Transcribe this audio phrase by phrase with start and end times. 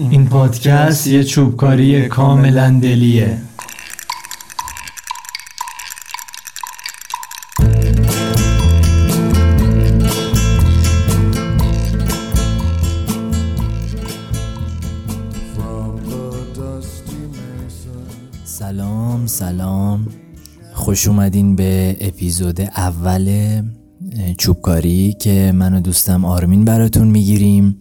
[0.00, 3.38] این پادکست یه چوبکاری کاملا دلیه.
[18.44, 20.08] سلام سلام.
[20.72, 23.30] خوش اومدین به اپیزود اول
[24.38, 27.76] چوبکاری که من و دوستم آرمین براتون می‌گیریم.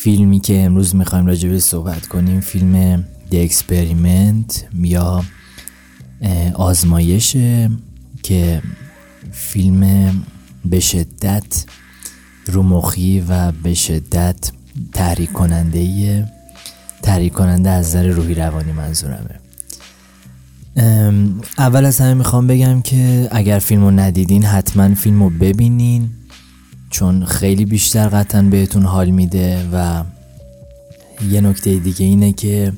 [0.00, 5.24] فیلمی که امروز می‌خوایم راجع صحبت کنیم فیلم The Experiment یا
[6.54, 7.36] آزمایش
[8.22, 8.62] که
[9.32, 10.12] فیلم
[10.64, 11.64] به شدت
[12.46, 14.52] رومخی و به شدت
[14.92, 16.32] تحریک کننده
[17.02, 19.40] تحریک کننده از نظر روحی روانی منظورمه.
[21.58, 26.10] اول از همه می‌خوام بگم که اگر فیلم رو ندیدین حتما فیلم رو ببینین.
[26.90, 30.04] چون خیلی بیشتر قطعا بهتون حال میده و
[31.30, 32.72] یه نکته دیگه اینه که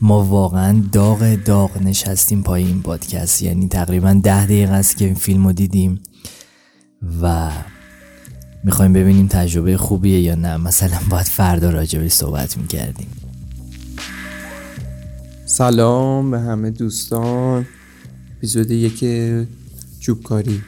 [0.00, 3.42] ما واقعا داغ داغ نشستیم پای این پادکست.
[3.42, 6.00] یعنی تقریبا ده دقیقه است که این فیلم رو دیدیم
[7.22, 7.50] و
[8.64, 10.56] می‌خوایم ببینیم تجربه خوبیه یا نه.
[10.56, 13.08] مثلا باید فردا راجبش صحبت می‌کردیم.
[15.46, 17.66] سلام به همه دوستان.
[18.36, 19.04] اپیزود یک
[20.00, 20.62] چوبکاری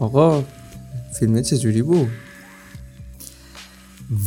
[0.00, 0.44] آقا
[1.18, 2.08] فیلم چجوری بود؟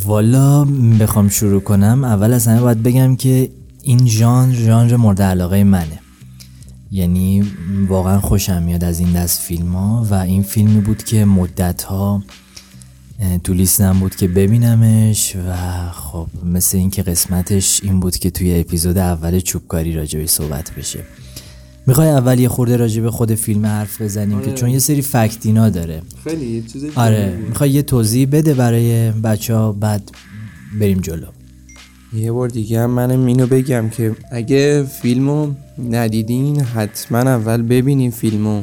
[0.04, 0.64] والا
[1.00, 3.50] بخوام شروع کنم اول از همه باید بگم که
[3.82, 6.00] این ژانر ژانر مورد علاقه منه
[6.92, 7.44] یعنی
[7.88, 12.22] واقعا خوشم میاد از این دست فیلم ها و این فیلمی بود که مدت ها
[13.44, 15.54] تو لیستم بود که ببینمش و
[15.92, 21.04] خب مثل اینکه قسمتش این بود که توی اپیزود اول چوبکاری راجبی صحبت بشه
[21.90, 24.46] می‌خوای اول یه خورده راجع به خود فیلم حرف بزنیم آره.
[24.46, 26.02] که چون یه سری فکتینا داره.
[26.24, 30.10] خیلی چیزی آره می‌خوای یه توضیح بده برای بچه ها بعد
[30.80, 31.26] بریم جلو.
[32.12, 35.52] یه بار دیگه هم منم اینو بگم که اگه فیلمو
[35.90, 38.62] ندیدین حتما اول ببینین فیلمو.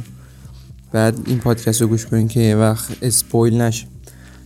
[0.92, 3.86] بعد این پادکست رو گوش کنین که یه وقت اسپویل نشه.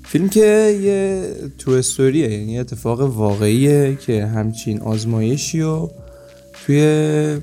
[0.03, 1.24] فیلم که یه
[1.58, 5.88] تو استوریه یعنی اتفاق واقعیه که همچین آزمایشی و
[6.66, 7.38] توی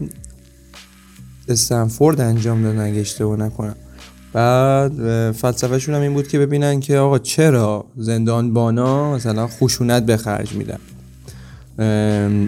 [1.48, 3.75] استنفورد انجام دادن اگه اشتباه نکنم.
[4.32, 4.92] بعد
[5.32, 10.53] فلسفهشون هم این بود که ببینن که آقا چرا زندان بانا مثلا خشونت به خرج
[10.53, 10.78] میدن.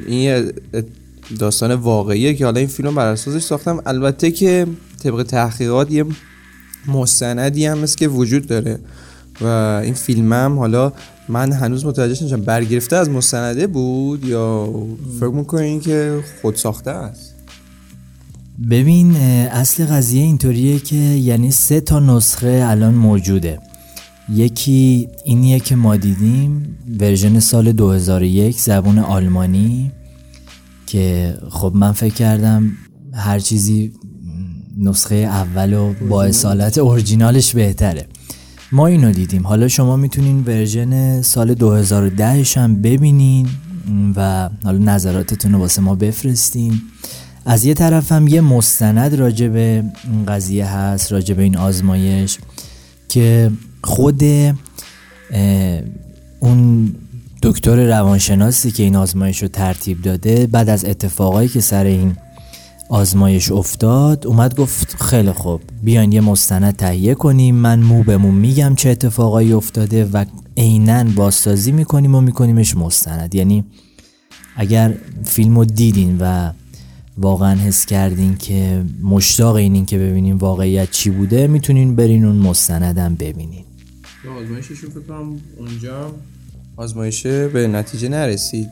[0.07, 0.53] این
[1.39, 3.83] داستان واقعیه که حالا این فیلم بر اساسش ساختم.
[3.87, 4.67] البته که
[5.03, 6.05] طبق تحقیقات یه
[6.89, 8.79] مستندی هم مثل که وجود داره.
[9.41, 9.47] و
[9.85, 10.93] این فیلم هم حالا
[11.29, 14.73] من هنوز متوجه نشم برگرفته از مستنده بود یا
[15.21, 17.30] فکر می‌کنین که خود ساخته است؟
[18.69, 19.17] ببین
[19.47, 23.59] اصل قضیه اینطوریه که یعنی سه تا نسخه الان موجوده.
[24.29, 29.93] یکی اینیه که ما دیدیم version سال 2001 زبون آلمانی
[30.87, 32.73] که خب من فکر کردم
[33.15, 33.93] هر چیزی
[34.79, 38.07] نسخه اول و با اصالت اورجینالش بهتره.
[38.73, 39.47] ما اینو دیدیم.
[39.47, 43.49] حالا شما می‌تونین version سال 2010 هم ببینین
[44.17, 46.81] و حالا نظراتتون رو واسه ما بفرستین.
[47.45, 52.39] از یه طرف هم یه مستند راجع به این قضیه هست راجع به این آزمایش
[53.09, 53.51] که
[53.85, 54.23] خود
[56.41, 56.95] اون
[57.43, 62.17] دکتر روانشناسی که این آزمایش رو ترتیب داده بعد از اتفاقایی که سر این
[62.89, 68.31] آزمایش افتاد اومد گفت خیلی خوب بیاین یه مستند تهیه کنیم من مو به مو
[68.31, 70.25] میگم چه اتفاقایی افتاده و
[70.57, 73.35] عینا بازسازی می‌کنیم و میکنیمش مستند.
[73.35, 73.65] یعنی
[74.57, 76.53] اگر فیلم رو دیدین و
[77.21, 83.15] واقعا حس کردین که مشتاق اینین که ببینین واقعیت چی بوده می‌تونین برین اون مستندم
[83.15, 83.65] ببینین.
[84.43, 86.13] آزمایششون فکر کنم اونجا
[86.77, 88.69] آزمایش به نتیجه نرسید.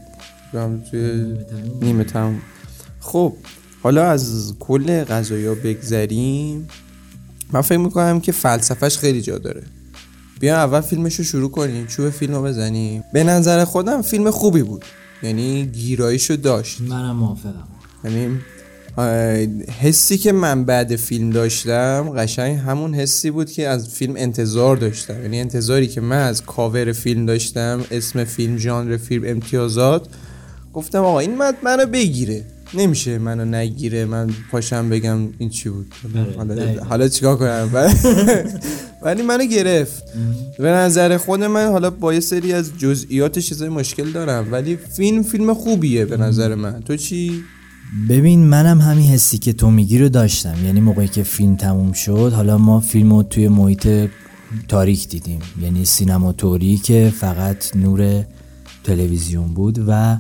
[0.90, 1.34] توی
[1.82, 2.40] نیمه تموم.
[3.00, 3.32] خب
[3.82, 6.68] حالا از کل غذایا بگذریم.
[7.52, 9.62] من فکر می‌کنم که فلسفهش خیلی جا داره.
[10.40, 11.86] بیا اول فیلمش رو شروع کنیم.
[11.86, 13.04] چوب فیلم رو بزنیم.
[13.12, 14.84] به نظر خودم فیلم خوبی بود.
[15.22, 16.80] یعنی گیرایشو داشت.
[16.80, 17.68] منم موافقم.
[18.04, 18.38] یعنی
[19.80, 25.22] حسی که من بعد فیلم داشتم قشنگ همون حسی بود که از فیلم انتظار داشتم.
[25.22, 30.06] یعنی انتظاری که من از کاور فیلم داشتم اسم فیلم ژانر فیلم امتیازات
[30.74, 32.44] گفتم آقا این مد منو بگیره.
[32.74, 34.04] نمیشه منو نگیره.
[34.04, 35.94] من پاشم بگم این چی بود.
[36.14, 37.70] بله، حالا, حالا چیکار کنم؟
[39.02, 40.02] ولی منو گرفت.
[40.58, 44.52] به نظر خود من حالا با یه سری از جزئیات چیزای مشکل دارم.
[44.52, 46.80] ولی فیلم فیلم خوبیه به نظر من.
[46.80, 47.44] تو چی؟
[48.08, 50.54] ببین منم همین حسی که تو میگی رو داشتم.
[50.64, 54.10] یعنی موقعی که فیلم تموم شد حالا ما فیلم رو توی محیط
[54.68, 55.40] تاریک دیدیم.
[55.62, 58.24] یعنی سینماتوری که فقط نور
[58.84, 60.18] تلویزیون بود و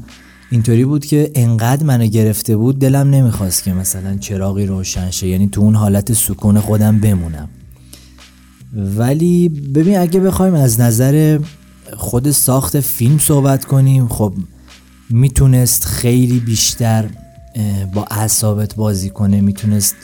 [0.50, 5.28] اینطوری بود که انقدر منو گرفته بود دلم نمی‌خواست که مثلا چراغی روشن شه.
[5.28, 7.48] یعنی تو اون حالت سکون خودم بمونم.
[8.74, 11.38] ولی ببین اگه بخوایم از نظر
[11.96, 14.34] خود ساخت فیلم صحبت کنیم خب
[15.10, 17.10] می‌تونست خیلی بیشتر
[17.94, 19.94] با اعصابت بازی کنه می‌تونست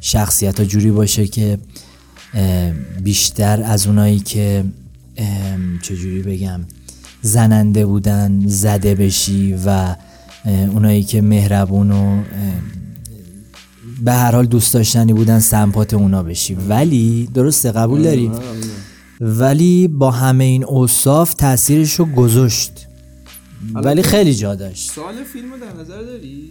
[0.00, 1.58] شخصیت ها جوری باشه که
[3.02, 4.64] بیشتر از اونایی که
[5.82, 6.60] چجوری بگم
[7.22, 9.96] زننده بودن زده بشی و
[10.44, 12.22] اونایی که مهربون و
[14.00, 16.54] به هر حال دوست داشتنی بودن سمپات اونا بشی.
[16.54, 18.30] ولی درسته قبول داری؟
[19.20, 22.86] ولی با همه این اوصاف تاثیرش رو گذاشت.
[23.74, 24.90] ولی خیلی جا داشت.
[24.92, 26.50] سال فیلم در نظر داری؟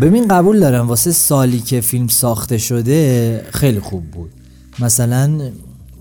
[0.00, 4.30] ببین قبول دارم واسه سالی که فیلم ساخته شده خیلی خوب بود.
[4.78, 5.40] مثلا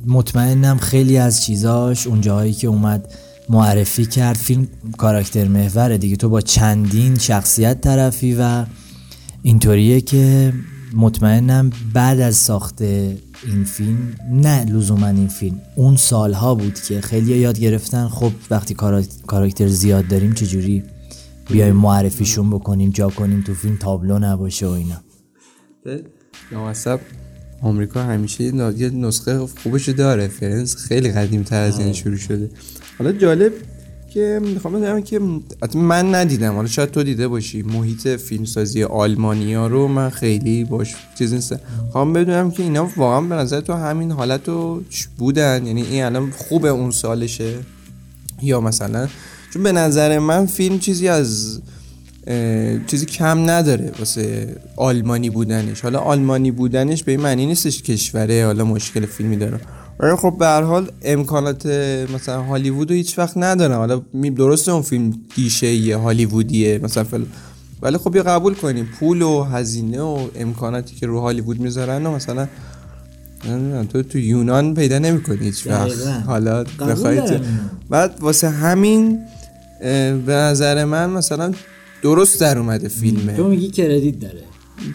[0.07, 3.13] مطمئنم خیلی از چیزاش اون جاهایی که اومد
[3.50, 6.15] معرفی کرد فیلم کاراکتر محوره دیگه.
[6.15, 8.65] تو با چندین شخصیت طرفی و
[9.44, 10.53] اینطوریه که
[10.94, 13.97] مطمئنم بعد از ساخت این فیلم
[14.31, 18.74] نه لزوما این فیلم اون سالها بود که خیلی یاد گرفتن خب وقتی
[19.27, 20.83] کاراکتر زیاد داریم چجوری
[21.50, 25.01] بیایم معرفیشون بکنیم جا کنیم تو فیلم تابلو نباشه و اینا.
[26.51, 27.00] نامصب
[27.62, 32.50] آمریکا همیشه یه نسخه خوبش داره فرنس خیلی قدیم تر از این شروع شده.
[32.97, 33.53] حالا جالب
[34.13, 35.19] که می‌خوام بگم که
[35.75, 36.56] من ندیدم.
[36.56, 37.62] حالا شاید تو دیده باشی.
[37.62, 41.59] محیط فیلمسازی آلمانیا رو من خیلی باش چیز نیستم
[41.92, 44.83] خواهم بدونم که اینا واقعا به نظر تو همین حالت رو
[45.18, 47.53] بودن؟ یعنی این الان خوبه اون سالشه؟
[48.42, 49.07] یا مثلا
[49.56, 51.60] چون به نظر من فیلم چیزی از
[52.88, 55.81] چیزی کم نداره واسه آلمانی بودنش.
[55.81, 59.60] حالا آلمانی بودنش به این معنی نیستش کشوره حالا مشکل فیلمی داره.
[60.00, 61.66] ولی خب به هر حال امکانات
[62.16, 64.02] مثلا هالیوود رو هیچ وقت ندارم حالا
[64.36, 67.24] درسته اون فیلم گیشه یه هالیوودیه مثلا فل...
[67.81, 68.90] ولی خب یه قبول کنیم.
[69.00, 72.48] پول و هزینه و امکاناتی که رو هالیوود می‌ذارن و مثلا
[73.94, 76.07] تو تو یونان پیدا نمی‌کنی هیچ وقت.
[76.25, 77.42] حالا بخواید
[77.90, 79.19] بعد واسه همین
[80.25, 81.51] به نظر من مثلا
[82.01, 83.38] درست در اومده فیلمه.
[83.38, 84.44] تو میگی کردیت داره.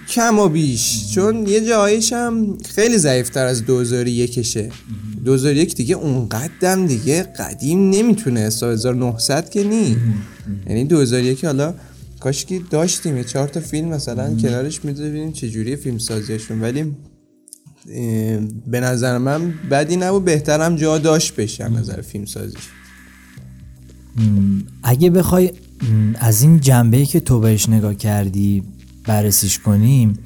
[0.08, 1.14] کم و بیش.
[1.14, 4.70] چون یه جایش هم خیلی ضعیفتر از 2001 شه
[5.24, 8.40] 2001 دیگه اونقدر دیگه قدیم نمی‌تونه.
[8.40, 9.96] 1900 که نی
[10.66, 11.74] یعنی 2001 حالا
[12.20, 13.16] کاش که داشتیم.
[13.16, 16.96] یه چهار تا فیلم مثلا کنارش می‌دونیم چه جوری فیلم سازیشون ولی
[18.66, 20.24] به نظر من بدی نبود.
[20.24, 22.62] بهترم جا داشت بشه نظر فیلم سازیش.
[24.82, 25.52] اگه بخوای
[26.14, 28.62] از این جنبه که تو بهش نگاه کردی
[29.04, 30.18] بررسیش کنیم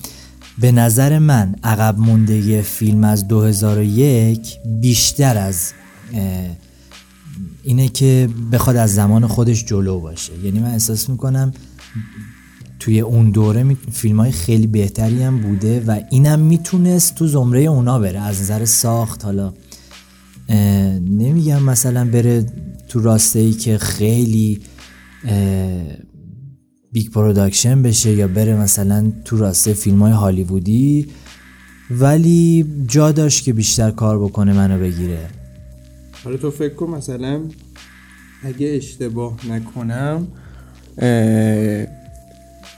[0.58, 5.72] به نظر من عقب موندگی فیلم از 2001 بیشتر از
[7.62, 10.32] اینه که بخواد از زمان خودش جلو باشه.
[10.44, 11.52] یعنی من احساس می‌کنم
[12.78, 17.98] توی اون دوره فیلم های خیلی بهتری هم بوده و اینم می‌تونست تو زمره اونا
[17.98, 18.20] بره.
[18.20, 19.52] از نظر ساخت حالا
[21.00, 22.46] نمیگم مثلا بره
[22.94, 24.60] تو راسته ای که خیلی
[26.92, 31.06] big production بشه یا بره مثلا تو راسته فیلم های هالیوودی
[31.90, 35.28] ولی جا داشت که بیشتر کار بکنه منو بگیره.
[36.24, 37.40] حالا تو فکر کن مثلا
[38.44, 40.26] اگه اشتباه نکنم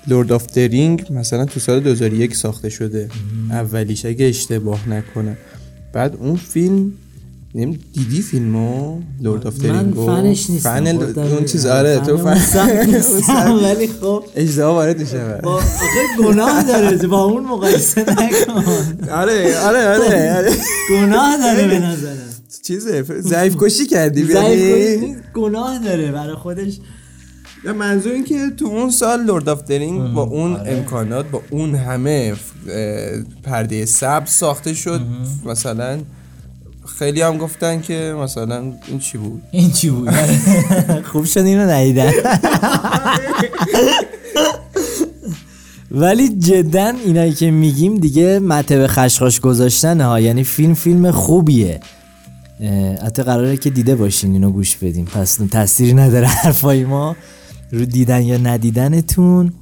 [0.09, 3.09] Lord of the Ring مثلا تو سال 2001 ساخته شده.
[3.51, 5.37] اولیش اگه اشتباه نکنم.
[5.93, 6.93] بعد اون فیلم
[7.55, 13.89] نیم دیدی فیلمو؟ Lord of من فنش نیستم فن اون چیز آره تو فن ولی
[13.89, 15.67] خب اجزا وارد میشه آخه
[16.19, 18.65] گناه داره با اون مقایسه نکن.
[19.11, 20.53] آره آره آره آره.
[20.91, 22.17] گناه داره به نظرم.
[22.63, 26.79] چیزه ضعیف کشی کردی ضعیف گناه داره برای خودش.
[27.79, 31.75] منظور این که تو اون سال Lord of the Ring با اون امکانات با اون
[31.75, 32.35] همه
[33.43, 35.01] پرده سبز ساخته شد
[35.45, 35.99] مثلا
[36.99, 40.11] خیلی هم گفتن که مثلا این چی بود؟ این چی بود؟
[41.13, 42.13] خوب شد اینو ندیدن.
[45.91, 50.21] ولی جدا اینایی که میگیم دیگه مته خشخاش گذاشتن ها.
[50.21, 51.81] یعنی فیلم فیلم خوبیه.
[53.05, 57.17] حتی قراره که دیده باشین اینو گوش بدیم پس تاثیری نداره حرفای ما.
[57.73, 59.53] رو دیدن یا ندیدنتون.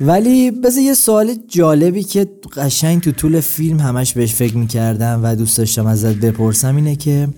[0.00, 5.34] ولی بذار یه سوال جالبی که قشنگ تو طول فیلم همش بهش فکر می‌کردم و
[5.36, 7.28] دوست داشتم ازت بپرسم اینه که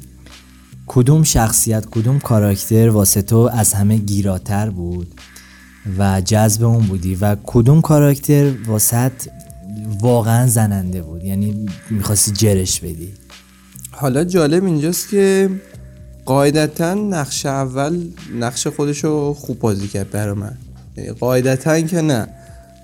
[0.86, 5.14] کدوم شخصیت کدوم کاراکتر واسه تو از همه گیراتر بود
[5.98, 9.10] و جذب اون بودی و کدوم کاراکتر واسه
[10.00, 13.12] واقعا زننده بود؟ یعنی می‌خواستی جرش بدی.
[13.90, 15.50] حالا جالب اینجاست که
[16.24, 18.04] قاعدتا نقش اول
[18.38, 20.58] نقش خودشو خوب بازی کرد برای من.
[20.96, 22.28] یعنی قاعدتا که نه.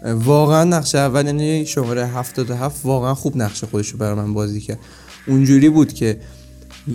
[0.05, 4.79] واقعا نقش اول یعنی شماره 77 واقعا خوب نقش خودشو برای من بازی کرد.
[5.27, 6.21] اونجوری بود که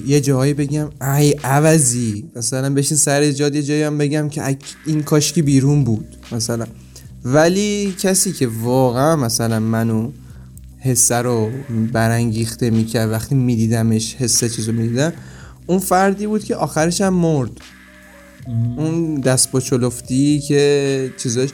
[0.05, 2.25] یه جایی بگم ای عوضی.
[2.35, 6.65] مثلا بشین سر ایجاد یه جایی هم بگم که این کاشکی بیرون بود مثلا.
[7.25, 10.11] ولی کسی که واقعا مثلا منو
[10.79, 11.51] حسه رو
[11.93, 15.13] برانگیخته می‌کرد وقتی میدیدمش حسه چیزو می‌دیدم
[15.67, 17.51] اون فردی بود که آخرش هم مرد.
[18.77, 21.49] اون دست با چلفتی که چیزاش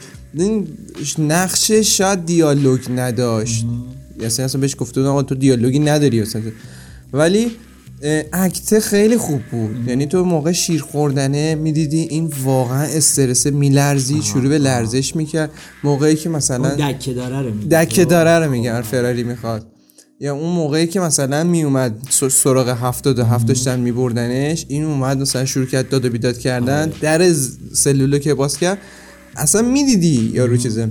[1.18, 3.66] نقشه شاید دیالوگ نداشت.
[4.20, 6.42] اصلا اصلا بهش گفته آقا تو دیالوگی نداری اصلا
[7.12, 7.50] ولی
[8.32, 9.88] اکته خیلی خوب بود.
[9.88, 15.50] یعنی تو موقع شیر خوردنه می‌دیدی این واقعا استرس میلرزی شروع به لرزش می‌کرد.
[15.84, 19.66] موقعی که مثلا دکه داره رو دکه داره رو میگن فراری می‌خواد.
[20.20, 25.44] یا اون موقعی که مثلا میومد سراغ هفتاد و هفت داشتن میبردنش این اومد مثلا
[25.44, 26.82] شروع کرد داد و بیداد کردن.
[26.82, 26.92] آره.
[27.00, 27.32] در
[27.72, 28.78] سلولو که باز کرد
[29.36, 30.90] اصلا می‌دیدی یارو چیزه؟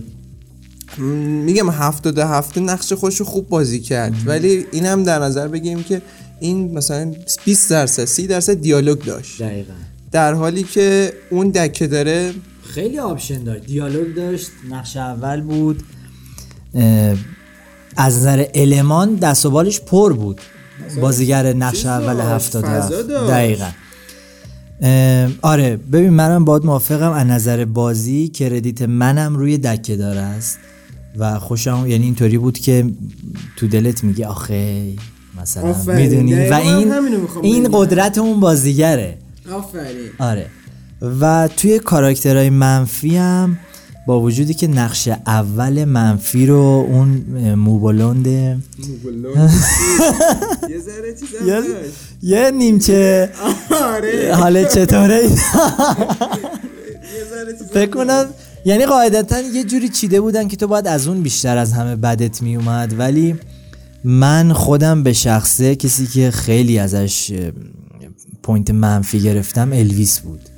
[0.98, 4.14] میگم هفتاد و هفته نقششو خوب بازی کرد.
[4.26, 6.02] ولی اینم در نظر بگیم که
[6.40, 7.14] این مثلا
[7.46, 9.42] 20 درصد 30 درصد دیالوگ داشت.
[9.42, 9.74] دقیقا.
[10.12, 12.34] در حالی که اون دکه داره
[12.74, 13.66] خیلی option داشت.
[13.66, 15.84] دیالوگ داشت نقش اول بود.
[17.98, 20.42] از نظر المان دست و بالش پر بود.
[21.02, 22.64] بازیگر نقش اول هفتاد
[23.30, 23.70] دقیقا.
[25.42, 30.60] آره ببین منم باید موافقم از نظر بازی کردیت منم روی دکه داره است.
[31.18, 32.86] و خوشم یعنی اینطوری بود که
[33.56, 34.84] تو دلت میگه آخه
[35.42, 36.94] مثلا می‌دونی؟ و این
[37.42, 39.18] این قدرت اون بازیگره.
[39.52, 40.10] آفرین.
[40.20, 40.46] آره.
[41.20, 43.58] و توی کاراکترهای منفی هم
[44.08, 47.08] با وجودی که نقش اول منفی رو اون
[47.56, 48.28] مو
[52.24, 53.30] بلونده نیمچه.
[53.72, 54.36] آره.
[54.36, 55.22] حالا چطوره؟
[57.74, 58.26] فکر کنم
[58.66, 62.42] یعنی قاعدتا یه جوری چیده بودن که تو باید از اون بیشتر از همه بدت
[62.42, 63.36] می اومد ولی
[64.04, 67.34] من خودم به شخصه کسی که خیلی ازش
[68.44, 70.49] point منفی گرفتم الویس بود.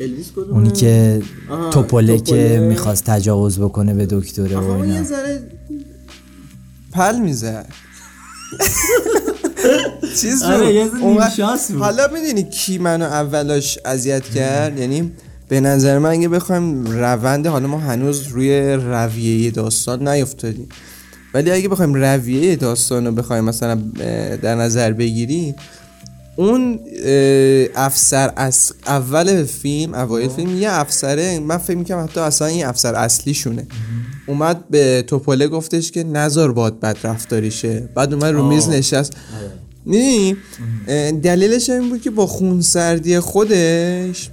[0.00, 1.22] الویس اونی که
[1.70, 5.42] توپله که می‌خواست تجاوز بکنه به دکتره و اینا یه ذره
[6.92, 7.66] پل می‌زد
[10.20, 10.90] چیز آره
[11.78, 15.12] حالا می‌دونی کی منو اولاش اذیت کرد؟ یعنی
[15.48, 20.68] به نظر من اگه بخوایم روند حالا ما هنوز روی رویه داستان نیفتادیم.
[21.34, 23.74] ولی اگه بخوایم رویه داستان رو بخوایم مثلا
[24.42, 25.54] در نظر بگیریم
[26.38, 26.80] اون
[27.74, 32.94] افسر از اول فیلم اوایل فیلم یه افسره من فکر می‌کنم حتی اصلا این افسر
[32.94, 33.66] اصلی شونه
[34.26, 39.12] اومد به توپله گفتش که نظر باد بد رفتاری شه بعد اومد رو میز نشست.
[39.86, 40.36] نه
[41.22, 44.30] دلیلش این بود که با خونسردی خودش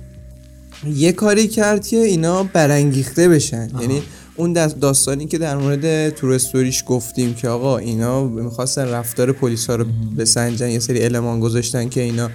[0.95, 3.69] یه کاری کرد که اینا برانگیخته بشن.
[3.81, 4.03] یعنی
[4.37, 9.85] اون داستانی که در مورد تورستوریش گفتیم که آقا اینا می‌خواستن رفتار پلیس ها رو
[10.17, 12.29] بسنجن یه سری المان گذاشتن که اینا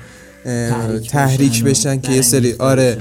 [1.08, 2.98] تحریک, بشن, که یه سری آره.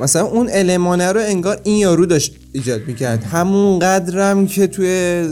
[0.00, 3.24] مثلا اون المانه رو انگار این یارو داشت ایجاد می‌کرد.
[3.24, 5.22] همون قدرم که توی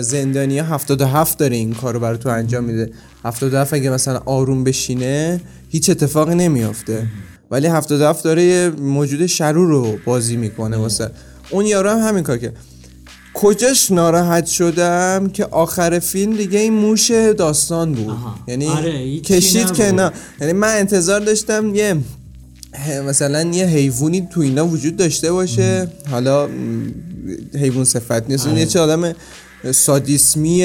[0.00, 2.90] زندانی 77 داره این کار رو برای تو انجام میده.
[3.24, 7.06] 77 اگه مثلا آروم بشینه هیچ اتفاقی نمیافته.
[7.50, 11.10] ولی 77 داره یه موجود شرور رو بازی می‌کنه واسه
[11.50, 12.56] اون یارو هم همین کار کرد.
[13.34, 18.16] کجاش ناراحت شدم که آخر فیلم دیگه این موش داستان بود.
[18.48, 20.12] یعنی آره، کشید که نه.
[20.40, 21.96] یعنی من انتظار داشتم یه
[23.08, 25.88] مثلا یه حیوانی تو اینا وجود داشته باشه.
[26.10, 26.48] حالا
[27.54, 28.46] حیوان صفت نیست.
[28.46, 28.58] آره.
[28.58, 29.12] یه چه آدم
[29.72, 30.62] سادیسمی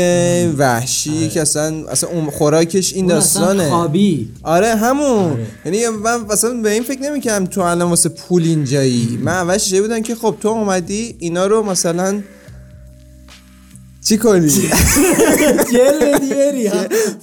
[0.57, 1.29] وحشی آره.
[1.29, 3.69] که اصلا اصلا اون خوراکش این داستانه.
[3.69, 4.29] خوابی.
[4.43, 5.31] آره همون.
[5.31, 5.47] آره.
[5.65, 9.19] یعنی من مثلا به این فکر نمی‌کنم تو الان واسه پول اینجایی.
[9.21, 12.21] من اولش بودن که خب تو اومدی اینا رو مثلا
[14.07, 14.49] چی کنی؟
[15.73, 16.71] جل دیری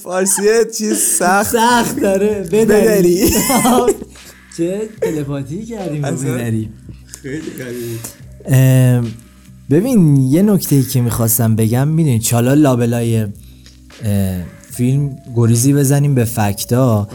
[0.03, 1.53] فارسیه چیز سخت.
[1.53, 3.31] سخت داره بدری.
[4.57, 6.71] چه تلپاتی کردیم بدری.
[7.23, 7.53] خیلی
[9.73, 13.27] ببین یه نکته ای که می‌خواستم بگم می‌دونی چالا لابلای
[14.71, 17.09] فیلم گریزی بزنیم به فکتا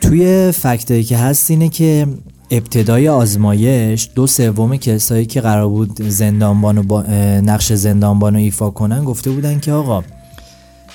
[0.00, 2.06] توی فکتایی که هست اینه که
[2.50, 7.02] ابتدای آزمایش دو سوم کسایی که قرار بود زندانبانو با
[7.42, 10.04] نقش زندانبانو ایفا کنن گفته بودن که آقا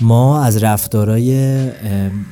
[0.01, 1.58] ما از رفتارای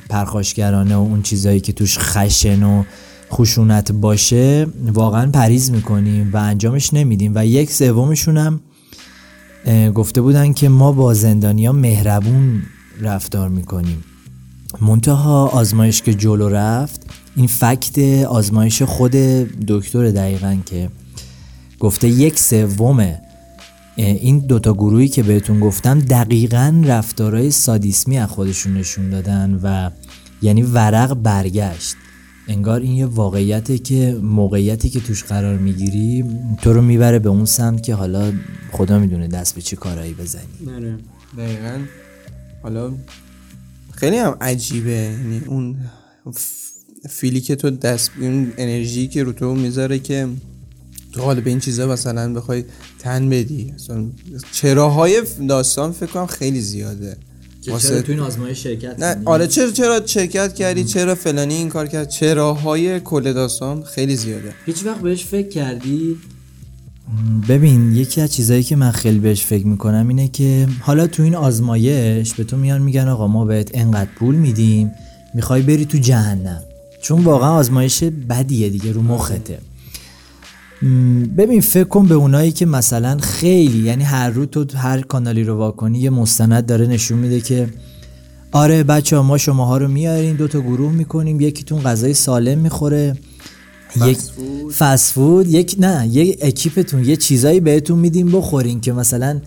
[0.10, 2.84] پرخاشگرانه و اون چیزایی که توش خشن و
[3.32, 7.32] خشونت باشه واقعا پریز می‌کنیم و انجامش نمیدیم.
[7.36, 8.60] و یک سومشون هم
[9.96, 12.62] گفته بودن که ما با زندانیا مهربون
[13.02, 14.04] رفتار می‌کنیم.
[14.82, 17.02] منتها آزمایش که جلو رفت
[17.36, 19.12] این فکت آزمایش خود
[19.68, 20.90] دکتر دقیقا که
[21.80, 23.16] گفته یک سوم
[23.96, 29.90] این دوتا گروهی که بهتون گفتم دقیقا رفتارهای سادیسمی از خودشون نشون دادن و
[30.42, 31.96] یعنی ورق برگشت.
[32.52, 36.26] انگار این یه واقعیته که موقعیتی که توش قرار می‌گیری
[36.62, 38.34] تو رو می‌بره به اون سمت که حالا
[38.72, 40.44] خدا می‌دونه دست به چه کارایی بزنی.
[40.66, 40.98] نره
[41.38, 41.80] دقیقا.
[42.64, 42.94] حالا
[43.92, 44.92] خیلی هم عجیبه.
[44.92, 45.76] یعنی اون
[47.10, 50.28] فیلی که تو دست اون انرژی که رو تو می‌ذاره که
[51.12, 52.64] تو حالا به این چیزا مثلا بخوای
[53.00, 53.74] تن بدی.
[54.52, 57.18] چراهای داستان فکر کنم خیلی زیاده.
[57.62, 61.88] چرا تو این آزمایش شرکت نه آره چرا چرا شرکت کردی؟ چرا فلانی این کار
[61.88, 64.54] کرد؟ چراهای کل داستان خیلی زیاده.
[64.66, 66.18] هیچ وقت بهش فکر کردی؟
[67.50, 71.36] ببین یکی از چیزایی که من خیلی بهش فکر می‌کنم اینه که حالا تو این
[71.36, 74.92] آزمایش به تو میان میگن آقا ما بهت انقدر پول میدیم
[75.34, 76.64] می‌خوای بری تو جهنم.
[77.02, 79.60] چون واقعا آزمایش بدیه دیگه رو مخته.
[81.38, 85.58] ببین فکر کن به اونایی که مثلا خیلی یعنی هر رو تو هر کانالی رو
[85.58, 87.70] واکنی یه مستند داره نشون میده که
[88.52, 93.16] آره بچه ها ما شماها رو میاریم دو تا گروه می‌کنیم یکیتون غذای سالم می‌خوره
[94.06, 94.18] یک
[94.78, 99.42] فسفود یک نه یک اکیپتون یه چیزایی بهتون میدیم بخورین که مثلا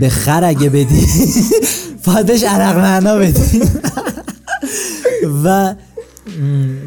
[0.00, 1.06] به خر اگه بدی
[2.04, 3.60] فادش عرق معنا بدی
[5.44, 5.74] و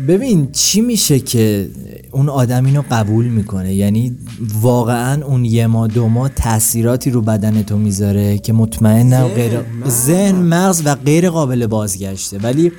[0.07, 1.69] ببین چی میشه که
[2.11, 3.73] اون آدم اینو قبول می‌کنه.
[3.73, 4.17] یعنی
[4.61, 10.35] واقعا اون یه ما دو ما تاثیراتی رو بدن تو می‌ذاره که مطمئنم غیر ذهن
[10.35, 12.37] مغز و غیر قابل بازگشته.
[12.37, 12.71] ولی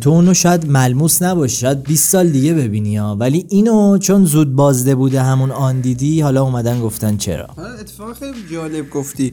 [0.00, 1.56] تو اونو شاید ملموس نباشی.
[1.56, 3.16] شاید 20 سال دیگه ببینی ها.
[3.16, 7.46] ولی اینو چون زود بازده بوده همون آن دیدی حالا اومدن گفتن چرا؟
[7.80, 9.32] اتفاق خیلی جالب گفتی.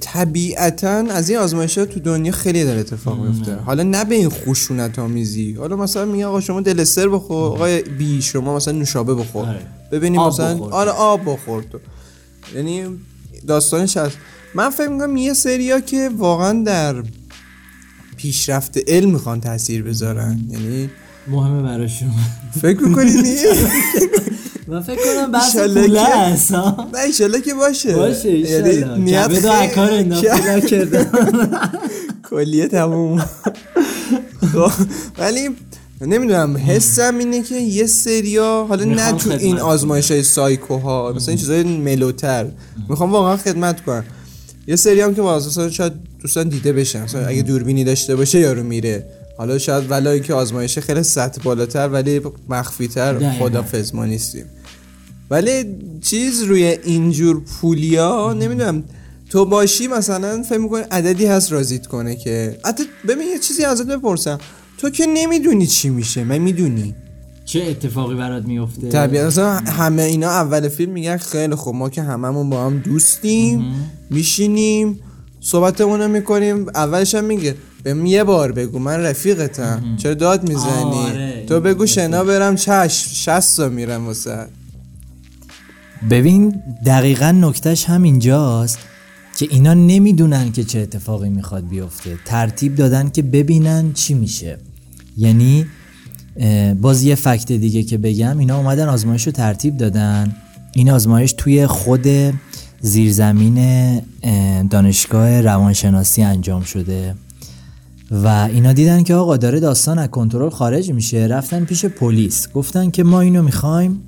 [0.00, 3.54] طبیعتا از این آزمایش ها تو دنیا خیلی داره اتفاق میفته.
[3.54, 5.52] حالا نه به این خشونت آمیزی.
[5.52, 9.48] حالا مثلا میگه آقا شما دلستر بخور آقای بی شما مثلا نوشابه بخور.
[9.48, 9.66] آره.
[9.92, 11.78] ببینیم مثلا آره آب بخور تو.
[12.54, 12.86] یعنی
[13.46, 14.16] داستانش هست
[14.54, 17.02] من فکر می‌کنم یه سریا که واقعا در
[18.16, 20.40] پیشرفت علم می‌خوان تاثیر بذارن.
[20.50, 20.90] یعنی
[21.28, 22.10] مهمه برای شما.
[22.62, 23.12] فکر می‌کنی
[24.70, 26.74] من فکر کنم بحث پوله هست نه
[27.06, 27.96] ایشالله که باشه.
[27.96, 31.06] باشه ایشالله یعنی نیت دو اکار انداخت کردم
[32.30, 33.18] کلیه تموم.
[34.52, 34.72] خب،
[35.18, 35.48] ولی
[36.00, 41.28] نمی‌دونم حسم اینه که یه سریا حالا نه تو این آزمایش های سایکو ها مثلا
[41.28, 42.46] این چیزای ملوتر.
[42.88, 44.04] می‌خوام واقعا خدمت کنم.
[44.66, 47.02] یه سری هم که واسه شاید دوستان دیده بشن.
[47.02, 49.06] مثلا اگه دوربینی داشته باشه یارو میره.
[49.38, 54.44] حالا شاید ولایی که آزمایش خیلی سطح بالاتر ولی مخفیتر خدافظ ما نیستیم.
[55.30, 55.64] ولی
[56.00, 58.84] چیز روی اینجور پولیا نمی‌دونم.
[59.30, 63.86] تو باشی مثلا فکر می‌کنی عددی هست رازیت کنه که حتی ببین یه چیزی ازت
[63.86, 64.38] بپرسم.
[64.78, 66.94] تو که نمی‌دونی چی میشه من می‌دونی.
[67.44, 72.50] چه اتفاقی برات میفته طبیعتا همه اینا اول فیلم میگن خیلی خوب ما که هممون
[72.50, 73.74] با هم دوستیم
[74.10, 75.00] میشینیم
[75.40, 76.68] صحبتمون رو می‌کنیم.
[76.68, 79.96] اولش هم میگه به یه بار بگو من رفیقتم.
[79.96, 81.44] چرا داد می‌زنی؟ آره.
[81.48, 84.46] تو بگو شنا برم چش شست میرم واسه.
[86.10, 88.78] ببین دقیقا نکتش هم اینجاست
[89.38, 92.18] که اینا نمی‌دونن که چه اتفاقی می‌خواد بیفته.
[92.24, 94.58] ترتیب دادن که ببینن چی میشه.
[95.16, 95.66] یعنی
[96.80, 100.36] باز یه فکت دیگه که بگم اینا اومدن آزمایش رو ترتیب دادن.
[100.72, 102.06] این آزمایش توی خود
[102.80, 104.00] زیرزمین
[104.70, 107.14] دانشگاه روانشناسی انجام شده.
[108.10, 111.18] و اینا دیدن که آقا داره داستان از کنترل خارج میشه.
[111.18, 112.48] رفتن پیش پلیس.
[112.54, 114.00] گفتن که ما اینو می‌خوایم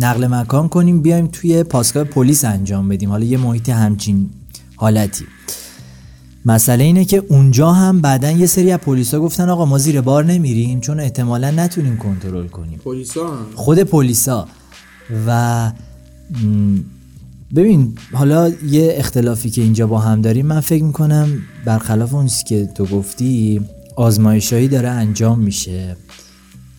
[0.00, 3.10] نقل مکان کنیم بیایم توی پاسگاه پلیس انجام بدیم.
[3.10, 4.30] حالا یه محیط همچین
[4.76, 5.24] حالتی.
[6.44, 10.24] مسئله اینه که اونجا هم بعدا یه سری از پلیسا گفتن آقا ما زیر بار
[10.24, 12.78] نمیریم چون احتمالا نتونیم کنترل کنیم.
[12.78, 14.48] پلیسا خود پلیسا.
[15.26, 15.72] و
[17.54, 21.28] ببین حالا یه اختلافی که اینجا با هم داریم من فکر می‌کنم
[21.64, 23.60] برخلاف اون که تو گفتی
[23.96, 25.96] آزمایشایی داره انجام میشه.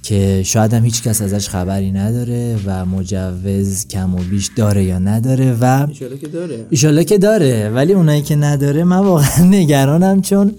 [0.04, 5.00] که شاید هم هیچ کس ازش خبری نداره و مجوز کم و بیش داره یا
[5.00, 6.66] نداره و ایشالا که داره.
[6.70, 7.70] ایشالا که داره.
[7.70, 10.54] ولی اونایی که نداره من واقعا نگرانم چون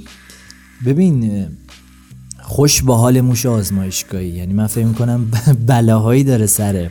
[0.87, 1.47] ببین
[2.43, 4.29] خوش با حال موش آزمایشگاهی.
[4.29, 5.31] یعنی من فکر می‌کنم
[5.67, 6.91] بلاهایی داره سر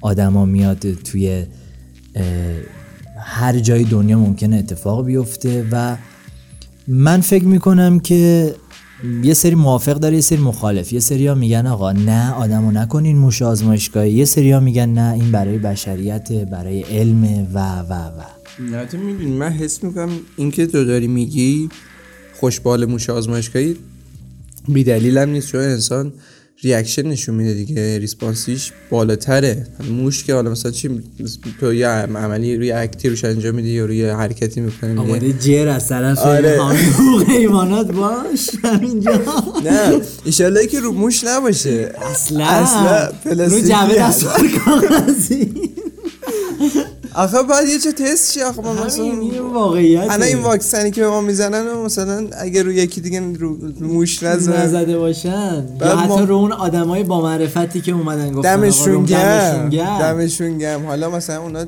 [0.00, 1.44] آدما میاد توی
[3.20, 5.96] هر جای دنیا ممکنه اتفاق بیفته و
[6.88, 8.54] من فکر می‌کنم که
[9.22, 10.92] یه سری موافق داره یه سری مخالف.
[10.92, 14.12] یه سری ها میگن آقا نه آدمو نکنین موش آزمایشگاهی.
[14.12, 18.22] یه سری ها میگن نه این برای بشریت برای علم و و و.
[18.58, 21.68] نه تو می‌دونی من حس می‌کنم این که تو داری میگی
[22.34, 23.76] خوشبال موش آزمایشگاهی
[24.68, 26.12] بی دلیل هم نیست چون انسان
[26.62, 27.98] ریاکشن نشون میده دیگه.
[27.98, 29.66] ریسپانسیش بالاتره.
[29.90, 31.02] موش که حالا مثلا چی
[31.60, 35.88] تو یه عملی روی اکتی روش انجام میدی یا روی حرکتی می‌کنه آماده جر از
[35.88, 36.58] طرف آره.
[37.28, 38.50] حیوانات باش.
[38.64, 39.20] همینجا.
[39.64, 40.00] نه.
[40.24, 41.92] ایشالله که رو موش نباشه.
[42.10, 42.44] اصلا.
[42.44, 43.94] اصلا رو جعبه.
[43.94, 45.52] دستمال کاغذی.
[47.18, 51.00] آخه باید یه چه تست چی؟ آخه ما مثلا این واقعیت الان این واکسنی که
[51.00, 54.62] به ما می‌زنن و مثلا اگه رو یکی دیگه رو رو موش نزن.
[54.62, 55.66] نزده باشن.
[55.80, 59.68] یا بعد ما- حتی رو اون آدمای با معرفتی که اومدن گفتن دمشون گرم.
[60.00, 60.86] دمشون گرم.
[60.86, 61.64] حالا مثلا اونا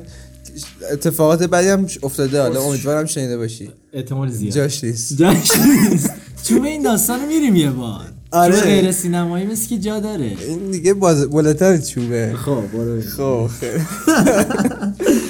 [0.91, 2.41] اتفاقات بدی هم افتاده.
[2.41, 3.69] حالا امیدوارم شنیده باشی.
[3.93, 4.53] احتمال زیاد.
[4.53, 5.17] جاش نیست.
[5.17, 6.09] جاش نیست.
[6.43, 8.01] چون این داستان رو میریم یه بار.
[8.31, 8.61] آره.
[8.61, 10.25] غیر سینمایی مثل که جا داره.
[10.47, 12.33] این دیگه باز بالاتر چوبه.
[12.45, 13.01] خب برو.
[13.01, 13.81] خب خیلی.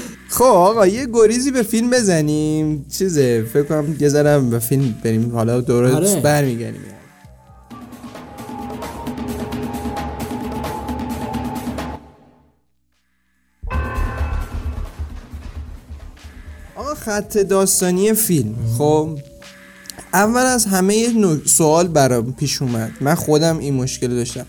[0.42, 2.86] خب آقا یه گریزی به فیلم بزنیم.
[2.90, 5.32] چیزه فکر کنم یه ذره به فیلم بریم.
[5.32, 6.20] حالا دوره آره.
[6.20, 6.82] برمیگردیم.
[16.76, 18.56] آقا خط داستانی فیلم.
[18.78, 19.20] خب
[20.14, 22.92] اول از همه یه سوال برام پیش اومد.
[23.02, 24.46] من خودم این مشکل داشتم.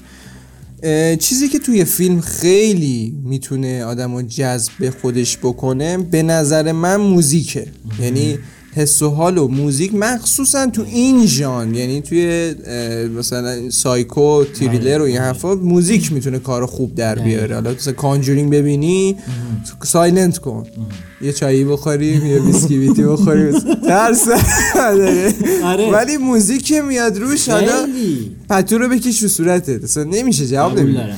[1.20, 6.96] چیزی که توی فیلم خیلی می‌تونه آدم رو جذب به خودش بکنه به نظر من
[6.96, 7.66] موزیکه.
[8.00, 8.38] یعنی
[8.74, 12.54] حس و حال و موزیک مخصوصا تو این ژانر یعنی توی
[13.18, 17.54] مثلا psycho thriller و این حرفا موزیک می‌تونه کار خوب در بیاره.
[17.54, 19.16] حالا مثلا Conjuring ببینی
[19.84, 20.66] silent کن.
[21.20, 24.28] یه چایی بخوریم یه بیسکوییتی بخوریم ترس
[24.76, 25.34] نداره.
[25.64, 25.90] آره.
[25.90, 27.88] ولی موزیک که میاد روش حالا
[28.48, 29.84] پتو رو بکش رو صورتت.
[29.84, 31.14] اصلا نمیشه جواب نمیده.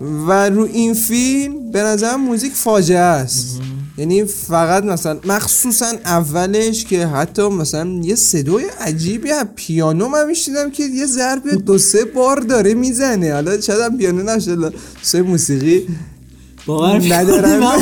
[0.00, 3.60] و رو این فیلم به نظرم موزیک فاجعه است.
[4.00, 10.70] یعنی فقط مثلا مخصوصا اولش که حتی مثلا یه صدای عجیبی از پیانو من میشیدم
[10.70, 13.32] که یه ضرب دو سه بار داره می‌زنه.
[13.34, 14.56] حالا شاید هم پیانو نشه
[15.02, 15.86] سه موسیقی
[16.66, 17.60] باور ندارم.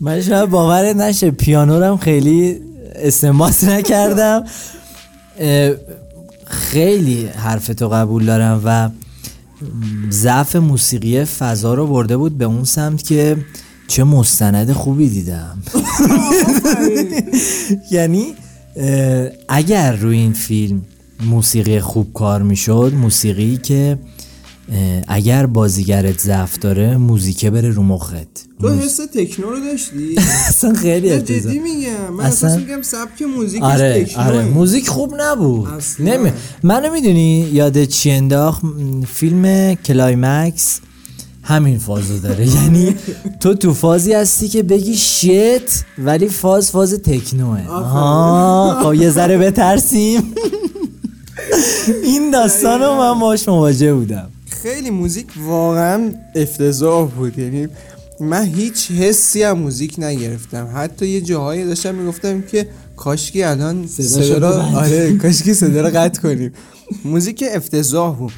[0.00, 1.30] من شاید باور نشه.
[1.30, 2.60] پیانو رو هم خیلی
[2.94, 4.44] استعمال نکردم.
[6.46, 8.90] خیلی حرف تو قبول دارم و
[10.10, 13.36] ضعف موسیقی فضا رو برده بود به اون سمت که
[13.88, 15.62] چه مستند خوبی دیدم.
[17.90, 18.34] یعنی
[19.48, 20.82] اگر روی این فیلم
[21.24, 23.98] موسیقی خوب کار می‌شد موسیقی که
[25.08, 28.12] اگر بازیگرت ضعف داره موزیکه بره رو مخت.
[28.60, 30.14] تو حس techno رو داشتی؟
[30.48, 31.18] اصلا خیلی.
[31.22, 32.14] جدی میگم.
[32.18, 34.26] من اصلا- میگم سبک موزیکش آره techno ه.
[34.26, 35.68] آره موزیک خوب نبود.
[35.98, 36.32] نمی...
[36.62, 40.80] منو می‌دونی یاد چی انداخت؟ م، فیلم Climax
[41.42, 42.46] همین فازو داره.
[42.56, 42.94] یعنی
[43.40, 47.66] تو تو فازی هستی که بگی shit ولی فاز فاز techno ه.
[47.68, 50.22] آها خب یه ذره بترسیم.
[52.04, 54.28] این داستان رو من باش مواجه بودم.
[54.62, 57.38] خیلی موزیک واقعا افتضاح بود.
[57.38, 57.68] یعنی
[58.20, 60.68] من هیچ حسی از موزیک نگرفتم.
[60.74, 64.76] حتی یه جاهایی داشتم می‌گفتم که کاشکی الان صدا رو.
[64.76, 66.52] آره کاشکی صدا رو قطع کنیم.
[67.04, 68.32] موزیک افتضاح بود.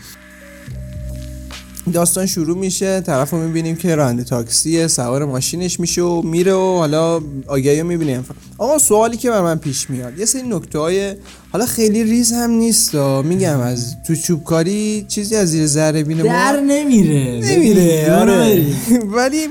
[1.93, 6.77] داستان شروع میشه طرف رو می‌بینیم که راننده تاکسیه سوار ماشینش میشه و میره و
[6.77, 8.25] حالا آگهی رو می‌بینیم.
[8.59, 11.15] آقا سوالی که بر من پیش میاد یه سری نکته های
[11.53, 12.95] حالا خیلی ریز هم نیست
[13.25, 17.41] میگم از تو چوبکاری چیزی از زیر ذره بینه ما در نمیره.
[17.51, 18.67] نمیره آره.
[19.17, 19.49] ولی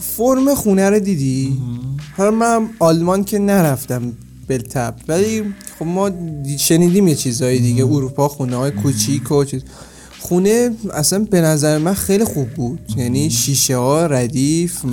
[0.00, 1.58] فرم خونه رو دیدی؟
[2.16, 4.12] حالا من آلمان که نرفتم
[4.48, 5.42] بلتب ولی
[5.78, 9.62] خب ما دی- شنیدیم یه چیزهای دیگه اروپا خونه های کوچیک و چیز.
[10.20, 12.80] خونه اصلا به نظر من خیلی خوب بود.
[12.96, 14.84] یعنی شیشه ها ردیف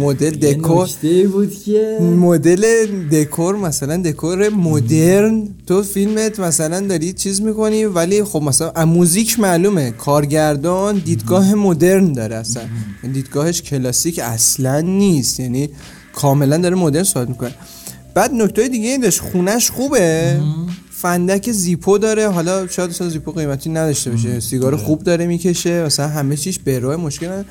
[0.00, 0.88] مدل دکور.
[1.32, 5.48] بود که مدل دکور مثلا دکور مدرن.
[5.66, 9.90] تو فیلمت مثلا داری چیز می‌کنی ولی خب مثلا موزیک معلومه.
[9.90, 12.62] کارگردان دیدگاه مدرن داره اصلا.
[13.12, 15.40] دیدگاهش کلاسیک اصلا نیست.
[15.40, 15.68] یعنی
[16.12, 17.54] کاملا داره مدرن صحبت می‌کنه.
[18.14, 19.20] بعد نکته دیگه این داشت.
[19.20, 20.40] خونش خوبه؟
[21.02, 22.28] فندک زیپو داره.
[22.28, 24.40] حالا شاید اصلا زیپو قیمتی نداشته باشه.
[24.40, 25.84] سیگار خوب داره می‌کشه.
[25.84, 27.44] مثلا همه چیش به راه مشکل نداره.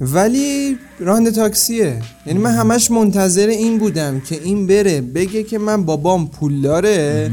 [0.00, 2.02] ولی راننده تاکسیه.
[2.26, 5.00] یعنی من همش منتظر این بودم که این بره.
[5.00, 7.30] بگه که من بابام پول داره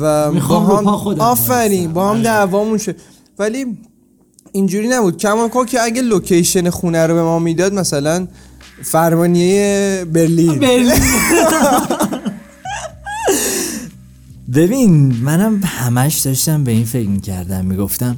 [0.00, 0.86] و با هم
[1.18, 1.92] آفرین.
[1.92, 2.22] با هم آره.
[2.22, 2.96] دعوامون شد.
[3.38, 3.66] ولی
[4.52, 5.16] اینجوری نبود.
[5.16, 8.26] کما که اگه لوکیشن خونه رو به ما می‌داد مثلا
[8.82, 10.58] فرمانیه برلین.
[10.58, 10.92] برلین.
[14.54, 18.16] ببین منم همش داشتم به این فکر می‌کردم می‌گفتم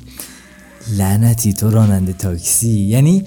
[0.98, 2.80] لعنتی تو راننده تاکسی.
[2.80, 3.24] یعنی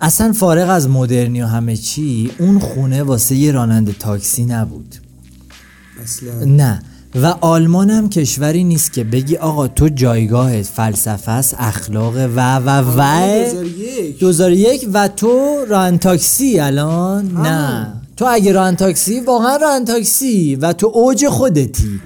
[0.00, 4.94] اصلا فارغ از مدرنی و همه چی اون خونه واسه یه راننده تاکسی نبود.
[6.02, 6.44] اصلا.
[6.44, 6.82] نه.
[7.14, 12.68] و آلمان هم کشوری نیست که بگی آقا تو جایگاهت فلسفه است اخلاق و و
[12.68, 12.94] و.
[12.96, 17.92] 2001 2001 و تو ران تاکسی الان؟ نه.
[18.18, 22.00] تو اگه ران تاکسی واقعا ران تاکسی و تو اوج خودتی.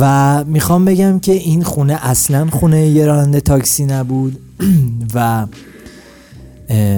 [0.00, 4.38] و می‌خوام بگم که این خونه اصلا خونه یه راننده تاکسی نبود.
[5.14, 5.46] و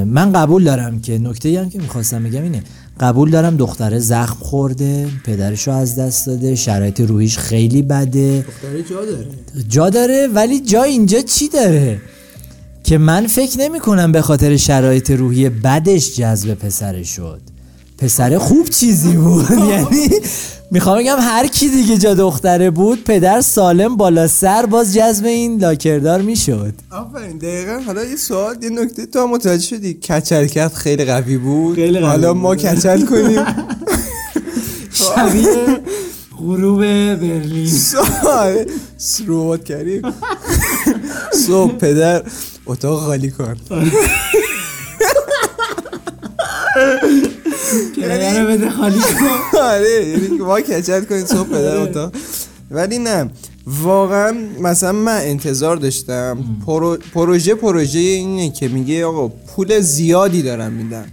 [0.04, 2.62] من قبول دارم که نکته هم که می‌خواستم بگم اینه.
[3.00, 8.44] قبول دارم دختره زخم خورده پدرش رو از دست داده شرایط روحیش خیلی بده.
[8.48, 9.26] دختره جا داره.
[9.68, 12.00] جا داره ولی جا اینجا چی داره؟
[12.84, 17.40] که من فکر نمی کنم به خاطر شرایط روحی بدش جذب پسره شد.
[18.00, 19.50] پسره خوب چیزی بود.
[19.70, 20.08] یعنی
[20.70, 25.60] می‌خوام بگم هر کی دیگه جا دختره بود پدر سالم بالا سر باز جذب این
[25.60, 26.74] لاکردار می‌شد.
[26.90, 27.80] آفرین دقیقا.
[27.86, 29.06] حالا یه سوال یه نکته.
[29.06, 32.34] تو متوجه شدی کچلکت خیلی قوی بود؟ خیلی قوی حالا.
[32.34, 33.44] ما کچل کنیم.
[34.92, 35.80] شبیه
[36.38, 37.66] غروب برلین.
[37.66, 38.64] سوال.
[38.96, 40.02] سروبات کردیم.
[41.46, 42.22] صبح پدر
[42.66, 43.56] اتاق خالی کن.
[47.96, 52.12] کرایه رو بده خالی کن آره یعنی ما کچل کنیم صبح پدر اتاق.
[52.70, 53.30] ولی نه
[53.66, 56.38] واقعا مثلا من انتظار داشتم.
[56.66, 56.96] پرو...
[57.14, 61.04] پروژه پروژه اینه که میگه آقا پول زیادی دارم میدن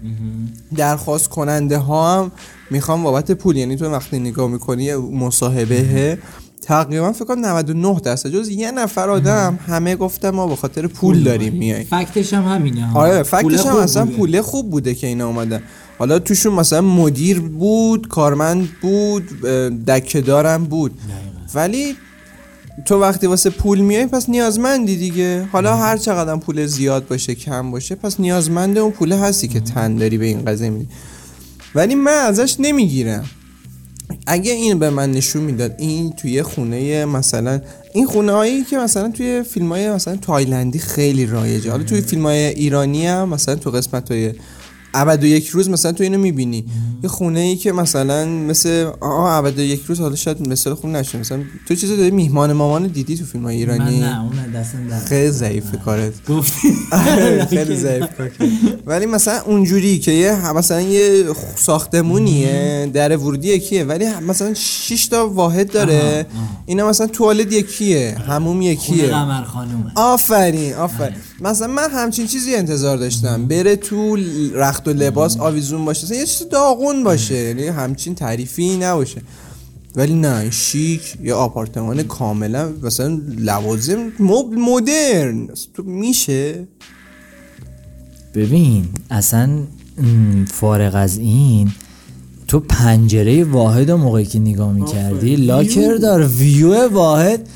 [0.75, 2.31] درخواست کننده ها هم
[2.71, 3.57] می‌خوام بابت پول.
[3.57, 6.17] یعنی تو وقتی نگاه می‌کنی مصاحبه
[6.61, 8.29] تقریبا فکر کنم 99 درصد.
[8.29, 12.97] جز یه نفر آدم همه گفتم ما به خاطر پول داریم میاییم فکتش هم همینه
[12.97, 14.17] آره پول فکتش هم خوب اصلا بوده.
[14.17, 15.61] پوله خوب بوده که اینا اومدن.
[15.97, 20.91] حالا توشون مثلا مدیر بود کارمند بود اه، دکهدارم بود.
[21.55, 21.95] ولی
[22.85, 25.47] تو وقتی واسه پول میای پس نیازمندی دیگه.
[25.51, 29.95] حالا هر چقدر پول زیاد باشه کم باشه پس نیازمند اون پول هستی که تن
[29.95, 30.87] داری به این قضیه میدی.
[31.75, 33.25] ولی من ازش نمی‌گیرم.
[34.27, 37.61] اگه این به من نشون می‌داد این توی خونه مثلا
[37.93, 41.71] این خونه هایی که مثلا توی فیلم های مثلا تایلندی خیلی رایجه.
[41.71, 44.33] حالا توی فیلم های ایرانی هم مثلا تو قسمت های
[44.93, 46.65] ابد و یک روز مثلا تو اینو می‌بینی.
[47.03, 50.89] یه خونه ای که مثلا مثل آه ابد و یک روز حالا شاید مثال خوب
[50.89, 51.17] نشه.
[51.17, 54.87] مثلا تو چیزی داری؟ میهمان مامان دیدی تو فیلم های من ایرانی نه اون دستم
[54.87, 56.13] در خیلی ضعیفه کارت.
[56.29, 56.73] گفتی.
[56.91, 58.05] آره، خیلی ضعیف.
[58.85, 63.83] ولی مثلا اونجوری که یه مثلا یه ساختمونیه در ورودی یکیه.
[63.83, 66.25] ولی مثلا 6 تا واحد داره.
[66.65, 69.07] اینا مثلا توالت یکیه خونه یکیه.
[69.07, 69.91] قمر خانومه.
[69.95, 71.17] آفرین آفرین.
[71.41, 73.47] مثلا من همچین چیزی انتظار داشتم.
[73.47, 74.15] بره تو
[74.53, 77.35] رخت و لباس آویزون باشه مثلا یه چیز داغون باشه.
[77.35, 79.21] یعنی همچین تعریفی نباشه.
[79.95, 85.47] ولی نه شیک یه آپارتمان کاملا مثلا لوازم مبل مدرن.
[85.73, 86.67] تو میشه؟
[88.35, 89.49] ببین اصلا
[90.51, 91.71] فارغ از این
[92.47, 97.47] تو پنجره واحد موقعی که نگاه می‌کردی لاکر دار ویو واحد.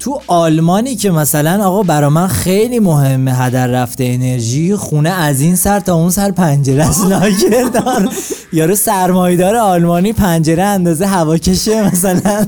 [0.00, 5.56] تو آلمانی که مثلا آقا برا من خیلی مهمه هدر رفته انرژی خونه از این
[5.56, 8.08] سر تا اون سر پنجره است لاکر دار
[8.52, 12.46] یارو سرمایدار آلمانی پنجره اندازه هواکشه مثلا.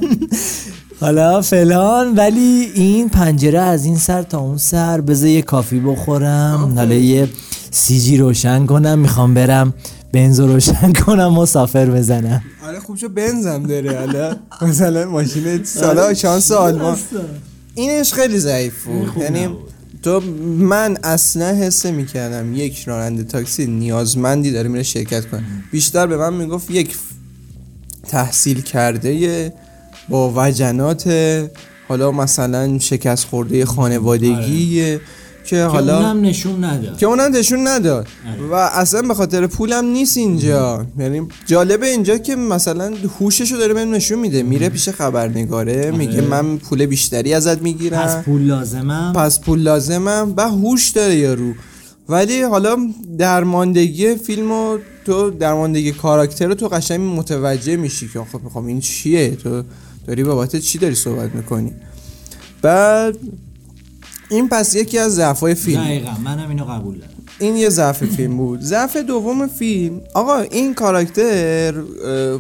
[1.01, 6.73] حالا فلان ولی این پنجره از این سر تا اون سر بذار یه کافی بخورم
[6.77, 7.29] حالا یه
[7.71, 9.75] سیجی روشن کنم می‌خوام برم
[10.13, 12.43] بنز رو روشن کنم مسافر بزنم.
[12.67, 14.37] آره خوب شو بنزم داره حالا.
[14.63, 16.99] مثلا ماشین سالا شانس آلمان.
[17.75, 19.23] اینش خیلی ضعیف بود.
[19.23, 19.49] یعنی
[20.03, 20.21] تو
[20.59, 25.45] من اصلا حس می‌کردم یک راننده تاکسی نیازمندی داره میره شرکت کنه.
[25.71, 26.97] بیشتر به من می‌گفت یک
[28.09, 29.53] تحصیل کرده
[30.09, 31.15] با وجنات
[31.89, 34.99] حالا مثلا شکست خورده خانوادگی.
[35.45, 36.99] که حالا نشون نداد.
[36.99, 38.07] که اونم نشون نداد.
[38.51, 40.87] و اصلا به خاطر پولم نیست اینجا.
[40.99, 44.43] یعنی جالبه اینجا که مثلا هوششو داره بهم نشون میده.
[44.43, 50.35] میره پیش خبرنگاره میگه من پول بیشتری ازت پس می‌گیرم پول لازمم؟ پس پول لازمم.
[50.37, 51.53] و هوش داره یارو
[52.09, 52.77] ولی حالا
[53.19, 58.81] درماندگی فیلم و تو درماندگی کاراکتر رو تو قشنگ متوجه میشی که خب می‌خوام این
[58.81, 59.63] چیه؟ تو
[60.07, 61.73] داری بابت چی داری صحبت می‌کنی؟
[62.63, 63.17] بعد
[64.33, 65.85] این پس یکی از ضعفای فیلم.
[65.85, 67.11] دقیقا منم اینو قبول دارم.
[67.39, 68.61] این یه ضعف فیلم بود.
[68.61, 71.75] ضعف دوم فیلم آقا این کاراکتر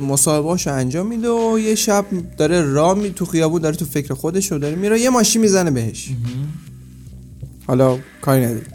[0.00, 2.05] مصاحبهاشو انجام میده و یه شب
[2.37, 5.70] داره راه می تو خیابون داره تو فکر خودش رو داره میره یه ماشین می‌زنه
[5.70, 6.11] بهش.
[7.66, 8.66] حالا کاری نداره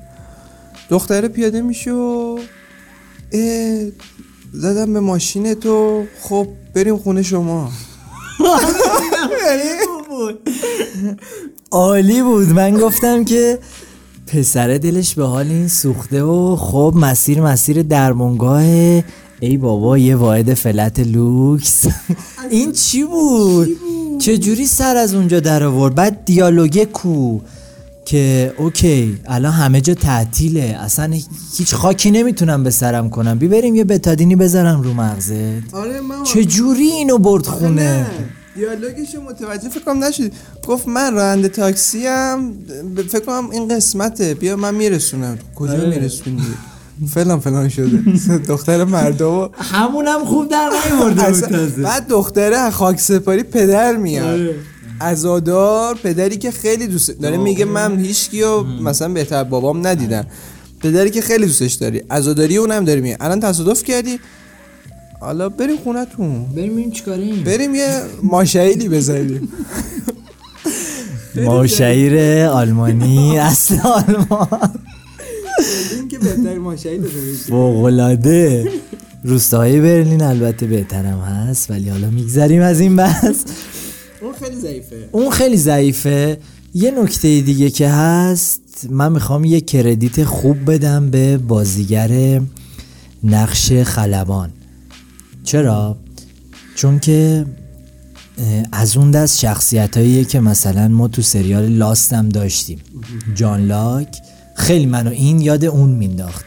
[0.89, 2.39] دختره پیاده میشه و
[4.53, 7.71] زدم به ماشین تو خب بریم خونه شما.
[11.71, 12.49] عالی بود.
[12.49, 13.59] من گفتم که
[14.27, 18.63] پسره دلش به حال این سوخته و خب مسیر مسیر درمونگاه
[19.39, 21.85] ای بابا یه واحد flat لوکس.
[22.51, 23.67] این چی بود؟
[24.19, 27.39] چجوری سر از اونجا در آورد؟ بعد دیالوگه کو
[28.05, 30.77] که okay الان همه جا تعطیله.
[30.79, 31.13] اصلا
[31.57, 33.39] هیچ خاکی نمی‌تونم به سرم کنم.
[33.39, 35.73] بیا بریم یه بتادینی بذارم رو مغزت.
[35.73, 38.05] آره من چجوری اینو برد خونه؟
[38.57, 40.31] دیالوگشو متوجه فکر کنم نشد
[40.67, 42.53] گفت من راننده تاکسی ام
[43.09, 44.33] فکر کنم این قسمته.
[44.33, 45.37] بیا من میرسونم.
[45.55, 45.89] کجا آره.
[45.89, 46.41] میرسونی؟
[47.09, 47.97] فلان فلان شده.
[48.53, 54.39] دختر مردم همونم خوب در نیورده بود بعد دختره خاک سپاری پدر میاد.
[54.39, 54.55] آره.
[55.01, 60.25] عزادار پدری که خیلی دوست داره میگه من هیچکی و مثلا بهتر بابام ندیدم.
[60.79, 62.01] پدری که خیلی دوستش داری.
[62.09, 63.17] عزاداری اونم داری میگه.
[63.19, 64.19] الان تصادف کردی؟
[65.19, 69.49] حالا بریم خونتون بریم این چیکاریم بریم یه ماشعیلی بزنیم.
[71.35, 74.79] ماشعیر آلمانی اصل آلمان.
[75.95, 76.59] این که بهتر
[77.47, 78.71] فوقلاده
[79.23, 83.35] روستاهای برلین البته بهترم هست ولی حالا میگذریم از این بحث.
[84.21, 85.09] اون خیلی ضعیفه.
[85.11, 86.37] اون خیلی ضعیفه.
[86.73, 92.41] یه نکته دیگه که هست من می‌خوام یه کردیت خوب بدم به بازیگر
[93.23, 94.49] نقش خلبان.
[95.47, 95.97] چرا؟
[96.75, 97.45] چون که
[98.71, 102.79] از اون دست شخصیت که مثلا ما تو سریال لاست هم داشتیم.
[103.35, 104.17] جان لاک
[104.55, 106.45] خیلی منو این یاد اون مینداخت.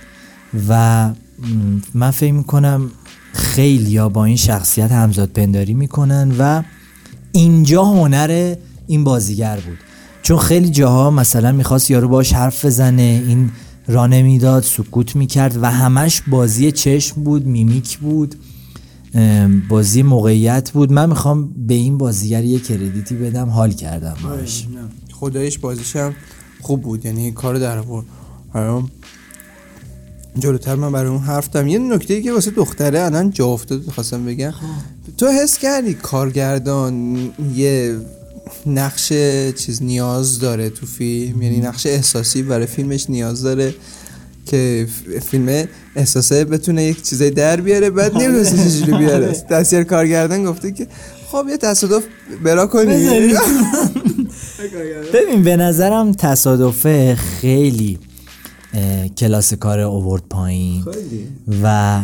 [0.69, 1.11] و
[1.95, 2.91] من فکر می‌کنم
[3.33, 6.63] خیلی یا با این شخصیت همزاد پنداری می‌کنن و
[7.33, 8.55] اینجا هنر
[8.87, 9.79] این بازیگر بود.
[10.23, 13.51] چون خیلی جاها مثلا می‌خواست یارو باش حرف بزنه این
[13.89, 18.35] را نمی‌داد سکوت می‌کرد و همش بازی چشم بود میمیک بود.
[19.69, 20.93] بازی موقعیت بود.
[20.93, 24.67] من می‌خوام به این بازیگر یه کردیتی بدم حال کردم باش.
[25.13, 26.15] خدایش بازیشم
[26.61, 28.07] خوب بود یعنی کار در آورد.
[30.39, 34.25] جلوتر من برای اون حرف دارم یه نکته که واسه دختره الان جا افتاد خواستم
[34.25, 34.55] بگم.
[35.19, 37.17] تو حس کردی کارگردان
[37.55, 37.97] یه
[38.67, 39.09] نقش
[39.59, 43.75] چیز نیاز داره تو فیلم؟ یعنی نقش احساسی برای فیلمش نیاز داره؟
[44.47, 44.87] که
[45.31, 49.37] فیلم احساسه بتونه یک چیزای در بیاره بعد نمی‌دونسته چجوری بیاره.
[49.51, 50.87] دستیار کارگردان گفته که
[51.31, 52.05] خب یه تصادف
[52.45, 53.09] برا کنی.
[55.15, 57.99] ببین به نظرم تصادفه خیلی
[59.19, 60.85] کلاس کار اوورد پایین.
[61.63, 62.01] و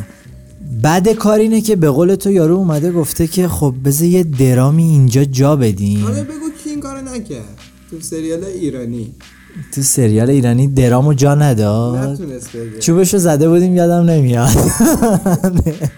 [0.82, 4.82] بعد کار اینه که به قول تو یارو اومده گفته که خب بذار یه درامی
[4.82, 6.04] اینجا جا بدیم.
[6.04, 7.58] حالا بگو کی این کارو نکرد.
[7.90, 9.14] تو سریال ایرانی.
[9.72, 12.20] تو سریال ایرانی درامو جا نداد
[12.80, 14.48] چوبشو زده بودیم یادم نمیاد.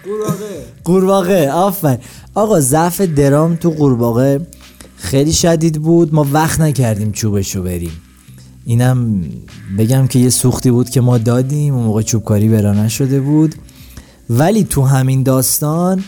[0.05, 0.63] قورباغه.
[0.83, 1.97] قورباغه آفر
[2.35, 4.47] آقا ضعف درام تو قورباغه
[4.97, 6.13] خیلی شدید بود.
[6.13, 7.91] ما وقت نکردیم چوبشو بریم.
[8.65, 9.23] اینم
[9.77, 11.73] بگم که یه سوختی بود که ما دادیم.
[11.73, 13.55] اون موقع چوبکاری برا نشده بود.
[14.29, 16.03] ولی تو همین داستان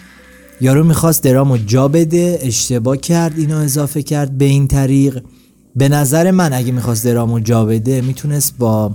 [0.61, 5.21] یارو می‌خواست درامو جا بده اشتباه کرد اینو اضافه کرد به این طریق.
[5.75, 8.91] به نظر من اگه می‌خواست درامو جا بده می‌تونست با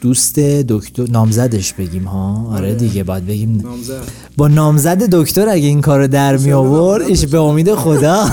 [0.00, 4.02] دوست دکتر نامزدش بگیم ها؟ آره دیگه باید بگیم نامزد.
[4.36, 8.30] با نامزد دکتر اگه این کارو در می آورد ایش به امید خدا.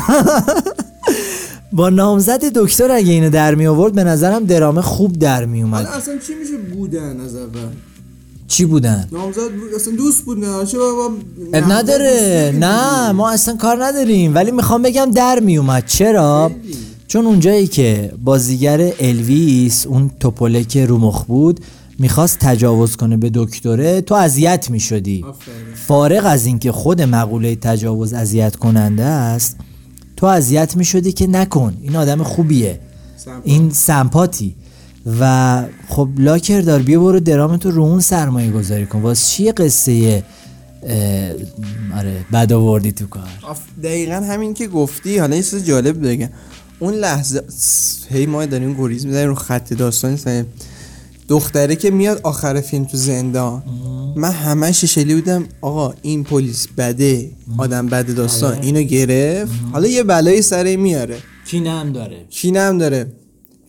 [1.73, 5.85] با نامزد دکتر اگه اینو در می آورد به نظرم درامه خوب در می اومد
[5.85, 7.59] اصلا چی میشه بودن از اول؟
[8.47, 11.10] چی بودن؟ نامزد بود اصلا دوست بودن چه بابا
[11.53, 12.53] اب نداره.
[12.60, 14.36] نه ما اصلا کار نداریم.
[14.36, 16.51] ولی می‌خوام بگم در می اومد چرا
[17.08, 21.60] چون اونجایی که بازیگر الویس اون توپله رو مخ بود
[21.99, 25.25] می‌خواست تجاوز کنه به دکتره تو اذیت می‌شدی.
[25.88, 29.58] فارغ از اینکه خود مقوله تجاوز اذیت کننده است
[30.17, 31.77] تو اذیت می‌شدی که نکن.
[31.81, 32.79] این آدم خوبیه.
[33.43, 34.55] این سمپاتی.
[35.19, 39.01] و خب لاکر دار بیا برو درامتو رو اون سرمایه گذاری کن.
[39.01, 40.23] واسه چیه قصه
[41.95, 43.29] آره بد آوردی تو کار؟
[43.83, 45.17] دقیقا همین که گفتی.
[45.17, 46.29] حالا یه چیز جالب بگم.
[46.79, 47.43] اون لحظه
[48.09, 50.45] هی ما داریم گریز می‌زنیم رو خط داستان سنیم.
[51.29, 53.63] دختره که میاد آخر فیلم تو زندان.
[54.15, 59.51] من همش ششلی بودم آقا این پلیس بده آدم بده داستان اینو گرفت.
[59.71, 61.17] حالا یه بلایی سر میاره.
[61.45, 62.25] کینه هم داره.
[62.29, 63.08] کینه هم داره.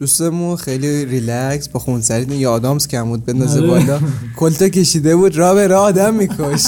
[0.01, 3.67] دوستمون خیلی ریلکس با خونسردی یه آدامس کمود بندازه آره.
[3.69, 4.01] بالا.
[4.37, 6.67] کلتا کشیده بود را به را آدم میکش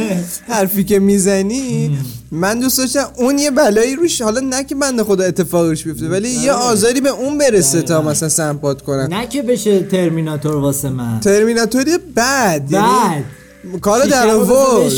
[0.48, 1.98] حرفی که می‌زنی.
[2.30, 6.08] من دوست داشتم اون یه بلایی روش حالا نه که بنده خدا اتفاقی روش بیفته
[6.08, 10.90] ولی یه آزاری به اون برسه تا مثلا سمپات کنن نه که بشه ترمیناتور واسه
[10.90, 11.20] من.
[11.20, 13.24] ترمیناتوری بعد یعنی بعد
[13.80, 14.92] کار در آورد.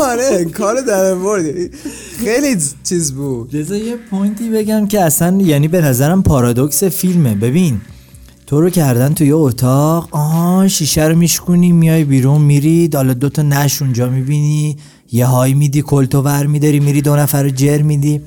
[0.00, 1.44] آره کار در آورد
[2.24, 3.56] خیلی چیز بود.
[3.56, 7.34] لذا یه پوینتی بگم که اصلا یعنی به نظرم پارادوکس فیلمه.
[7.34, 7.80] ببین
[8.46, 13.42] تو رو کردن تو یه اتاق آها شیشه رو میشکونی میای بیرون میری حالا دوتا
[13.42, 14.76] نش اونجا می‌بینی
[15.12, 18.20] یه های میدی کلتو ور میداری میری دو نفر رو جر میدی.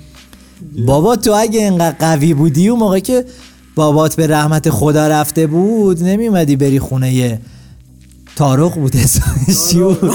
[0.86, 3.26] بابا تو اگه اینقدر قوی بودی اون موقع که
[3.76, 7.40] بابات به رحمت خدا رفته بود نمیومدی بری خونه یه
[8.36, 10.14] تارق بود اسمش چی بود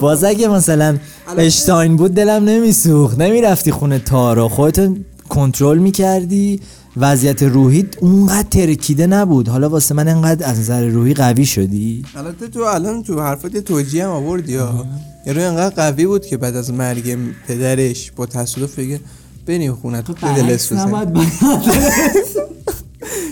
[0.00, 0.98] باز اگه مثلا
[1.38, 3.18] اشتاین بود دلم نمیسوخت.
[3.18, 4.96] نمی‌رفتی خونه تارق خودتو
[5.28, 6.60] کنترل می‌کردی.
[6.96, 9.48] وضعیت روحیت اونقدر ترکیده نبود.
[9.48, 13.60] حالا واسه من انقدر از نظر روحی قوی شدی؟ البته تو الان تو حرفات یه
[13.60, 14.86] توجیه هم آوردی ها.
[15.26, 19.00] یارو انقدر قوی بود که بعد از مرگ پدرش با تصادف بگه
[19.46, 20.56] بریم خونه تو دل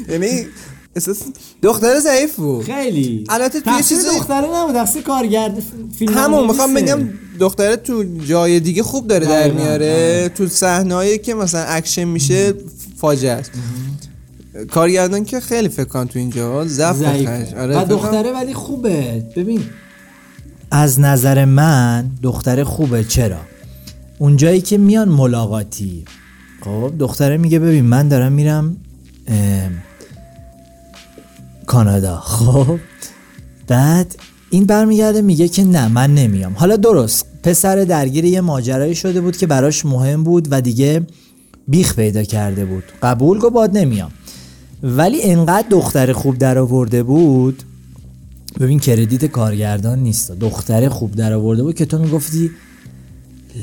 [0.13, 0.47] یعنی
[0.97, 1.23] احساس
[1.63, 2.65] دختر ضعیف بود.
[2.65, 3.25] خیلی.
[3.29, 5.63] البته توی تقصیر چیزی- دختره نبود تقصیر کارگرد
[5.99, 6.99] فیلم همون می‌خوام بگم
[7.41, 10.29] دختره تو جای دیگه خوب داره در میاره.
[10.35, 12.55] تو صحنه‌ای که مثلا اکشن میشه
[12.97, 13.51] فاجعه است.
[14.71, 17.03] کارگردان که خیلی فکر کنم تو اینجا ضعف
[17.57, 19.23] داره و دختره ولی خوبه.
[19.37, 19.63] ببین.
[20.71, 23.05] از نظر من دختره خوبه.
[23.05, 23.37] چرا؟
[24.19, 26.05] اونجایی که میان ملاقاتی.
[26.65, 28.77] خب دختره میگه ببین من دارم میرم
[31.69, 32.21] کانادا.
[32.21, 32.79] خب.
[33.67, 34.15] بعد
[34.51, 36.53] این برمیگرده میگه که نه من نمیام.
[36.57, 37.27] حالا درست.
[37.43, 41.07] پسر درگیر یه ماجرایی شده بود که براش مهم بود و دیگه
[41.69, 42.85] بیخ پیدا کرده بود.
[43.03, 44.11] قبول گو باد نمیام.
[44.83, 47.63] ولی انقدر دختر خوب در آورده بود.
[48.61, 50.33] ببین کردیت کارگردان نیست.
[50.33, 52.51] دختر خوب در آورده بود که تو می‌گفتی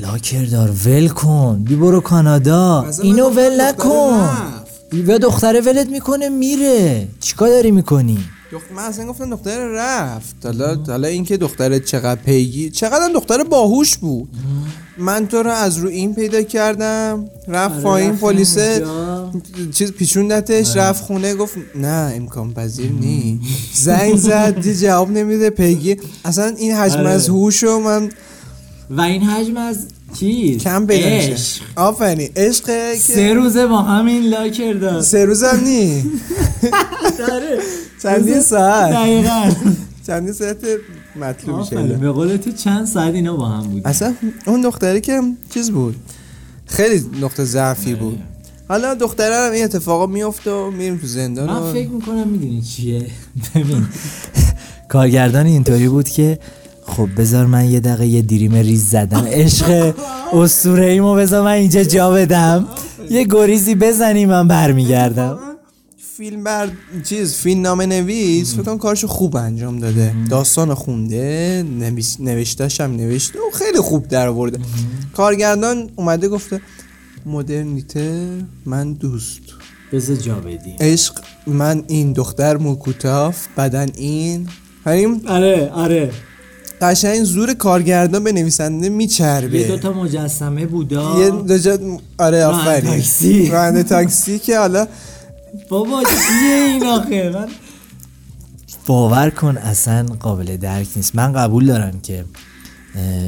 [0.00, 1.62] لاکردار ول کن.
[1.64, 2.86] بی برو کانادا.
[3.02, 4.28] اینو ول نکن.
[5.06, 7.08] و دختره ولت می‌کنه میره.
[7.20, 8.18] چیکار داری می‌کنی؟
[8.52, 8.60] دخ...
[8.76, 10.36] من اصلا گفتم دختر رفت.
[10.44, 14.28] حالا حالا اینکه دختر چقدر پیگی چقدر هم دختر باهوش بود.
[14.98, 17.24] من تو رو از رو این پیدا کردم.
[17.48, 18.58] رفت پایین رفت پلیس.
[19.74, 23.40] چیز پیچوندتش رفت خونه گفت نه امکان پذیر نی
[23.74, 25.96] زنگ زد دی جواب نمیده پیگی.
[26.24, 27.08] اصلا این حجم آره.
[27.08, 28.10] از هوشو من
[28.90, 29.86] و این حجم از
[30.20, 31.30] چیز؟ کم عشق.
[31.30, 32.30] میشه آفرین.
[32.36, 35.00] عشقه که سه روزه با همین لاکر داد.
[35.00, 36.02] سه روزم نی.
[37.18, 37.58] داره.
[38.02, 39.50] چندین ساعت؟ دقیقا.
[40.06, 40.56] چندین ساعت
[41.20, 41.58] مطلوب.
[41.58, 44.14] میشه به قول تو چند ساعت اینا با هم بود اصلا
[44.46, 45.20] اون دختری که
[45.54, 45.96] چیز بود؟
[46.66, 48.18] خیلی نقطه ضعفی بود.
[48.68, 53.06] حالا دختره هم این اتفاقا میفته و میریم تو زندان من فکر می‌کنم می‌دونی چیه.
[53.54, 53.86] ببین.
[54.88, 56.38] کارگردان اینطوری بود که
[56.86, 59.24] خب بذار من یه دقیقه یه دیریم ریز زدم.
[59.26, 59.94] عشق
[60.32, 62.68] اسطوره ایمو بذار من اینجا جا بدم.
[63.10, 65.38] یه گریزی بزنی من برمیگردم.
[66.16, 66.68] فیلم بر
[67.04, 70.14] چیز فیلم نامه نویس فکر کنم کارشو خوب انجام داده.
[70.30, 74.58] داستان خونده نویس نوشتهش هم نوشته و خیلی خوب در آورده
[75.16, 76.60] کارگردان اومده گفته
[77.26, 78.28] مدرنیته
[78.66, 79.40] من دوست.
[79.92, 80.76] بذار جا بدی.
[80.80, 81.14] عشق
[81.46, 84.48] من این دختر موکوتاف بدن این.
[84.86, 86.10] یعنی آره آره.
[86.80, 89.58] قشنگ زور کارگردان به نویسنده میچربه.
[89.58, 91.20] یه دوتا مجسمه بودا.
[91.20, 91.78] یه دو جا
[92.18, 92.90] آره راننده آفرین.
[92.90, 93.48] تاکسی.
[93.48, 94.86] راننده تاکسی که حالا
[95.68, 97.48] بابا چیه این آخه؟ من
[98.86, 101.16] باور کن اصلا قابل درک نیست.
[101.16, 102.24] من قبول دارم که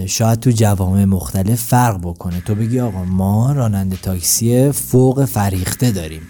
[0.07, 2.41] شاید تو جوامع مختلف فرق بکنه.
[2.41, 6.23] تو بگی آقا ما راننده تاکسی فوق فرهیخته داریم.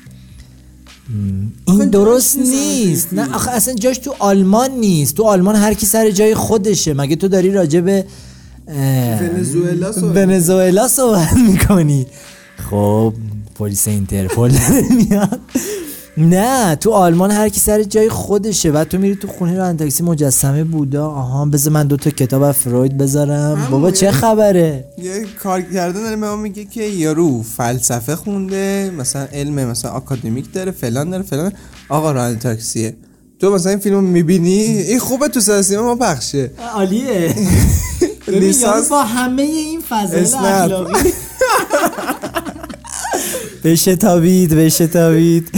[1.67, 3.13] این درست نیست.
[3.13, 5.15] نه آخه اصلا جاش تو آلمان نیست.
[5.15, 6.95] تو آلمان هر کی سر جای خودشه.
[6.95, 8.05] مگه تو داری راجع به
[8.69, 12.07] ونزوئلا صحبت ونزوئلا صحبت می‌کنی؟
[12.71, 13.13] خب
[13.55, 15.41] پلیس اینترپل داره میاد.
[16.21, 20.03] نه تو آلمان هر کی سر جای خودشه بعد تو میری تو خونه رو تاکسی
[20.03, 21.07] مجسمه بودا.
[21.09, 23.69] آها بذار من دوتا کتاب از فروید بذارم.
[23.71, 29.91] بابا چه خبره؟ یه کارگردان داره به میگه که یارو فلسفه خونده مثلا علم مثلا
[29.91, 31.53] آکادمیک داره فلان داره فلان
[31.89, 32.97] آقا راننده تاکسیه.
[33.41, 36.51] تو مثلا این فیلم رو می‌بینی؟ این خوبه تو سینما ما پخشه.
[36.75, 37.35] عالیه.
[38.29, 40.45] لیسانس با همه این اسنپ.
[40.45, 40.95] اخلاقی.
[43.65, 45.51] بشتابید بشتابید.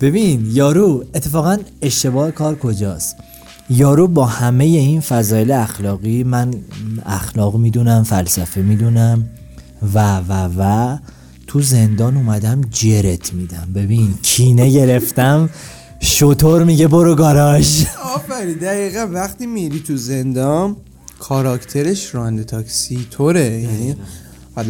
[0.00, 3.16] ببین یارو اتفاقا اشتباه کار کجاست؟
[3.70, 6.54] یارو با همه این فضایل اخلاقی من
[7.06, 9.28] اخلاق می‌دونم فلسفه می‌دونم
[9.94, 10.96] و و و
[11.46, 13.68] تو زندان اومدم جرت میدم.
[13.74, 15.50] ببین کینه گرفتم
[16.00, 17.84] شطور میگه برو گاراژ.
[18.14, 20.76] آفرین دقیقا وقتی میری تو زندان
[21.18, 23.96] کاراکترش راننده تاکسی طوره یعنی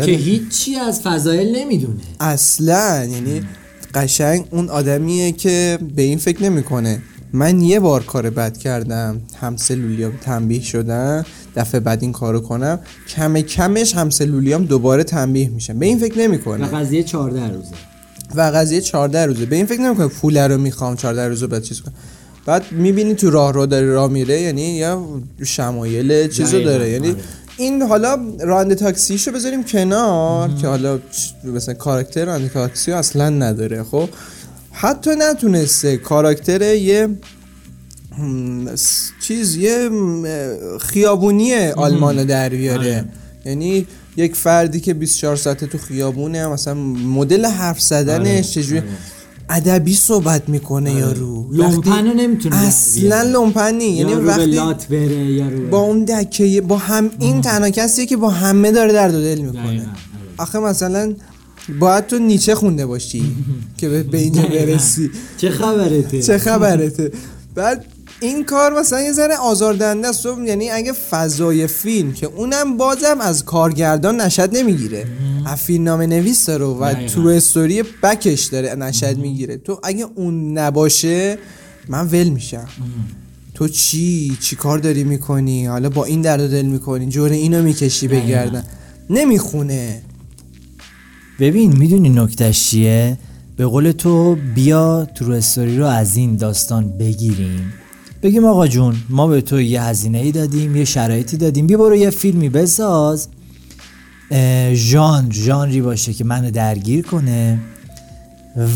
[0.04, 2.00] که هیچی از فضایل نمی‌دونه.
[2.20, 3.42] اصلا یعنی
[3.96, 7.02] قشنگ اون آدمیه که به این فکر نمی‌کنه.
[7.32, 11.24] من یه بار کار بد کردم هم سلولیا تنبیه شدن
[11.56, 16.20] دفعه بعد این کارو کنم کم کمش همسلولیام دوباره تنبیه میشن به این فکر و
[16.20, 17.68] نمی‌کنه قضیه 14 روزه.
[18.34, 19.46] و قضیه 14 روزه.
[19.46, 21.94] به این فکر نمی‌کنه پول رو می‌خوام 14 روزه بعد چیز کنم.
[22.46, 25.06] بعد می‌بینی تو راه رو داره راه میره یعنی یا
[25.44, 26.90] شمایل چیزو داره.
[26.90, 27.16] یعنی آره.
[27.58, 30.98] این حالا راننده تاکسیشو بذاریم کنار که حالا
[31.44, 34.08] مثلا کاراکتر راننده تاکسی اصلا نداره خب؟
[34.72, 35.96] حتی نتونسته.
[35.96, 37.08] کاراکتر یه
[39.20, 39.90] چیز یه
[40.80, 42.78] خیابونی آلمان رو در بیاره.
[42.78, 43.04] آره.
[43.44, 43.86] یعنی
[44.16, 48.88] یک فردی که 24 ساعته تو خیابونه مثلا مدل حرف زدنش آره، چجوری؟ آره.
[49.50, 51.92] ادبی صحبت می‌کنه یارو لومپن رو.
[51.92, 53.22] وقتی- نمی‌تونه اصلا.
[53.22, 53.84] لومپنی.
[53.84, 58.16] یعنی وقتی لات بره یا رو با اون دکه با هم این تنها کسیه که
[58.16, 59.68] با همه داره درد و دل می‌کنه.
[59.68, 59.86] آره.
[60.38, 61.14] آخه مثلا
[61.80, 63.22] باید تو نیچه خونده باشی
[63.78, 64.42] که به اینجا.
[64.42, 65.10] برسی.
[65.36, 67.12] چه خبرته؟ چه خبرته؟
[67.54, 67.84] بعد
[68.20, 70.22] این کار مثلا یه ذره آزاردهنده است.
[70.22, 75.06] تو یعنی اگه فضای فیلم که اونم بازم از کارگردان نشد نمی‌گیره.
[75.46, 77.06] از فیلمنامه نویس داره و.
[77.06, 79.56] تو استوری بکش داره نشد می‌گیره.
[79.56, 81.38] تو اگه اون نباشه
[81.88, 82.68] من ول میشم.
[83.54, 87.08] تو چی؟ چی کار داری می‌کنی؟ حالا با این درد دل می‌کنی.
[87.08, 88.08] جور اینو می‌کشی.
[88.08, 88.64] بگردن.
[89.10, 90.02] نمی‌خونه.
[91.40, 93.18] ببین می‌دونی نکتش چیه؟
[93.56, 97.72] به قول تو بیا ترو استوری رو از این داستان بگیریم.
[98.22, 101.66] بگیم آقا جون ما به تو یه هزینه ای دادیم یه شرایطی دادیم.
[101.66, 103.28] بیا برو یه فیلمی بساز.
[104.72, 107.58] ژانر ژانری باشه که منو درگیر کنه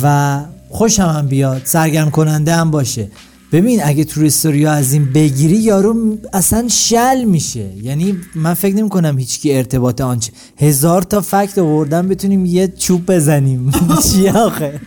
[0.03, 3.09] و خوشم هم بیاد سرگرم کننده هم باشه.
[3.53, 7.66] ببین اگه توریستوری از این بگیری یارو اصلا شل میشه.
[7.82, 13.12] یعنی من فکر نمی کنم هیچکی ارتباط آنچه هزار تا فکت آوردن بتونیم یه چوب
[13.12, 13.70] بزنیم.
[14.12, 14.80] چی آخه؟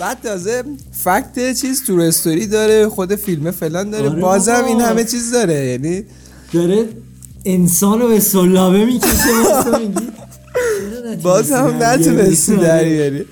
[0.00, 4.08] بعد تازه فکت چیز تو استوری داره خود فیلم فلان داره.
[4.10, 4.64] آره بازم.
[4.64, 6.04] این همه چیز داره یعنی
[6.52, 6.88] داره
[7.44, 9.12] انسان رو به سلابه می‌کشه
[11.22, 13.24] باز هم نتونستی در بیاری.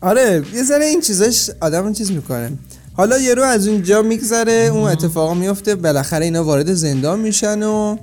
[0.00, 2.52] آره یه ذره این چیزاش آدم چیز می‌کنه.
[2.92, 7.96] حالا یه رو از اونجا میگذره اون اتفاقا میفته بالاخره اینا وارد زندان میشن و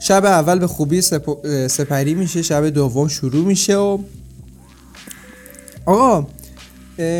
[0.00, 3.98] شب اول به خوبی سپ- سپری میشه شب دوم شروع میشه و
[5.86, 6.26] آقا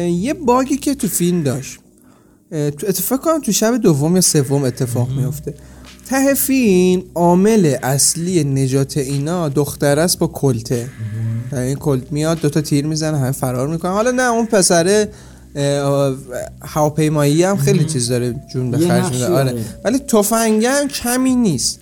[0.08, 1.78] یه باگی که تو فیلم داشت
[2.50, 5.54] تو اتفاق کنم تو شب دوم یا سوم اتفاق میفته
[6.08, 10.88] ته فیلم عامل اصلی نجات اینا دختر است با کلته.
[11.52, 15.08] این کلت میاد دوتا تیر می‌زنه همه فرار می‌کنه حالا نه اون پسره
[16.62, 19.28] هواپیمایی هم خیلی چیز داره جون به خرج میده.
[19.28, 19.54] آره.
[19.84, 21.80] ولی تفنگه هم کمی نیست.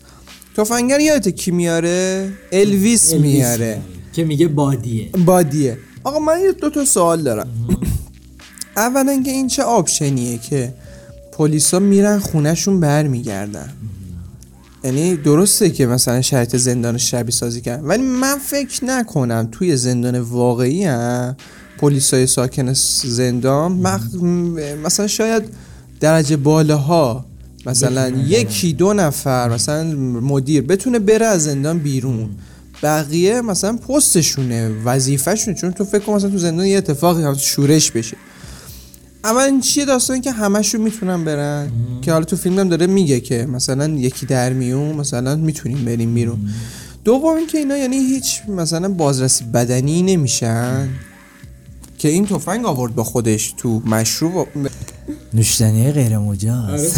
[0.57, 3.81] تفنگه یادت کی میاره؟ الویس, میاره.
[4.13, 5.09] که میگه بادیه.
[5.27, 5.79] بادیه.
[6.09, 7.49] آقا من یه دو تا سوال دارم.
[8.77, 10.75] اولا که این چه آپشنیه که
[11.33, 13.73] پلیسا میرن خونهشون برمیگردن؟
[14.85, 20.21] یعنی درسته که مثلا شرط زندان شبیه سازی کردن ولی من فکر نکنم توی زندان
[20.21, 21.37] واقعی هم
[21.79, 22.73] پلیسای ساکن
[23.05, 24.15] زندان مخ...
[24.85, 25.43] مثلا شاید
[26.01, 27.25] درجه بالاها
[27.67, 29.85] مثلا یکی دو نفر مثلا
[30.21, 32.31] مدیر بتونه بره از زندان بیرون.
[32.83, 35.57] بقیه مثلا پستشونه وظیفهشونه.
[35.57, 38.17] چون تو فکر کن مثلا تو زندان یه اتفاقی هم شورش بشه.
[39.25, 41.71] اما این چیه داستان که همشون می‌تونن برن؟
[42.03, 46.15] که حالا تو فیلم هم داره میگه که مثلا یکی در میون مثلا می‌تونیم بریم
[46.15, 46.39] بیرون.
[47.05, 50.89] دوم اینکه اینا یعنی هیچ مثلا بازرسی بدنی نمیشن.
[51.99, 54.49] که این تفنگ آورد با خودش تو مشروب
[55.35, 56.95] نوشیدنی غیر مجاز.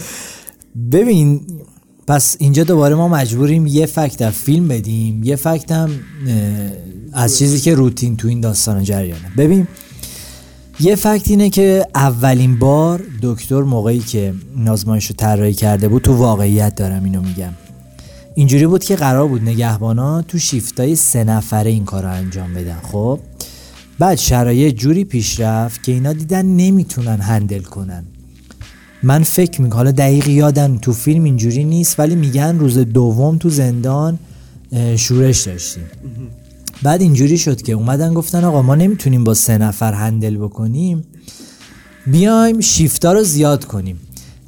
[0.92, 1.46] ببین
[2.06, 5.90] پس اینجا دوباره ما مجبوریم یه فکت از فیلم بدیم یه فکت هم
[7.12, 9.30] از چیزی که روتین تو این داستان جریانه.
[9.36, 9.68] ببین
[10.80, 16.02] یه فکت اینه که اولین بار دکتر موقعی که این آزمایش رو طراحی کرده بود
[16.02, 17.52] تو واقعیت دارم اینو میگم.
[18.34, 22.78] اینجوری بود که قرار بود نگهبانا تو شیفتای سه نفره این کار رو انجام بدن
[22.92, 23.20] خب؟
[23.98, 28.04] بعد شرایط جوری پیش رفت که اینا دیدن نمی‌تونن هندل کنن.
[29.06, 33.50] من فکر می‌کنم حالا دقیق یادم تو فیلم اینجوری نیست ولی میگن روز دوم تو
[33.50, 34.18] زندان
[34.96, 35.82] شورش داشتیم.
[36.82, 41.04] بعد اینجوری شد که اومدن گفتن آقا ما نمی‌تونیم با سه نفر هندل بکنیم
[42.06, 44.00] بیایم شیفتا رو زیاد کنیم.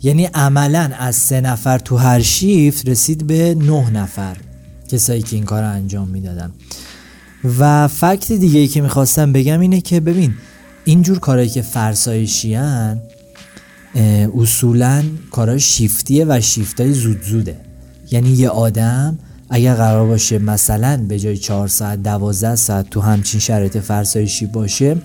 [0.03, 4.37] یعنی عملا از سه نفر تو هر شیفت رسید به نه نفر
[4.89, 6.53] کسایی که این کار رو انجام می‌دادن.
[7.59, 10.35] و fact دیگه ای که می‌خواستم بگم اینه که ببین
[10.85, 13.01] اینجور کارهایی که فرسایشی‌ان
[14.39, 17.57] اصولا کارهای شیفتیه و شیفتای زود زوده.
[18.11, 19.19] یعنی یه آدم
[19.51, 24.97] اگر قرار باشه مثلا به جای 4 ساعت 12 ساعت تو همچین شرایط فرسایشی باشه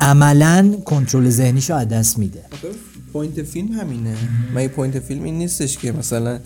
[0.00, 2.40] عملا کنترل ذهنیش رو از دست میده.
[3.12, 4.14] point فیلم همینه.
[4.54, 6.38] من point فیلم این نیستش که مثلا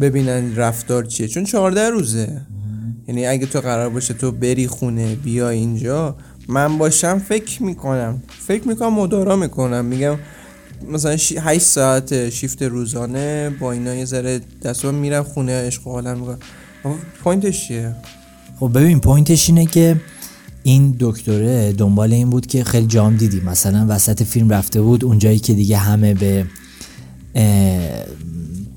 [0.00, 1.28] ببینن رفتار چیه.
[1.28, 2.40] چون 14 روزه.
[3.08, 6.16] یعنی اگه تو قرار باشه تو بری خونه بیا اینجا
[6.48, 8.22] من باشم فکر می‌کنم.
[8.46, 9.84] فکر می‌کنم مدارا می‌کنم.
[9.84, 10.18] میگم
[10.90, 16.18] مثلا 8 ساعت شیفت روزانه با اینا یه ذره دستم میرم خونه عشق و حالم
[16.18, 16.38] می‌کنم
[17.24, 17.94] point ش چیه؟
[18.60, 20.00] خب ببین point ش اینه که
[20.62, 23.40] این دکتره دنبال این بود که خیلی جاها دیدی.
[23.40, 26.46] مثلا وسط فیلم رفته بود اونجایی که دیگه همه به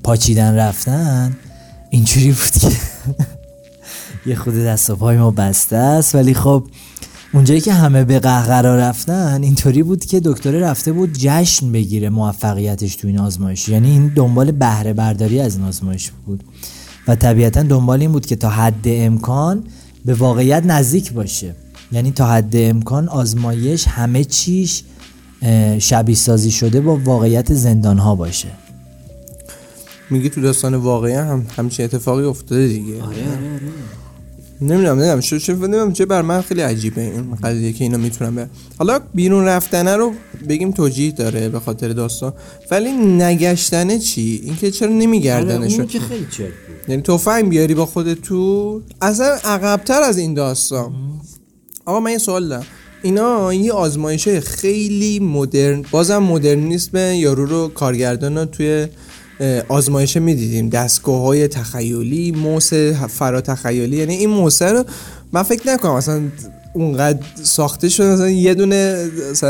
[0.02, 1.36] پاچیدن رفتن
[1.90, 2.70] اینجوری بود که
[4.30, 6.14] یه خود دست و پای ما بسته است.
[6.14, 6.64] ولی خب
[7.36, 12.96] اونجایی که همه به قهقرا رفتن اینطوری بود که دکتره رفته بود جشن بگیره موفقیتش
[12.96, 13.68] تو این آزمایش.
[13.68, 16.44] یعنی این دنبال بهره برداری از این آزمایش بود.
[17.08, 19.64] و طبیعتا دنبال این بود که تا حد امکان
[20.04, 21.54] به واقعیت نزدیک باشه.
[21.92, 24.82] یعنی تا حد امکان آزمایش همه چیش
[25.78, 28.48] شبیه سازی شده با واقعیت زندان ها باشه.
[30.10, 33.02] میگی تو داستان واقعی هم همچین اتفاقی افتاده دیگه.
[33.02, 34.05] آره آره آره.
[34.60, 35.20] نمی‌دونم نمی‌دونم.
[35.20, 38.48] چه چه نمی‌دونم چه بر من خیلی عجیبه این قضیه که اینا می‌تونن به
[38.78, 40.12] حالا بیرون رفتنه رو
[40.48, 42.32] بگیم توجیه داره به خاطر داستان.
[42.70, 46.52] ولی نگشتنه چی؟ اینکه چرا نمیگردنشون آره که خیلی چرت
[46.88, 50.92] یعنی تفنگ بیاری با خودت تو؟ اصلا عقبتر از این داستان.
[51.84, 52.66] آقا من یه سوال دارم.
[53.02, 58.86] اینا یه آزمایشه خیلی مدرن بازم مدرنیسم یارو رو کارگردان توی
[59.68, 60.68] آزمایشه می‌دیدیم.
[60.68, 62.72] دستگاه های تخیلی موس
[63.08, 63.96] فرا تخیلی.
[63.96, 64.84] یعنی این موسه رو
[65.32, 66.22] من فکر نکنم اصلا
[66.74, 69.08] اونقدر ساخته شده مثلا یه دونه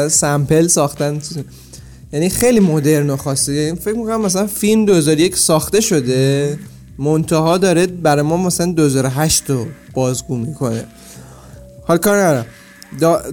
[0.09, 1.20] سمپل ساختن.
[2.12, 3.53] یعنی خیلی مدرن و خاصه.
[3.53, 6.59] یعنی فکر می‌کنم مثلا فیلم 2001 ساخته شده.
[6.99, 10.84] منتها داره برای ما مثلا 2008 رو بازگو می‌کنه.
[11.87, 12.47] حال کار ندارم.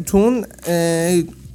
[0.05, 0.45] تون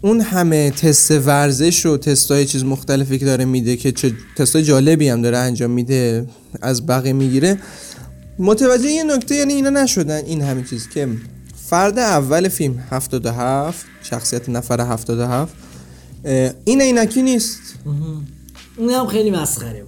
[0.01, 5.09] اون همه تست ورزش و تستای چیز مختلفی که داره میده که چه تستای جالبی
[5.09, 6.27] هم داره انجام میده
[6.63, 7.59] از بقیه می‌گیره.
[8.39, 11.09] متوجه یه نکته یعنی اینا نشدن این همین چیز که
[11.69, 15.55] فرد اول فیلم 77 شخصیت نفر 77
[16.65, 17.61] این اینکی نیست.
[18.77, 19.85] اون هم خیلی مسخره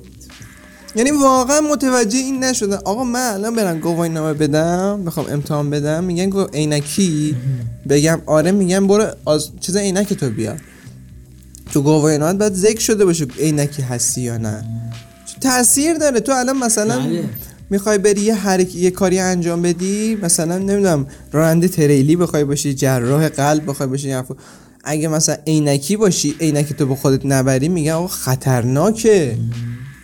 [0.97, 2.76] یعنی واقعا متوجه این نشدن.
[2.84, 6.05] آقا من الان برم گواهی نامه بدم بخوام امتحان بدم.
[6.05, 7.36] میگن گو عینکی؟
[7.88, 10.61] بگم آره میگن برو از چیز عینک تو بیار.
[11.72, 14.64] تو گواهی نامه باید ذکر شده باشه عینکی هستی یا نه.
[15.41, 17.24] تاثیر داره؟ تو الان مثلا بله.
[17.70, 18.74] می‌خوای بری یه حرک...
[18.74, 24.32] یه کاری انجام بدی مثلا نمی‌دونم راننده تریلی بخوای باشی جراح قلب بخوای باشی حرف-
[24.84, 29.36] اگه مثلا عینکی باشی عینکی تو به خودت نبری میگن آقا خطرناکه.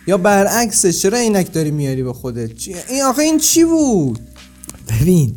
[0.07, 4.19] یا برعکسش چرا عینک داری میاری به خودت؟ این آخه این چی بود؟
[4.89, 5.35] ببین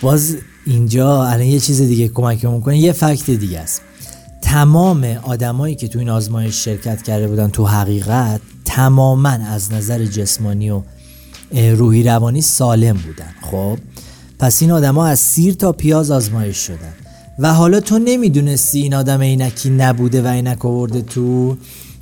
[0.00, 0.36] باز
[0.66, 2.78] اینجا الان یه چیز دیگه کمک می‌کنه.
[2.78, 3.80] یه فکت دیگه است.
[4.42, 10.70] تمام آدمایی که تو این آزمایش شرکت کرده بودن تو حقیقت تماما از نظر جسمانی
[10.70, 10.82] و
[11.52, 13.34] روحی روانی سالم بودن.
[13.50, 13.78] خب؟
[14.38, 16.94] پس این آدما از سیر تا پیاز آزمایش شدن.
[17.38, 21.56] و حالا تو نمی‌دونستی این آدم عینکی نبوده و عینک آورده تو؟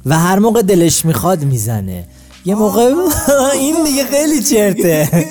[0.06, 2.04] و هر موقع دلش می‌خواد می‌زنه.
[2.44, 2.94] یه موقع
[3.60, 5.08] این دیگه خیلی چرته.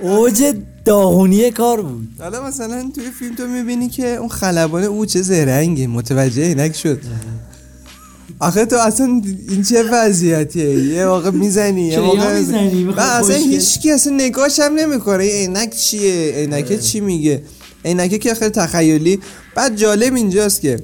[0.00, 0.54] اوج
[0.84, 2.08] داغونی کار بود.
[2.18, 5.86] حالا مثلا توی فیلم تو می‌بینی که اون خلبان او چه زرنگه.
[5.86, 7.00] متوجه عینک شد.
[8.38, 13.50] آخه تو اصلا این چه وضعیتیه؟ یه موقع می‌زنی یه موقع می‌زنی؟ و اصلا خوشگل؟
[13.50, 15.24] هیچکی اصلا نگاش هم نمی‌کنه.
[15.24, 17.42] این عینک چیه؟ عینکه چی میگه؟
[17.84, 19.20] عینکه که خیلی تخیلی.
[19.54, 20.80] بعد جالب اینجاست که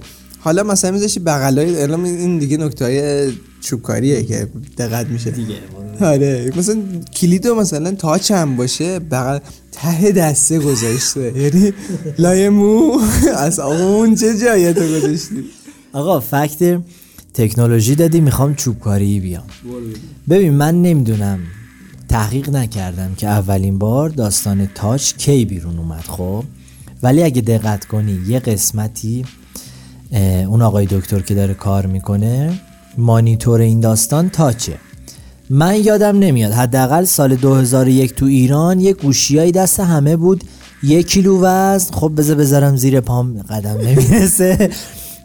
[0.47, 5.31] حالا مثلا میذاشی بغلای الان این دیگه نکته های چوبکاریه که دقت میشه.
[5.31, 5.55] دیگه.
[6.01, 6.53] آره.
[6.57, 6.77] مثلا
[7.17, 9.39] کلیدو مثلا تاچ هم باشه بغل
[9.73, 11.33] ته دسته گذاشته.
[11.39, 11.73] یعنی
[12.19, 13.01] لای مو
[13.37, 15.45] از اون چه جایه تو گذاشتی؟
[15.93, 16.81] آقا فکت
[17.35, 19.45] تکنولوژی دادی می‌خوام چوبکاری بیام.
[20.29, 21.39] ببین من نمی‌دونم.
[22.09, 26.45] تحقیق نکردم که اولین بار داستان تاچ کی بیرون اومد خب؟
[27.03, 29.25] ولی اگه دقت کنی یه قسمتی
[30.49, 32.61] اون آقای دکتر که داره کار می‌کنه
[32.99, 34.79] مانیتور این داستان تاچه
[35.51, 36.53] من یادم نمیاد.
[36.53, 40.45] حداقل سال 2001 تو ایران یه گوشیایی دست همه بود.
[40.83, 41.95] یک کیلو وزن.
[41.95, 43.43] خب بذار بذارم زیر پام.
[43.43, 44.71] قدم نمی‌رسه.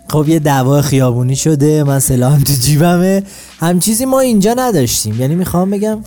[0.10, 1.84] خب یه دعوا خیابونی شده.
[1.84, 3.24] من سلاحم تو جیبمه.
[3.60, 5.22] هم چیزی ما اینجا نداشتیم.
[5.22, 5.98] یعنی می‌خوام بگم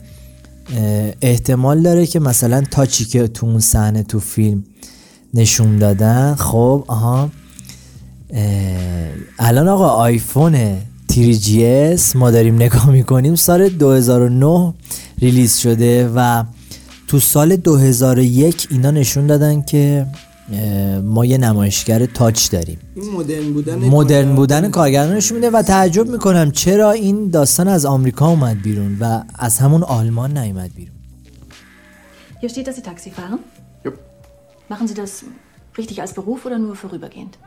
[1.21, 4.65] احتمال داره که مثلا تاچی که تو اون صحنه تو فیلم
[5.35, 6.35] نشون دادن.
[6.35, 7.31] خب آها.
[9.39, 10.79] الان آقا آیفون
[11.13, 14.75] 3GS ما داریم نگاه می‌کنیم سال 2009
[15.19, 16.45] ریلیز شده و
[17.09, 20.07] تو سال 2001 اینا نشون دادن که
[21.05, 22.79] ما یه نمایشگر تاچ داریم
[23.17, 28.63] مدرن بودن مدرن بودن کارگردانش میده و تعجب می‌کنم چرا این داستان از آمریکا اومد
[28.63, 30.95] بیرون و از همون آلمان نیومد بیرون
[32.41, 33.39] Hier steht, dass Sie Taxi fahren.
[33.85, 33.97] Jupp.
[34.69, 35.13] Machen Sie das
[35.79, 37.39] richtig als Beruf oder nur vorübergehend?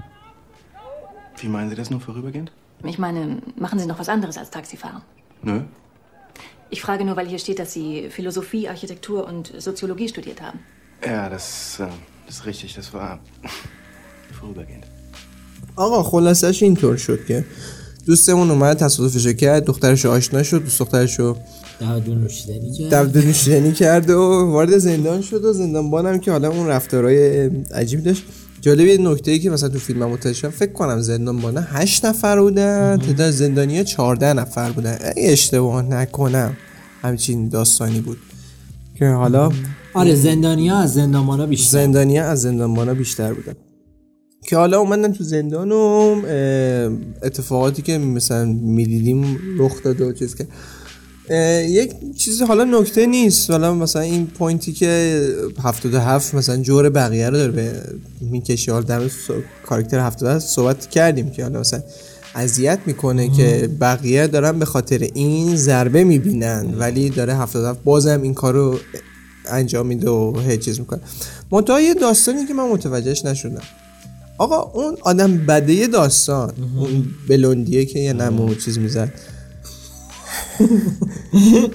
[1.40, 2.52] Wie meinen Sie das nur vorübergehend?
[2.84, 5.02] Ich meine, machen Sie noch was anderes als Taxifahren?
[5.42, 5.60] Nö.
[6.70, 10.58] Ich frage nur, weil hier steht, dass Sie Philosophie, Architektur und Soziologie studiert haben.
[11.04, 11.86] Ja, das, äh,
[12.26, 12.74] das ist richtig.
[12.74, 13.20] Das war
[14.40, 14.86] vorübergehend.
[15.76, 17.44] آقا خلاصش اینطور شد که
[18.06, 21.36] دوستمون اومد تصادفشو کرد دخترش آشنا شد دوست دخترشو
[22.90, 28.24] دبدو نوشیدنی کرد و وارد زندان شد و زندانبانم که حالا اون رفتارهای عجیب داشت
[28.68, 32.39] جالب یه نکته ای که مثلا تو فیلم متوجه شدم فکر کنم زندانبانا 8 نفر
[32.39, 34.97] بودن تعداد زندانی 14 نفر بودن.
[35.01, 36.57] اگه اشتباه نکنم
[37.01, 38.18] همچین داستانی بود.
[38.95, 39.51] که حالا
[39.93, 41.72] آره زندانیا از زندانبانا بیشتر.
[41.72, 43.53] زندانی از زندانبانا بیشتر بودن.
[44.47, 46.22] که حالا اومدن تو زندان و
[47.24, 50.47] اتفاقاتی که مثلا می‌دیدیم رخ داده و چیز که
[51.30, 53.51] یک چیزی حالا نکته نیست.
[53.51, 55.21] حالا مثلا این پوینتی که
[55.63, 57.82] 77 مثلا جور بقیه رو داره به
[58.21, 58.71] می‌کشه.
[58.71, 59.01] حالا در
[59.65, 61.82] کاراکتر 77 صحبت کردیم که حالا مثلا
[62.36, 66.73] اذیت می‌کنه که بقیه دارن به خاطر این ضربه می‌بینن.
[66.78, 68.80] ولی داره 77 بازم این کارو
[69.45, 70.99] انجام میده و هیچ چیز می‌کنه.
[71.51, 73.61] منتها یه داستانی که من متوجهش نشدم.
[74.38, 76.53] آقا اون آدم بده داستان.
[76.78, 79.13] اون بلوندیه که یه نمو چیز می‌زد.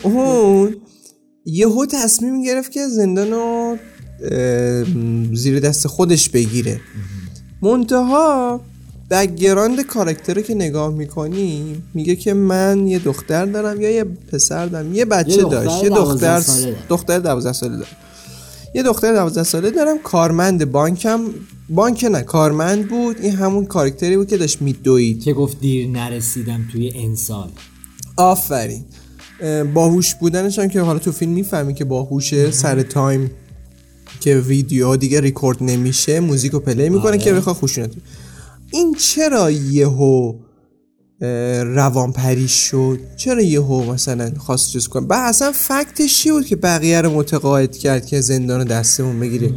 [0.03, 0.77] اون
[1.47, 3.77] یهو تصمیم گرفت که زندان رو
[5.35, 6.81] زیر دست خودش بگیره.
[7.63, 8.61] منتها
[9.11, 14.67] background character رو که نگاه می‌کنی میگه که من یه دختر دارم یا یه پسر
[14.67, 14.95] دارم.
[14.95, 16.87] یه بچه یه داشت یه 12 دختر ساله داره.
[16.89, 17.89] دختر 12 ساله داره.
[18.75, 21.21] یه دختر 12 ساله دارم کارمند بانکم.
[21.69, 23.17] بانک نه کارمند بود.
[23.21, 25.23] این همون character ی بود که داشت میدوید.
[25.23, 27.49] که گفت دیر نرسیدم توی انسان
[28.17, 28.85] آفرین
[29.41, 33.31] اه، باهوش بودنش هم که حالا تو فیلم می‌فهمی که باهوشه سر time
[34.21, 37.19] که ویدیو دیگه ریکورد نمیشه music رو play می‌کنه آره.
[37.19, 37.91] که بخواد خشونت
[38.71, 40.35] این چرا یهو
[41.65, 42.99] روانپری شد.
[43.17, 47.11] چرا یهو مثلا خواست چیز کنه؟ بعد اصلا fact ش چی بود که بقیه رو
[47.11, 49.51] متقاعد کرد که زندان رو دستمون بگیره؟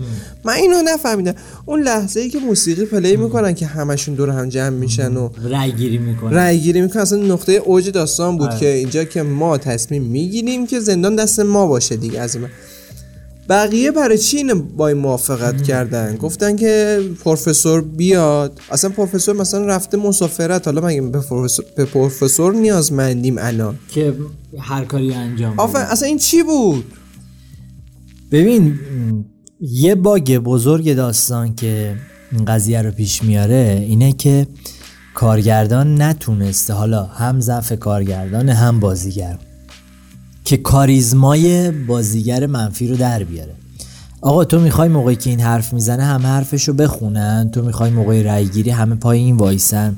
[0.44, 1.34] من اینو نفهمیدم.
[1.66, 5.72] اون لحظه ای که موسیقی play می‌کنن که همشون دور هم جمع میشن و رای
[5.72, 8.60] گیری می‌کنه رأی گیری می‌کنه اصلا نقطه اوج داستان بود آره.
[8.60, 12.50] که اینجا که ما تصمیم می‌گیریم که زندان دست ما باشه دیگه از بعد.
[13.50, 18.60] بقیه برای چی اینو با این موافقت کردن؟ گفتن که پروفسور بیاد.
[18.72, 20.68] اصلا پروفسور مثلا رفته مسافرت.
[20.68, 24.14] حالا مگه به پروفسور, به پروفسور نیازمندیم الان؟ که
[24.60, 25.62] هر کاری انجام بده.
[25.62, 26.86] آفرین اصلا این چی بود؟
[28.32, 28.80] ببین
[29.62, 31.96] یه باگ بزرگ داستان که
[32.32, 34.48] این قضیه رو پیش میاره اینه که
[35.14, 39.38] کارگردان نتونسته حالا هم ضعف کارگردان هم بازیگر.
[40.46, 43.54] که کاریزمای بازیگر منفی رو در بیاره.
[44.22, 48.24] آقا تو می‌خوای موقعی که این حرف می‌زنه هم حرفش رو بخونن تو می‌خوای موقعی
[48.24, 49.98] رای گیری همه پای این وایسن.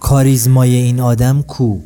[0.00, 1.78] کاریزمای این آدم کو؟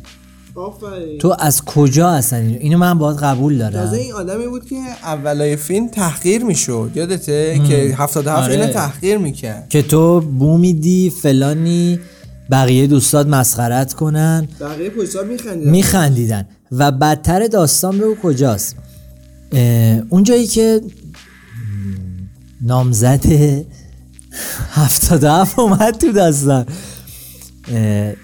[0.55, 1.19] آفرین.
[1.19, 3.73] تو از کجا اصلا اینو من باید قبول دارم.
[3.73, 8.53] تازه این آدمی بود که اولای فیلم تحقیر می‌شد یادته؟ که 77 آره.
[8.53, 9.69] اینو تحقیر می‌کرد.
[9.69, 11.99] که تو بو میدی فلانی
[12.51, 14.47] بقیه دوستات مسخرت کنن.
[14.59, 15.71] بقیه پشتا میخندیدن.
[15.71, 16.45] میخندیدن.
[16.71, 18.75] و بدتر داستان به او کجاست.
[19.51, 20.81] اه، اون جایی که
[22.61, 23.25] نامزد
[24.71, 26.65] هفتاد هفت اومد تو داستان.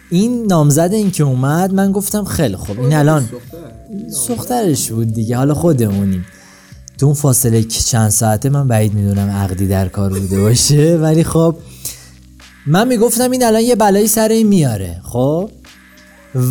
[0.09, 2.79] این نامزد این که اومد من گفتم خیلی خوب.
[2.79, 3.29] این الان
[4.27, 5.37] سخترش بود دیگه.
[5.37, 6.25] حالا خودمونیم.
[6.97, 10.97] تو اون فاصله که چند ساعته من بعید می‌دونم عقدی در کار بوده باشه.
[10.97, 11.55] ولی خب
[12.67, 15.01] من می‌گفتم این الان یه بلایی سر این میاره.
[15.03, 15.49] خب؟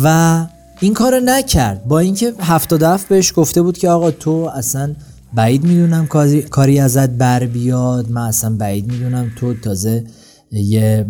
[0.03, 0.45] و
[0.79, 1.85] این کارو نکرد.
[1.85, 4.95] با اینکه 77 بهش گفته بود که آقا تو اصلا
[5.33, 6.07] بعید می‌دونم
[6.49, 8.11] کاری, ازت بر بیاد.
[8.11, 10.03] من اصلا بعید می‌دونم تو تازه
[10.51, 11.05] یه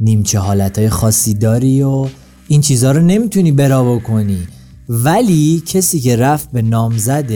[0.00, 2.06] نیمچه حالتهای خاصی داری و
[2.48, 4.48] این چیزها رو نمی‌تونی برا بکنی.
[4.88, 7.30] ولی کسی که رفت به نامزد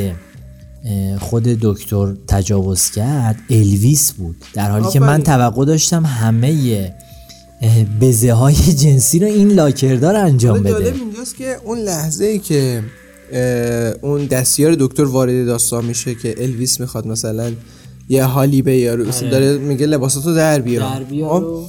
[1.21, 4.37] خود دکتر تجاوز کرد الویس بود.
[4.55, 5.23] در حالی که من.
[5.23, 6.93] توقع داشتم همه
[8.01, 10.71] بزه های جنسی رو این لاکردار انجام بده.
[10.71, 12.83] جالب اینجاست که اون لحظه ای که
[14.03, 17.53] اون دستیار دکتر وارد داستان میشه که الویس می‌خواد مثلا
[18.09, 21.65] یه حالی به یارو مثلا داره میگه لباساتو در بیار در بیار خب، و-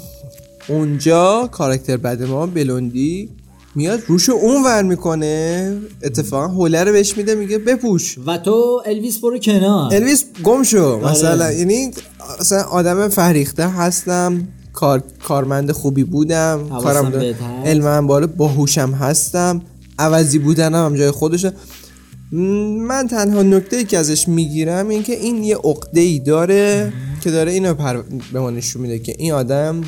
[0.67, 3.29] اونجا کاراکتر بعد ما بلوندی
[3.75, 5.77] میاد روشو اون ور می‌کنه.
[6.03, 8.17] اتفاقا حوله رو بهش میده میگه بپوش.
[8.25, 9.93] و تو الویس برو کنار.
[9.93, 10.83] الویس گم شو.
[10.85, 11.11] آره.
[11.11, 11.91] مثلا یعنی
[12.39, 14.47] مثلا آدم فریخته هستم.
[14.73, 16.69] کار کارمند خوبی بودم.
[16.69, 17.33] کارم دارم.
[17.33, 17.67] هست.
[17.67, 19.61] علمم بالا باهوشم هستم.
[19.99, 21.53] عوضی بودنم هم جای خودشه.
[22.87, 27.31] من تنها نکته ای که ازش می‌گیرم این که این یه عقده ای داره که
[27.31, 28.01] داره اینو پر...
[28.33, 29.81] به ما نشون میده که این آدم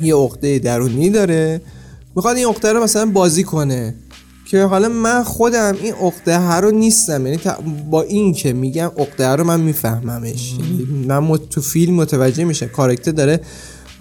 [0.00, 1.60] یه عقده درونی داره.
[2.16, 3.94] می‌خواد این عقده رو مثلا بازی کنه.
[4.50, 7.26] که حالا من خودم این عقده رو نیستم.
[7.26, 7.40] یعنی
[7.90, 10.52] با این که میگم عقده رو من میفهممش.
[10.52, 12.66] یعنی من تو فیلم متوجه میشه.
[12.66, 13.40] کارکتر داره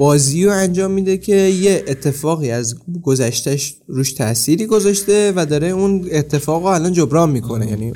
[0.02, 6.08] بازی رو انجام میده که یه اتفاقی از گذشتهش روش تأثیری گذاشته و داره اون
[6.12, 7.68] اتفاق رو الان جبران می‌کنه.
[7.70, 7.94] یعنی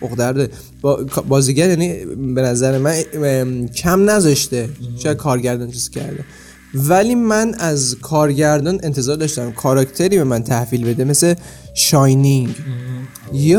[0.00, 0.48] اون داره.
[0.80, 4.68] با بازیگر یعنی به نظر من کم نذاشته.
[4.98, 6.24] شاید کارگردان چیز کرده.
[6.74, 9.52] ولی من از کارگردان انتظار داشتم.
[9.52, 11.04] کاراکتری به من تحویل بده.
[11.04, 11.34] مثل
[11.74, 12.54] شاینینگ
[13.32, 13.58] یه,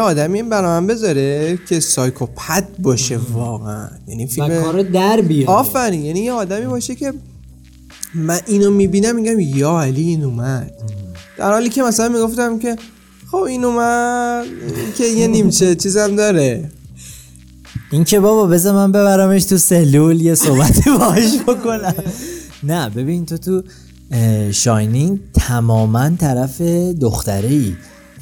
[0.00, 3.88] آدمی این برای من بذاره که سایکوپت باشه واقعا.
[4.08, 5.52] یعنی فیلم کار در بیاره.
[5.52, 6.04] آفرین.
[6.04, 7.12] یعنی یه آدمی باشه که
[8.14, 10.72] من اینو می‌بینم میگم یا علی این اومد.
[11.38, 12.76] در حالی که مثلا می‌گفتم که
[13.30, 14.46] خب این اومد
[14.98, 16.70] که یه نیمچه چیزم داره.
[17.90, 21.94] این که بابا بذار من ببرمش تو سلول یه صحبتی باهاش بکنم.
[22.62, 23.62] نه ببین تو تو
[24.52, 26.60] شاینینگ تماما طرف
[27.00, 27.72] دختره ای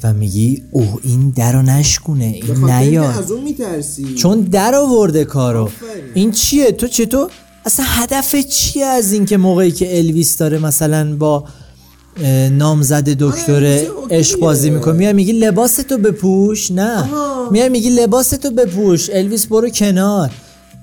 [0.03, 3.31] و میگی اوه این در رو نشکونه این نیاد.
[3.31, 4.15] اون میترسی.
[4.15, 5.69] چون در آورده کارو.
[6.13, 7.31] این چیه؟ تو چطور
[7.65, 11.43] اصلا هدف چیه از این که موقعی که الویس داره مثلا با
[12.51, 14.17] نامزد دکتر آره، اوکیه.
[14.17, 17.03] عشق بازی می‌کنه؟ میای میگی لباستو بپوش؟ نه.
[17.51, 19.09] میای میگی لباستو بپوش.
[19.13, 20.31] الویس برو کنار.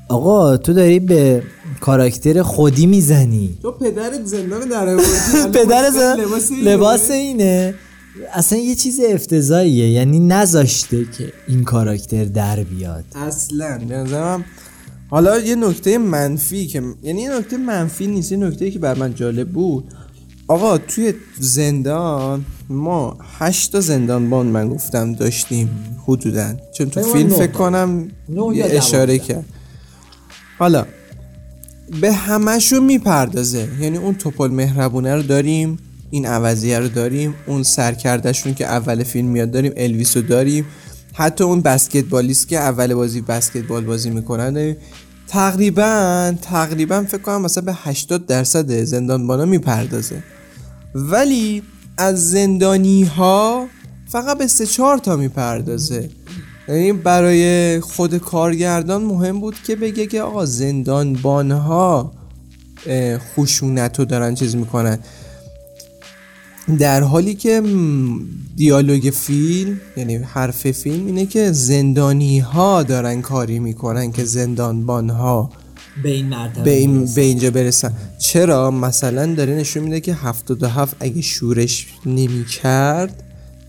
[0.09, 1.43] آقا تو داری به
[1.81, 3.59] کاراکتر خودی می‌زنی.
[3.63, 4.97] تو پدرت زندان در
[5.55, 6.71] پدر لباس اینه.
[6.71, 7.75] لباس اینه.
[8.33, 9.91] اصلا یه چیز افتضاحیه.
[9.91, 13.05] یعنی نذاشته که این کاراکتر در بیاد.
[13.15, 13.79] اصلا.
[13.89, 14.45] به نظرم
[15.11, 19.15] حالا یه نکته منفی که یعنی یه نکته منفی نیست یه نکته که بر من
[19.15, 19.85] جالب بود.
[20.49, 25.71] آقا توی زندان ما هشت تا زندانبان من گفتم داشتیم
[26.07, 26.55] حدودا.
[26.75, 27.53] چون تو فیلم فکر.
[27.53, 28.09] کنم
[28.71, 29.19] اشاره.
[29.19, 29.45] کرد.
[30.59, 30.87] حالا
[32.01, 33.69] به همشون می‌پردازه.
[33.81, 35.79] یعنی اون توپل مهربونه رو داریم
[36.11, 40.65] این عوضیه رو داریم اون سرکردشون که اول فیلم میاد داریم الویس رو داریم.
[41.15, 44.77] حتی اون بسکتبالیست که اول بازی بسکتبال بازی می‌کنن داریم.
[45.29, 50.23] تقریبا تقریبا فکر کنم مثلا به 80 درصد زندانبانا می‌پردازه.
[50.95, 51.63] ولی
[51.99, 53.67] از زندانی ها
[54.09, 56.11] فقط به سه چهار تا می‌پردازه.
[56.69, 62.13] یعنی برای خود کارگردان مهم بود که بگه که آقا زندانبان ها
[63.19, 64.99] خشونت رو دارن چیز می‌کنن.
[66.79, 67.63] در حالی که
[68.57, 75.51] دیالوگ فیلم یعنی حرف فیلم اینه که زندانی ها دارن کاری می‌کنن که زندانبان ها
[76.03, 77.07] به این مرتبه به, این.
[77.15, 77.93] به اینجا برسن.
[78.19, 83.28] چرا؟ مثلا داره نشون میده که 77 اگه شورش نمی‌کرد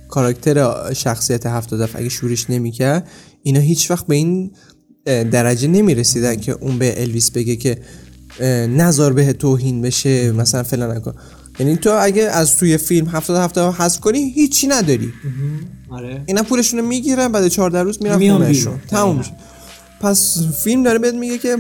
[0.09, 3.07] کاراکتر شخصیت 77 اگه شورش نمی‌کرد
[3.43, 4.51] اینا هیچ وقت به این
[5.05, 7.77] درجه نمی‌رسیدن که اون به الویس بگه که
[8.69, 11.13] نزار به توهین بشه مثلا فلان نکن.
[11.59, 15.13] یعنی تو اگه از توی فیلم 77 حذف کنی هیچی نداری.
[15.89, 16.23] آره.
[16.25, 18.79] اینا پولشون رو می‌گیرن بعد 14 روز میرن خونهشون.
[18.87, 19.31] تموم میشه.
[20.01, 21.57] پس فیلم داره بهت میگه که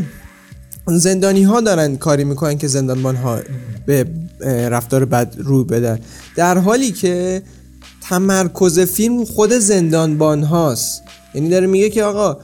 [0.87, 3.39] زندانی ها دارن کاری می‌کنن که زندانبان ها
[3.85, 4.05] به
[4.45, 5.99] رفتار بد رو بدن.
[6.35, 7.41] در حالی که
[8.09, 11.01] تمرکز فیلم خود زندانبان هاست
[11.35, 12.37] یعنی داره میگه که آقا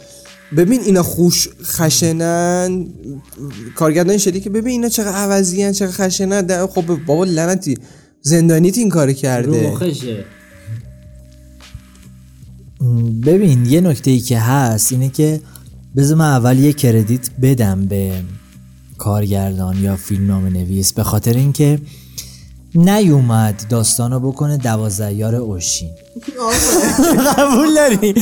[0.57, 2.87] ببین اینا خوش خشنن
[3.75, 6.67] کارگردان شدی که ببین اینا چقدر عوضی هن چقدر خشنن.
[6.67, 7.77] خب بابا لعنتی
[8.21, 9.77] زندانیت این کار کرده.
[13.25, 15.41] ببین یه نکته ای که هست اینه که
[15.95, 18.11] بذار من اول یه کردیت بدم به
[18.97, 21.79] کارگردان یا فیلم نام نویس به خاطر اینکه
[22.75, 25.89] نیومد داستانو بکنه دوازده یار اوشین
[27.37, 28.13] قبول داری؟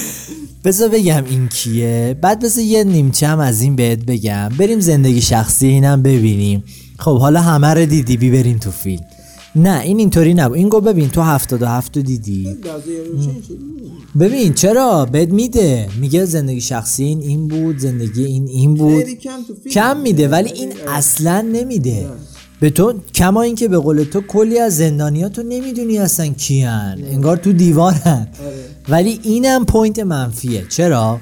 [0.63, 2.17] بذار بگم این کیه.
[2.21, 4.49] بعد بذار یه نیمچه هم از این بهت بگم.
[4.57, 6.63] بریم زندگی شخصی اینم ببینیم.
[6.99, 9.03] خب حالا همه رو دیدی بی بریم تو فیلم.
[9.55, 10.57] نه این اینطوری نبود.
[10.57, 12.57] این گو ببین تو هفتاد و هفت رو دیدی.
[14.19, 15.89] ببین چرا؟ بهت میده.
[16.01, 19.03] میگه زندگی شخصی این این بود زندگی این این بود.
[19.71, 22.09] کم میده ولی این اصلا نمیده.
[22.63, 27.03] به تو کما اینکه به قول تو کلی از زندانیا تو نمی‌دونی اصلا کیان.
[27.03, 28.27] انگار تو دیوارن.
[28.89, 30.65] ولی اینم point منفیه.
[30.69, 31.19] چرا؟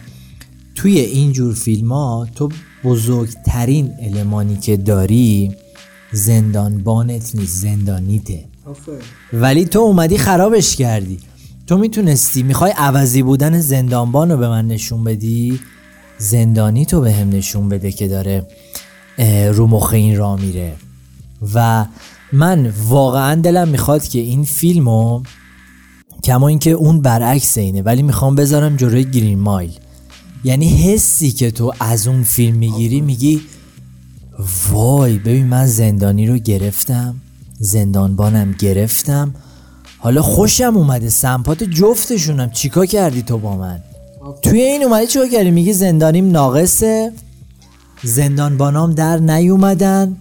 [0.75, 2.49] توی اینجور فیلم ها تو
[2.83, 5.55] بزرگترین element ی که داری
[6.11, 8.45] زندانبانت نیست زندانیته.
[9.33, 11.19] ولی تو اومدی خرابش کردی.
[11.67, 15.59] تو می‌تونستی می‌خوای عوضی بودن زندانبان رو به من نشون بدی؟
[16.17, 18.47] زندانی تو به هم نشون بده که داره
[19.53, 20.73] رو مخ این را میره.
[21.53, 21.85] و
[22.33, 25.21] من واقعا دلم می‌خواد که این فیلمو
[26.23, 29.71] کما اینکه اون برعکس اینه ولی می‌خوام بذارم جلوی گرین مایل.
[30.43, 33.41] یعنی حسی که تو از اون فیلم می‌گیری میگی
[34.71, 37.15] وای ببین من زندانی رو گرفتم
[37.59, 39.35] زندانبانم گرفتم.
[39.97, 42.51] حالا خوشم اومده سمپات جفتشونم.
[42.51, 43.79] چیکار کردی تو با من؟
[44.41, 47.11] توی این اومده چیکار کردی؟ میگی زندانیم ناقصه
[48.03, 50.17] زندانبانام در نیومدن.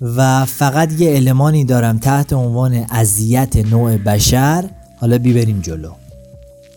[0.00, 4.70] و فقط یه المانی دارم تحت عنوان اذیت نوع بشر.
[5.00, 5.92] حالا بیبریم جلو.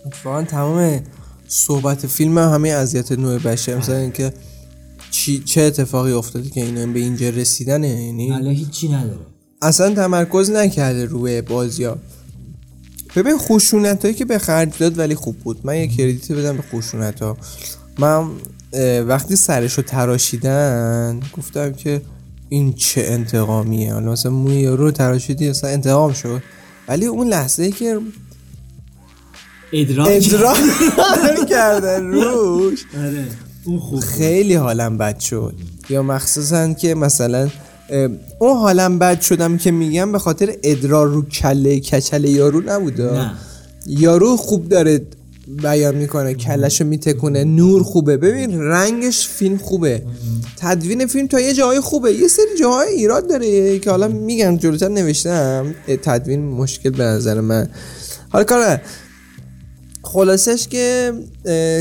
[0.06, 1.00] اتفاقا تمام
[1.48, 3.78] صحبت فیلم هم همه اذیت نوع بشر.
[3.78, 4.34] مثلا اینکه
[5.12, 9.20] چی چه اتفاقی افتاده که اینا به اینجا رسیدن یعنی هیچی نداره.
[9.62, 11.98] اصلا تمرکز نکرده روی بازی ها
[13.16, 15.60] ببین خشونت هایی که به خرج داد ولی خوب بود.
[15.64, 17.38] من یه کردیت بدم به خشونت ها
[18.00, 18.28] من
[19.08, 22.02] وقتی سرش رو تراشیدن گفتم که
[22.54, 26.44] این چه انتقامیه؟ حالا مثلا موی رو تراشیدی اصلا انتقام شد.
[26.88, 28.00] ولی اون لحظه ای که
[29.74, 30.24] ادراک.
[31.50, 32.86] کردن روش.
[32.98, 33.28] آره
[33.66, 35.56] اون خوب خیلی حالم بد شد.
[35.90, 37.50] یا مخصوصا که مثلا
[38.40, 43.12] اون حالم بد شدم که میگم به خاطر ادرار رو کله کچل یارو نبوده.
[43.12, 43.32] نه.
[43.86, 45.02] یارو خوب داره
[45.64, 48.18] بیان می‌کنه کلشو میتکونه نور خوبه.
[48.18, 50.02] ببین رنگش فیلم خوبه.
[50.58, 52.14] تدوین فیلم تا یه جای خوبه.
[52.14, 55.76] یه سری جاهای ایراد داره که حالا میگم جلوتر نوشتم.
[56.04, 57.70] تدوین مشکل به نظر من.
[58.30, 58.82] حالا کار.
[60.04, 61.14] خلاصش که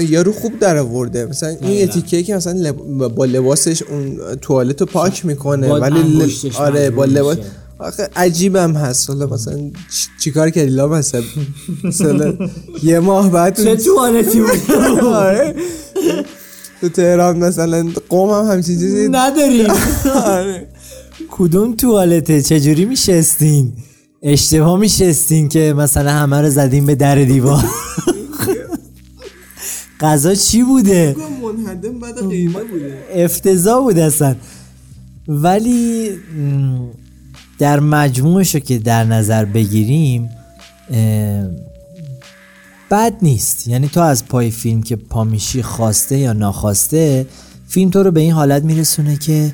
[0.08, 1.26] یارو خوب در آورده.
[1.26, 2.76] مثلا این یه تیکه که مثلا لب...
[3.08, 7.36] با لباسش اون توالت رو پاک می‌کنه ولی ل- آره با لباس.
[7.80, 9.10] آخه عجیبم هست.
[9.10, 9.70] حالا مثلا
[10.20, 10.98] چیکار کردی؟ لام
[11.84, 12.34] مثلا.
[12.82, 14.74] یه ماه بعد چه توالتی بود؟
[15.04, 15.54] آره.
[16.80, 19.66] تو تهران مثلا قوم هم همچین چیزی نداری.
[20.14, 20.68] آره.
[21.30, 23.72] کدوم توالته؟ چجوری میشستین؟
[24.22, 27.64] اشتباه میشستین که مثلا همه رو زدین به در دیوار.
[30.00, 32.98] غذا چی بوده؟ منهدم بعد قیمه بوده.
[33.14, 34.36] افتضاح بود اصلا.
[35.28, 36.10] ولی
[37.60, 40.30] در مجموعش رو که در نظر بگیریم
[42.90, 43.68] بد نیست.
[43.68, 47.26] یعنی تو از پای فیلم که پامیشی خواسته یا ناخواسته
[47.68, 49.52] فیلم تو رو به این حالت میرسونه که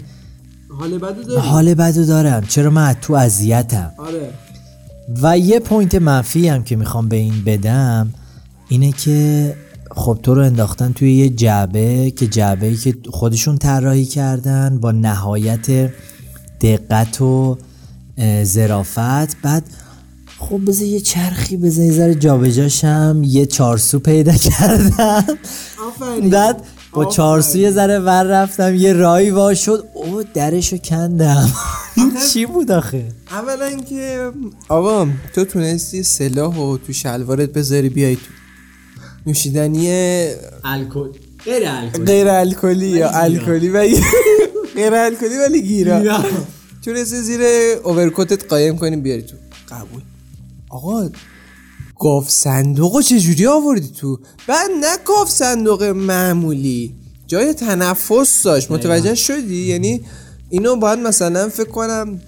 [0.79, 1.49] حال بدو داری.
[1.49, 2.47] حال بدو دارم.
[2.47, 4.31] چرا من تو اذیتم؟ آره.
[5.23, 8.15] و یه پوینت منفی هم که می‌خوام به این بدم
[8.69, 9.57] اینه که
[9.91, 15.91] خب تو رو انداختن توی یه جعبه که جعبه که خودشون طراحی کردن با نهایت
[16.61, 17.59] دقت و
[18.19, 19.37] اه، ظرافت.
[19.43, 19.63] بعد
[20.39, 23.23] خب بذار یه چرخی بذار یه ذره جابجاشم.
[23.25, 25.25] یه چارسو پیدا کردم.
[26.31, 26.63] بعد
[26.93, 28.75] با چارسو یه ذره ور رفتم.
[28.75, 29.85] یه رایی وا شد.
[29.95, 31.51] او درشو کندم.
[31.97, 34.31] این چی بود آخه؟ اولا که
[34.69, 38.23] آقا تو تونستی سلاح و تو شلوارت بذاری بیای تو
[39.27, 39.89] نوشیدنی
[40.65, 41.09] الکل.
[41.45, 43.11] غیر الکل غیر الکلی یا.
[43.11, 43.97] الکلی ولی
[44.77, 46.25] غیر الکلی ولی گیرا.
[46.87, 47.41] تونستی زیر
[47.85, 49.37] اوورکوتت قایم کنی بیاری تو.
[49.69, 50.01] قبول.
[50.71, 51.11] آقا
[52.01, 56.95] گاف صندوق رو چجوری آوردی تو؟ بعد نه گاف صندوق معمولی
[57.27, 58.71] جای تنفس داشت.
[58.71, 60.01] متوجه شدی؟ یعنی
[60.51, 62.21] اینو باید مثلا فکر کنم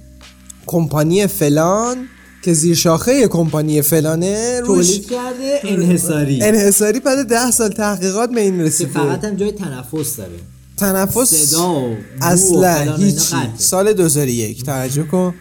[0.66, 1.96] کمپانی فلان
[2.42, 6.42] که زیر شاخه کمپانی فلانه روش کرده انحصاری.
[6.42, 9.00] انحصاری بعد ده سال تحقیقات به این رسیده.
[9.00, 10.57] هم جای تنفس داره.
[10.80, 13.18] تنفس صدا اصلا هیچی.
[13.18, 13.58] قطعه.
[13.58, 15.34] سال 2001 توجه کن.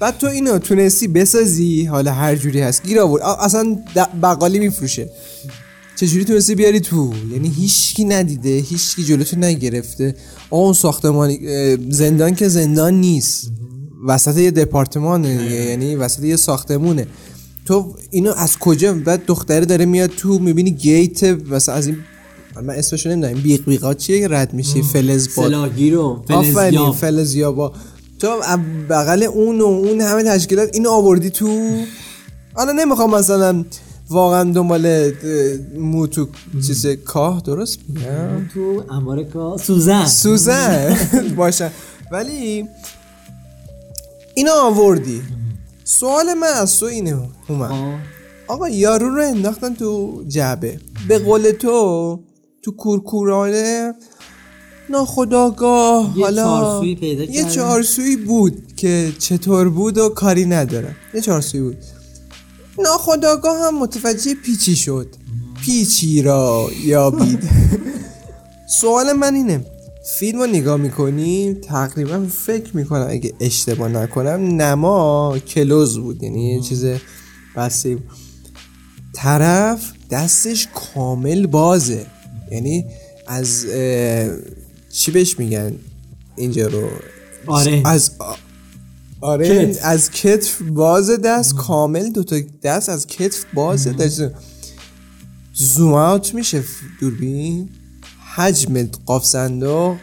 [0.00, 2.82] بعد تو اینو تونستی بسازی حالا هر جوری هست.
[2.82, 3.22] گیر آورد.
[3.22, 3.78] اصلا
[4.22, 5.10] بقالی میفروشه.
[5.96, 10.14] چجوری تونستی بیاری تو؟ یعنی هیچکی ندیده هیچکی جلوتو نگرفته.
[10.50, 11.36] اون ساختمان
[11.90, 13.50] زندان که زندان نیست.
[14.06, 15.54] وسط یه دپارتمانه دیگه.
[15.54, 17.06] یعنی وسط یه ساختمونه.
[17.66, 21.96] تو اینو از کجا؟ بعد دختره داره میاد تو می‌بینی گیت مثلا از این
[22.62, 23.42] من اسمشو نمی‌دونم.
[23.42, 26.94] بیق بیقا چیه که رد میشی؟ فلز باد سلاگیر و آفرین فلزیاب.
[26.94, 27.72] فلزیابا
[28.18, 28.28] تو
[28.90, 31.76] بغل اون و اون همه تشکیلات اینو آوردی تو؟
[32.54, 33.64] حالا نمی‌خوام مثلا
[34.10, 35.12] واقعا دنبال
[35.78, 36.28] مو تو
[36.66, 40.06] چیز کاه درست میگم؟ تو امارکا سوزن.
[40.06, 40.96] سوزن.
[41.36, 41.70] باشن
[42.12, 42.68] ولی
[44.34, 45.22] اینو آوردی.
[45.84, 47.70] سوال من از تو اینه اومد.
[48.48, 50.78] آقا یارو رو انداختن تو جعبه.
[51.08, 52.20] به قول تو
[52.64, 53.94] تو کورکورانه.
[54.90, 57.48] ناخداگاه یه حالا چارسویی پیدا یه کردن.
[57.48, 60.96] چارسویی بود که چطور بود و کاری ندارم.
[61.14, 61.76] یه چارسویی بود.
[62.78, 65.06] ناخداگاه هم متوجه پیچی شد.
[65.64, 67.48] پیچی را یابید.
[68.80, 69.66] سوال من اینه.
[70.18, 76.22] فیلم رو نگاه می‌کنی؟ تقریبا فکر می‌کنم اگه اشتباه نکنم نما کلوز بود.
[76.22, 76.86] یعنی یه چیز
[77.56, 77.98] بسته.
[79.14, 82.06] طرف دستش کامل بازه.
[82.54, 82.86] یعنی
[83.26, 83.66] از
[84.92, 85.72] چی بهش میگن
[86.36, 86.88] اینجا رو؟
[87.46, 87.82] آره.
[87.84, 88.10] از
[89.20, 89.78] آره کتف.
[89.82, 94.22] از کتف باز دست کامل دوتا دست از کتف باز دست.
[95.54, 96.64] زوم اوت میشه
[97.00, 97.68] دوربین.
[98.36, 99.96] حجم قاف صندوق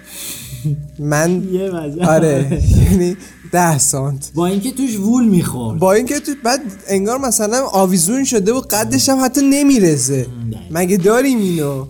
[0.99, 1.43] من.
[2.15, 3.17] آره یعنی
[3.51, 4.31] ده سانت.
[4.35, 5.79] با اینکه توش وول می‌خورد.
[5.79, 10.27] با اینکه تو بعد انگار مثلا آویزون شده و قدش هم حتی نمی‌رسه.
[10.71, 11.85] مگه داریم اینو؟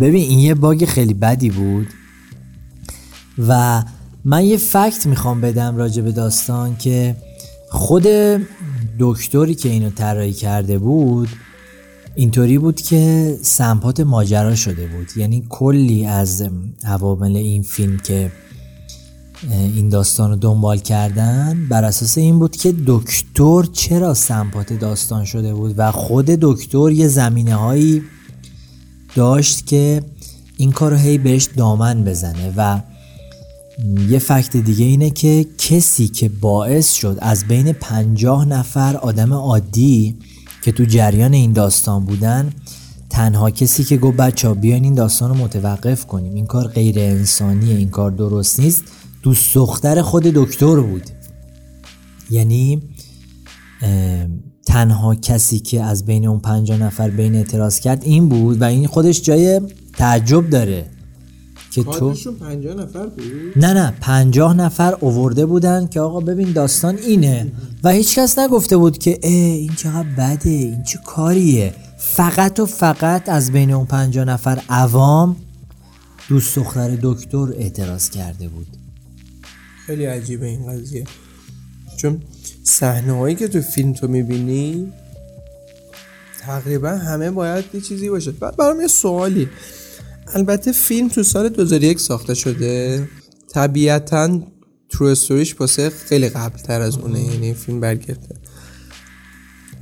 [0.00, 1.86] ببین این یه باگ خیلی بدی بود.
[3.48, 3.82] و
[4.24, 7.16] من یه فکت می‌خوام بدم راجع به داستان که
[7.70, 8.06] خود
[8.98, 11.28] دکتری که اینو طراحی کرده بود
[12.14, 15.08] اینطوری بود که سمپات ماجرا شده بود.
[15.16, 16.48] یعنی کلی از
[16.84, 18.32] عوامل این فیلم که
[19.50, 25.54] این داستان رو دنبال کردن بر اساس این بود که دکتر چرا سمپات داستان شده
[25.54, 28.02] بود و خود دکتر یه زمینه هایی
[29.14, 30.02] داشت که
[30.56, 32.80] این کار رو هی بهش دامن بزنه و
[34.08, 40.18] یه فکت دیگه اینه که کسی که باعث شد از بین پنجاه نفر آدم عادی
[40.62, 42.52] که تو جریان این داستان بودن
[43.10, 46.34] تنها کسی که گفت بچه بیاین این داستان رو متوقف کنیم.
[46.34, 48.82] این کار غیر انسانیه این کار درست نیست.
[49.22, 51.10] دوست دختر خود دکتر بود.
[52.30, 52.82] یعنی
[54.74, 58.86] تنها کسی که از بین اون پنجاه نفر بین اعتراض کرد این بود و این
[58.86, 59.60] خودش جای
[59.92, 60.86] تعجب داره
[61.70, 63.24] که تو 50 نفر بود؟
[63.56, 67.52] نه نه پنجاه نفر اوورده بودن که آقا ببین داستان اینه
[67.84, 71.74] و هیچکس نگفته بود که اه این چقدر بده این چه کاریه.
[71.98, 75.36] فقط و فقط از بین اون پنجاه نفر عوام
[76.28, 78.66] دوست دختر دکتر اعتراض کرده بود.
[79.86, 81.04] خیلی عجیبه این قضیه.
[81.96, 82.20] چون
[82.64, 84.92] صحنه هایی که تو فیلم تو می‌بینی
[86.40, 88.30] تقریبا همه باید یه چیزی باشه.
[88.30, 89.48] بعد برام یه سوالی.
[90.34, 93.08] البته فیلم تو سال 2001 ساخته شده.
[93.52, 94.40] طبیعتا
[94.88, 98.36] ترو استوریش واسه خیلی قبل تر از اونه یعنی فیلم برگرده.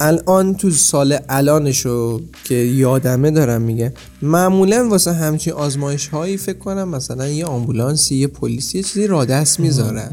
[0.00, 3.94] الان تو سال الانشو که یادمه دارم میگه.
[4.22, 9.60] معمولا واسه همچین آزمایش هایی فکر کنم مثلا یه آمبولانسی یه پلیسی یه چیزی رادست
[9.60, 10.10] می‌ذارن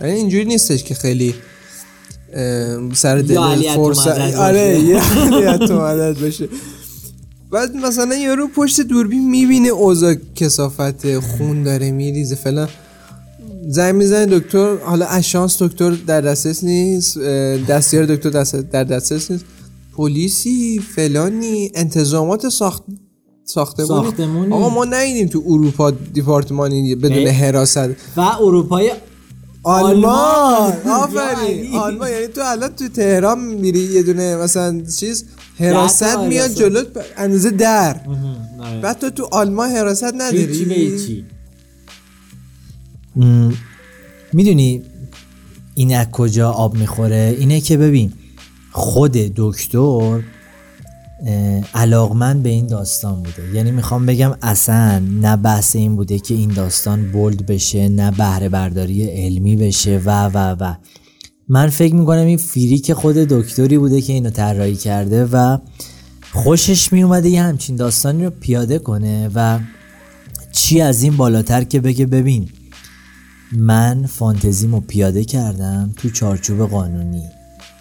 [0.00, 1.34] یعنی اینجوری نیستش که خیلی
[2.94, 4.80] سر دل فرصت آره.
[4.80, 5.02] یه
[5.72, 6.48] مدد باشه
[7.50, 12.68] بعد مثلا یارو پشت دوربین می‌بینه اوضاع کسافت خون داره میریزه فلان
[13.68, 17.18] زنگ می‌زنه دکتر حالا اشانس دکتر در دسترس نیست
[17.68, 18.30] دستیار دکتر
[18.72, 19.44] در دسترس نیست
[19.96, 22.82] پلیسی فلانی انتظامات ساخت
[23.44, 24.52] ساختمونی ساختمونی.
[24.52, 27.34] آقا ما ندیدیم تو اروپا دیپارتمانی بدون اه.
[27.34, 28.90] حراست و اروپای
[29.62, 30.72] آلمان.
[30.72, 31.58] آفرین.
[31.58, 31.76] علی.
[31.76, 32.10] آلمان.
[32.10, 35.24] یعنی تو الان تو تهران میری یه دونه مثلا چیز
[35.58, 36.50] حراست میاد.
[36.50, 36.86] جلوت
[37.16, 38.00] اندازه در.
[38.82, 40.74] بعد تو تو آلمان حراست نداری؟ به
[44.32, 44.82] می‌دونی
[45.74, 48.12] این از کجا آب می‌خوره؟ اینه که ببین
[48.72, 50.22] خود دکتر
[51.74, 53.54] علاقمند به این داستان بوده.
[53.54, 58.48] یعنی می‌خوام بگم اصلا نه بحث این بوده که این داستان بولد بشه نه بهره
[58.48, 60.74] برداری علمی بشه و و و.
[61.48, 65.58] من فکر می‌کنم این فریک خود دکتری بوده که اینو طراحی کرده و
[66.32, 69.58] خوشش میومده یه همچین داستانی رو پیاده کنه و
[70.52, 72.48] چی از این بالاتر که بگه ببین
[73.52, 77.22] من فانتزیمو پیاده کردم تو چارچوب قانونی.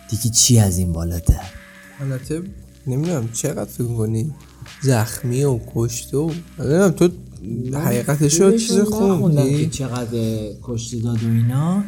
[0.09, 1.41] دیگه چی از این بالاتر؟
[2.01, 2.41] البته
[2.87, 4.31] نمی‌دونم چقدر فکر کنی
[4.81, 7.09] زخمی و کشته و نمی‌دونم تو
[7.73, 10.17] حقیقتش رو چیز خوندی؟ چقدر
[10.63, 11.83] کشتی داد و اینا.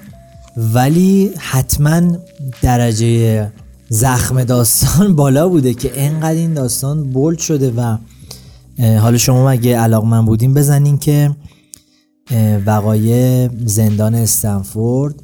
[0.58, 2.18] ولی حتما
[2.62, 3.52] درجه
[3.90, 7.98] زخم داستان بالا بوده که انقدر این داستان بولد شده و
[8.80, 11.36] حالا شما اگه علاقمند بودین بزنین که
[12.66, 15.16] وقایع زندان استنفورد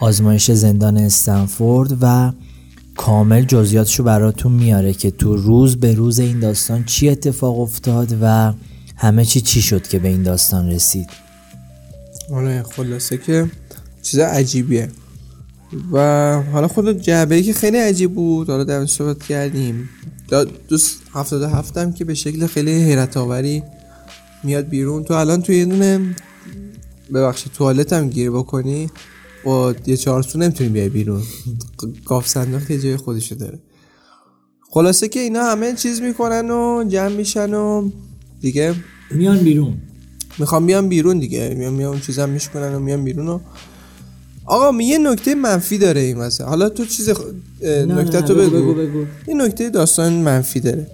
[0.00, 2.32] آزمایش زندان استنفورد و
[2.96, 8.52] کامل جزئیاتشو براتون میاره که تو روز به روز این داستان چی اتفاق افتاد و
[8.96, 11.06] همه چی چی شد که به این داستان رسید.
[12.32, 13.50] آره خلاصه که
[14.02, 14.88] چیز عجیبیه.
[15.92, 19.88] و حالا خود جعبه که خیلی عجیب بود حالا در صحبت کردیم.
[20.68, 23.62] دوست هفتاد هفتم که به شکل خیلی حیرت آوری
[24.44, 25.04] میاد بیرون.
[25.04, 26.14] تو الان توی یه دونه
[27.14, 28.90] ببخشید توالت هم گیر بکنی.
[29.44, 31.22] با یه چهارسو نمی‌تونی بیای بیرون.
[32.04, 33.58] گاف صندوق یه جای خودشو داره.
[34.70, 37.90] خلاصه که اینا همه چیز می‌کنن و جمع میشن و
[38.40, 38.74] دیگه
[39.10, 39.74] میان بیرون.
[40.38, 41.54] می‌خوام بیام بیرون دیگه.
[41.58, 43.40] میام میام اون چیزم میشکنن و میام بیرون و
[44.46, 47.20] آقا می یه نکته منفی داره این مثلا حالا تو چیز خ...
[47.66, 48.74] نکته تو بگو, بگو.
[48.74, 50.86] بگو یه نکته داستان منفی داره.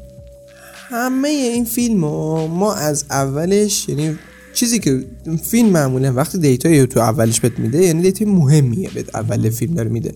[0.89, 4.19] همه این فیلم ما از اولش یعنی
[4.55, 5.05] چیزی که
[5.45, 9.89] فیلم معمولا وقتی دیتا تو اولش بهت میده یعنی دیتا مهمیه بهت اول فیلم داره
[9.89, 10.15] میده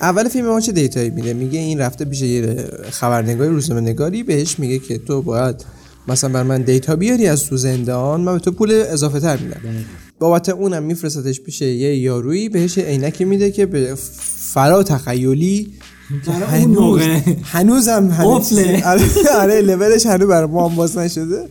[0.00, 4.22] اول فیلم ما چه data یی میده میگه این رفته پیش یه خبرنگاری روزنامه نگاری
[4.22, 5.56] بهش میگه که تو باید
[6.08, 9.60] مثلا برا من data بیاری از تو زندان من به تو پول اضافه تر میدم
[10.18, 13.94] بابت اونم میفرستتش پیش یه یارویی بهش عینکی میده که یه
[14.52, 15.72] فرا تخیلی
[16.26, 17.00] هنوز.
[17.42, 18.76] هنوزم همه قفله.
[18.76, 19.02] چیز- آره
[19.40, 21.44] آره لولش هنوز برای ما باز نشده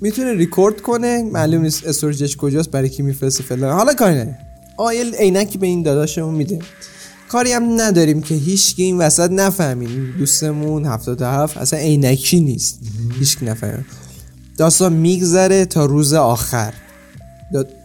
[0.00, 3.76] می‌تونه ریکورد کنه معلوم نیست storage ش کجاست برای کی میفرسته فلان.
[3.76, 4.38] حالا کاری نداره
[4.76, 6.58] آقا یه عینکی به این داداشمون میده
[7.28, 10.10] کاری هم نداریم که هیچکی این وسط نفهمین.
[10.18, 12.78] دوستمون 77 اصلا عینکی نیست.
[13.18, 13.84] هیچکی نفهمین
[14.56, 16.74] داستان میگذره تا روز آخر.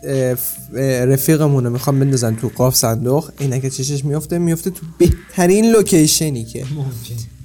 [0.03, 3.31] اه، رفیقمونو می‌خوام بندازن تو قاف صندوق.
[3.39, 6.65] عینک چشش میفته میفته تو بهترین لوکیشنی که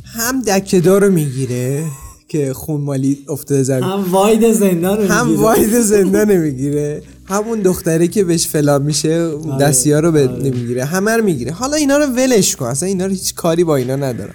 [0.05, 1.85] هم دکهدار رو می‌گیره.
[2.31, 3.85] که خون مالی افتاده زمین.
[3.85, 5.37] هم واید زندان رو هم.
[5.37, 9.31] واید زندان نمی‌گیره همون دختره که بهش فلان میشه
[9.61, 10.43] دستی ها رو به آره.
[10.43, 10.85] نمی‌گیره.
[10.85, 11.53] همه رو می‌گیره.
[11.53, 12.67] حالا اینا رو ولش کن.
[12.67, 14.35] اصلا اینا رو هیچ کاری با اینا ندارم.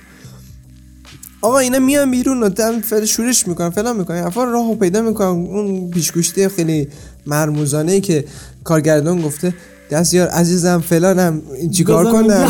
[1.42, 4.24] آقا اینا میان بیرون و دم فل شورش می‌کنن فلان می‌کنن.
[4.24, 6.88] حرفا راهو پیدا می‌کنن اون پیشگوشتی خیلی
[7.26, 8.26] مرموزانه ای که
[8.64, 9.54] کارگردان گفته
[9.92, 12.50] دستیار عزیزم فلانم این چیکار کنم.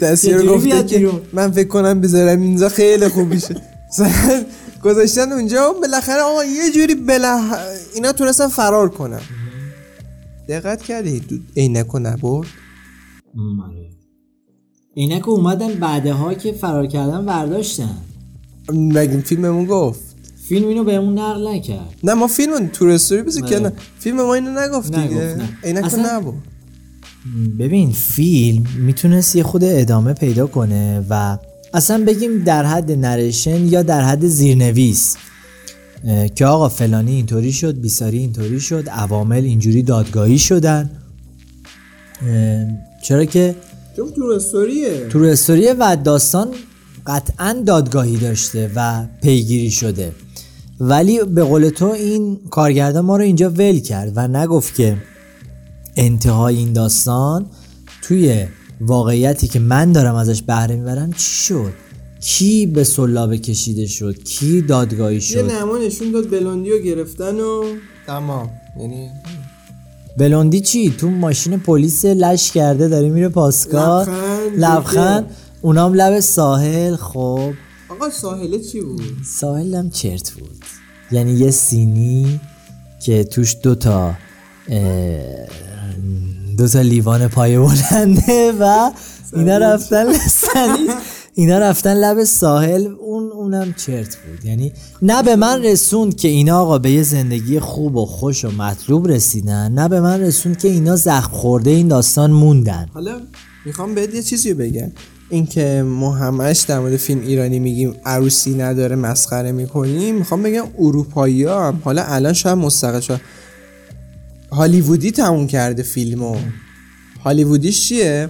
[0.00, 3.56] دستیار گفته که؟ من فکر کنم بذارم اینجا خیلی خوب میشه.
[4.86, 7.40] گذاشتن اونجا و بالاخره آقا یه جوری بله
[7.94, 9.20] اینا تونستن فرار کنن.
[10.48, 12.46] دقت کردی؟ دو عینکو نبرد؟
[14.94, 17.96] که اومدن بعدها که فرار کردن برداشتن.
[18.72, 20.00] مگه فیلممون گفت؟
[20.48, 21.94] فیلم اینو بهمون نقل نکرد.
[22.04, 23.46] نه ما فیلم تور استوری بزن.
[23.46, 25.38] که نه فیلم ما اینو نگفت دیگه.
[25.64, 26.34] عینکو اصلا- نبرد.
[27.58, 31.38] ببین فیلم می‌تونست یه خود ادامه پیدا کنه و
[31.76, 35.16] اصلا بگیم در حد نریشن یا در حد زیرنویس
[36.34, 40.90] که آقا فلانی اینطوری شد بیساری اینطوری شد عوامل اینجوری دادگاهی شدن.
[43.02, 43.54] چرا که
[43.96, 46.48] چون تور استوریه تو استوریه و داستان
[47.06, 50.12] قطعا دادگاهی داشته و پیگیری شده.
[50.80, 54.96] ولی به قول تو این کارگردان ما رو اینجا ول کرد و نگفت که
[55.96, 57.46] انتهای این داستان
[58.02, 58.46] توی
[58.80, 61.72] واقعیتی که من دارم ازش بهره می‌برم چی شد؟
[62.20, 67.64] کی به سلابه کشیده شد؟ کی دادگاهی یه شد؟ نما نشون داد بلوندیو گرفتن و
[68.06, 68.50] تمام.
[68.80, 69.10] یعنی
[70.18, 74.08] بلوندی چی؟ تو ماشین پلیس لش کرده داره میره پاسگاه.
[74.08, 75.30] لبخند، لبخند.
[75.62, 76.96] اونام لب ساحل.
[76.96, 77.52] خب.
[77.88, 79.02] آقا ساحله چی بود؟
[79.40, 80.64] ساحل هم چرت بود.
[81.10, 82.40] یعنی یه سینی
[83.02, 84.14] که توش دوتا
[86.56, 88.90] اه، دوتا لیوان پای بلنده و
[89.32, 90.88] اینا رفتن سنی
[91.34, 92.86] اینا رفتن لب ساحل.
[92.86, 94.44] اون اونم چرت بود.
[94.44, 94.72] یعنی
[95.02, 99.08] نه به من رسوند که اینا آقا به یه زندگی خوب و خوش و مطلوب
[99.08, 102.86] رسیدن نه به من رسوند که اینا زخم خورده این داستان موندن.
[102.94, 103.20] حالا
[103.64, 104.92] می‌خوام بهت یه چیزی بگم.
[105.30, 110.14] اینکه ما همش در مورد فیلم ایرانی میگیم عروسی نداره مسخره می‌کنیم.
[110.14, 111.80] می‌خوام بگم اروپایی هم.
[111.84, 113.20] حالا الان شاید مستقل شد.
[114.56, 116.36] هالیوودی تموم کرده فیلمو.
[117.24, 118.28] هالیوودیش چیه؟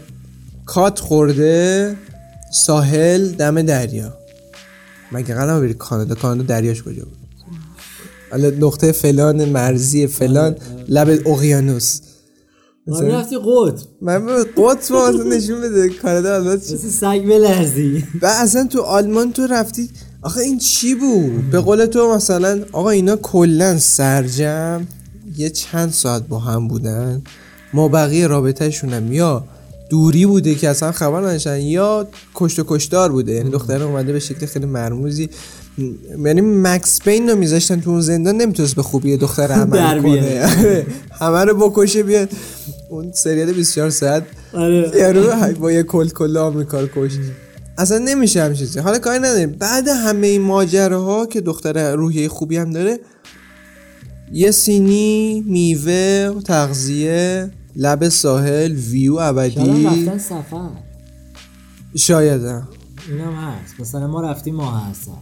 [0.64, 1.96] کات خورده
[2.52, 4.14] ساحل دم دریا.
[5.12, 7.16] مگه قرار بری کانادا؟ کانادا دریاش کجا بود؟
[8.30, 10.56] حالا نقطه فلان مرزی فلان
[10.88, 12.00] لب اقیانوس.
[12.92, 14.26] آره رفتی قط من
[14.56, 15.88] قطب اصلا نشون بده.
[15.88, 18.04] کانادا البته سگ بلرزی.
[18.22, 19.90] و اصلا تو آلمان تو رفتی؟
[20.22, 24.86] آخه این چی بود؟ به قول تو مثلا آقا اینا کلا سرجم.
[25.36, 27.22] یه چند ساعت با هم بودن
[27.72, 29.44] ما بقیه رابطهشون هم یا
[29.90, 33.32] دوری بوده که اصلا خبر نداشتن یا کشت و کشتار بوده.
[33.32, 35.28] یعنی دختر اومده به شکل خیلی مرموزی.
[36.24, 40.02] یعنی مکس پین رو میذاشتن تو اون زندان نمی‌تونست به خوبی دختر عمل.
[40.02, 40.46] کنه.
[40.58, 40.86] آره.
[41.20, 42.28] همه رو بکشه بیاد.
[42.90, 44.22] اون سریال 24 ساعت.
[44.54, 45.52] آره.
[45.60, 47.18] با یه کل کل آمریکا رو کشت.
[47.78, 48.78] اصلا نمیشه همین چیزی.
[48.78, 49.50] حالا کاری نداریم.
[49.52, 52.98] بعد همه این ماجراها که دختر روحیه خوبی هم داره
[54.32, 60.68] یه سینی میوه تغذیه لب ساحل ویو شاید ابدی رفتن سفر؟
[61.96, 62.68] شاید هم.
[63.08, 63.80] اینم هست.
[63.80, 65.12] مثلا ما رفتیم ماه هستن.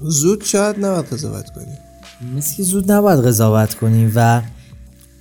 [0.00, 1.78] زود شاید نباید قضاوت کنیم.
[2.36, 4.42] مثل که زود نباید قضاوت کنی و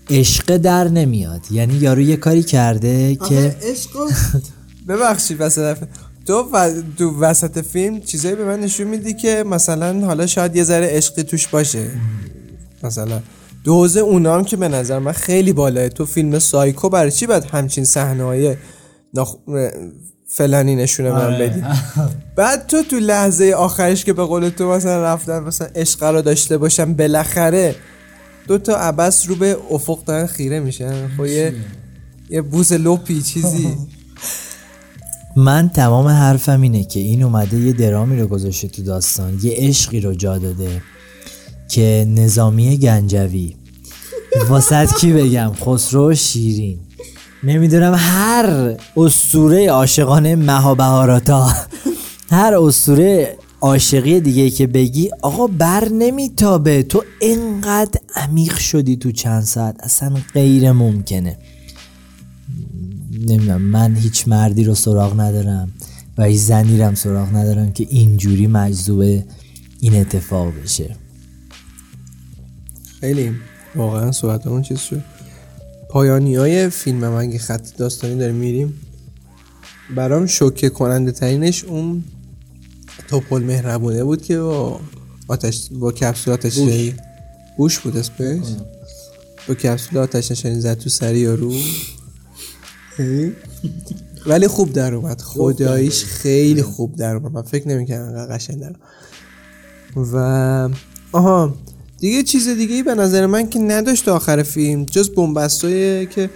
[0.09, 1.41] عشق در نمیاد.
[1.51, 3.89] یعنی یارو یه کاری کرده که عشق
[4.87, 5.77] ببخشید وسط
[6.25, 6.81] تو و...
[6.97, 11.23] تو وسط فیلم چیزایی به من نشون میدی که مثلا حالا شاید یه ذره عشقی
[11.23, 11.91] توش باشه.
[12.83, 13.21] مثلا
[13.63, 15.89] دوزه اونا هم که به نظر من خیلی بالاه.
[15.89, 18.55] تو فیلم سایکو برای چی باید همچین صحنه های
[19.13, 19.35] نخ...
[20.27, 21.49] فلانی نشونه من آره.
[21.49, 21.63] بدی؟
[22.37, 26.57] بعد تو تو لحظه آخرش که به قول تو مثلا رفتن مثلا عشق رو داشته
[26.57, 27.75] باشم بالاخره
[28.47, 31.07] دو تا عبس رو به افق دارن خیره میشن.
[31.17, 31.53] خب یه
[32.29, 33.77] یه بوز لپی چیزی.
[35.35, 39.99] من تمام حرفم اینه که این اومده یه درامی رو گذاشته تو داستان یه عشقی
[39.99, 40.81] رو جا داده.
[41.69, 43.55] که نظامی گنجوی.
[44.49, 46.79] واسط کی بگم؟ خسرو شیرین.
[47.43, 51.49] نمی‌دونم هر اسطوره عاشقانه مها بهاراتا
[52.31, 56.83] هر اسطوره عاشقی دیگه که بگی آقا بر نمیتابه.
[56.83, 59.75] تو انقدر عمیق شدی تو چند ساعت.
[59.79, 61.37] اصلا غیر ممکنه.
[63.19, 65.73] نمی‌دونم من هیچ مردی رو سراغ ندارم
[66.17, 69.01] و هیچ زنی رو سراغ ندارم که اینجوری مجذوب
[69.79, 70.95] این اتفاق بشه.
[73.03, 73.35] خیلی
[73.75, 75.01] واقعا صحبت اون چیز شد.
[75.89, 78.73] پایانی های فیلم هم اگه خط داستانی داریم میریم.
[79.95, 82.03] برام شوکه کننده ترینش اون
[83.07, 84.79] توپل مهربونه بود که با
[85.27, 86.95] آتش با کپسول آتش نشانی
[87.57, 88.47] بوش بود اسمش؟
[89.47, 91.53] با کپسول آتش نشانی زد تو سری یارو.
[94.25, 95.21] ولی خوب در اومد.
[95.21, 97.31] خداییش خیلی خوب در اومد.
[97.31, 98.75] من فکر نمی‌کنم انقدر قشنگ در.
[99.95, 100.17] و
[101.11, 101.53] آها
[102.03, 106.29] دیگه چیز دیگه ای به نظر من که نداشت آخر فیلم جز بنبستای که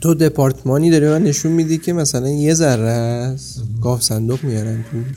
[0.00, 5.16] تو دپارتمانی داری من نشون میدی که مثلا یه ذره است گاف صندوق میارن توش.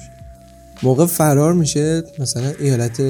[0.84, 3.02] موقع فرار میشه مثلا ایالت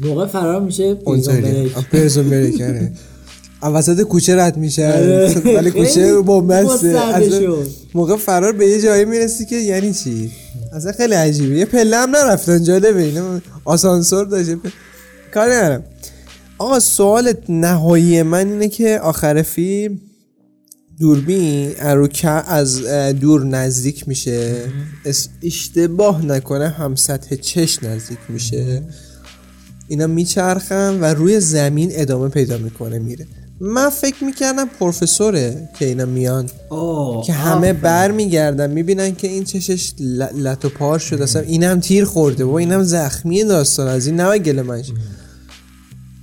[0.00, 2.92] موقع فرار میشه اونتاریو پرزون بریک آره.
[3.62, 4.86] وسط کوچه رد میشه.
[4.86, 5.34] آره.
[5.56, 6.22] ولی کوچه
[7.28, 7.66] شد.
[7.94, 10.30] موقع فرار به یه جایی می‌رسی که یعنی چی؟
[10.72, 11.58] اصلا خیلی عجیبه.
[11.58, 14.56] یه پله هم نرفتن جالبه اینه آسانسور داشته
[15.28, 15.34] پ...
[15.34, 15.84] کاری ندارم.
[16.58, 20.00] آقا سوال نهایی من اینه که آخر فیلم
[21.00, 21.72] دوربین
[22.46, 22.86] از
[23.20, 24.56] دور نزدیک میشه.
[25.42, 28.82] اشتباه نکنه هم سطح چش نزدیک میشه.
[29.88, 33.26] اینا میچرخن و روی زمین ادامه پیدا می‌کنه میره.
[33.60, 36.48] من فکر می‌کردم پروفسوره که اینا میان.
[37.26, 41.80] که همه بر میگردن می‌بینن که این چشش ل- لط و پار شد اصلا اینم
[41.80, 42.44] تیر خورده.
[42.44, 43.88] و اینم زخمی داستان.
[43.88, 44.90] از این نباید گله منش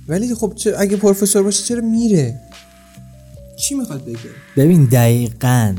[0.08, 2.40] ولی خب اگه پروفسور باشه چرا میره؟
[3.58, 4.18] چی می‌خواد بگه؟
[4.56, 5.74] ببین دقیقا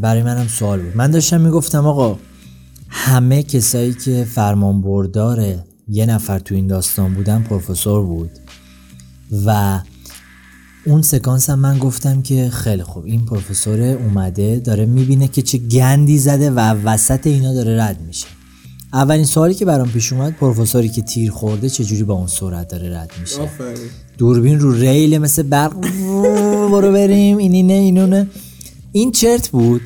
[0.00, 0.96] برای منم سوال بود.
[0.96, 2.18] من داشتم می‌گفتم آقا
[2.88, 5.54] همه کسایی که فرمان بردار
[5.88, 8.30] یه نفر تو این داستان بودن پروفسور بود
[9.46, 9.80] و
[10.86, 13.04] اون سکانس هم من گفتم که خیلی خوب.
[13.04, 18.26] این پروفسور اومده داره می‌بینه که چه گندی زده و وسط اینا داره رد میشه.
[18.92, 22.98] اولین سوالی که برام پیش اومد پروفسوری که تیر خورده چجوری با اون سرعت داره
[22.98, 23.48] رد میشه؟
[24.18, 25.80] دوربین رو ریل مثل برق
[26.70, 28.26] برو بریم این اینه اینونه
[28.92, 29.80] این چرت بود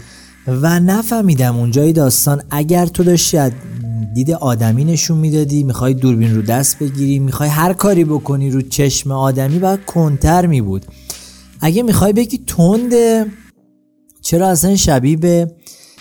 [0.46, 3.52] و نفهمیدم اونجای داستان اگر تو داشتی از
[4.14, 9.12] دید آدمی نشون می‌دادی می‌خوای دوربین رو دست بگیری می‌خوای هر کاری بکنی رو چشم
[9.12, 10.86] آدمی باید کنتر می بود
[11.60, 13.26] اگه می‌خوای بگی تنده
[14.22, 15.50] چرا اصلا شبیه به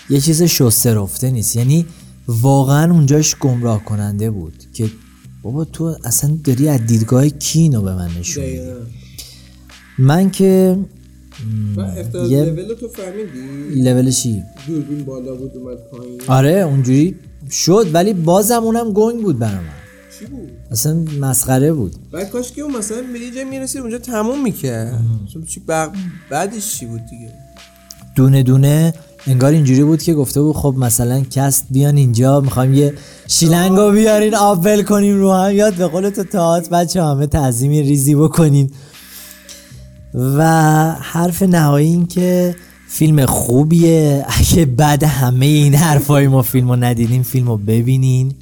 [0.09, 1.85] یه چیز شسته رفته نیست؟ یعنی
[2.27, 4.89] واقعا اونجاش گمراه کننده بود که
[5.43, 8.61] بابا تو اصلا داری از دیدگاه کی اینو به من نشون میدی.
[9.99, 10.77] من که
[12.29, 12.45] یه
[12.79, 16.21] تو فهمیدی؟ لول چی؟ دوربین بالا بود اومد پایین.
[16.27, 17.15] آره اونجوری
[17.51, 19.61] شد ولی بازم اونم گنگ بود برا من.
[20.19, 21.95] چی بود؟ اصلا مسخره بود.
[22.11, 24.99] بعد کاش که اون مثلا به یه جای می‌رسید اونجا تموم می‌کرد.
[25.47, 25.89] چی بق...
[26.30, 27.34] بعدش چی بود دیگه؟
[28.15, 28.93] دونه دونه
[29.27, 32.93] انگار اینجوری بود که گفته بود خب مثلا کست بیان اینجا می‌خوایم یه
[33.27, 35.55] شیلنگو بیارین آبول کنیم رو هم.
[35.55, 38.72] یاد به قول تو تاعت بچه همه تعظیم ریزی بکنین.
[40.14, 40.43] و
[40.91, 42.55] حرف نهایی این که
[42.88, 44.26] فیلم خوبیه.
[44.27, 48.34] اگه بعد همه این حرفای ما فیلمو ندیدین فیلمو ببینین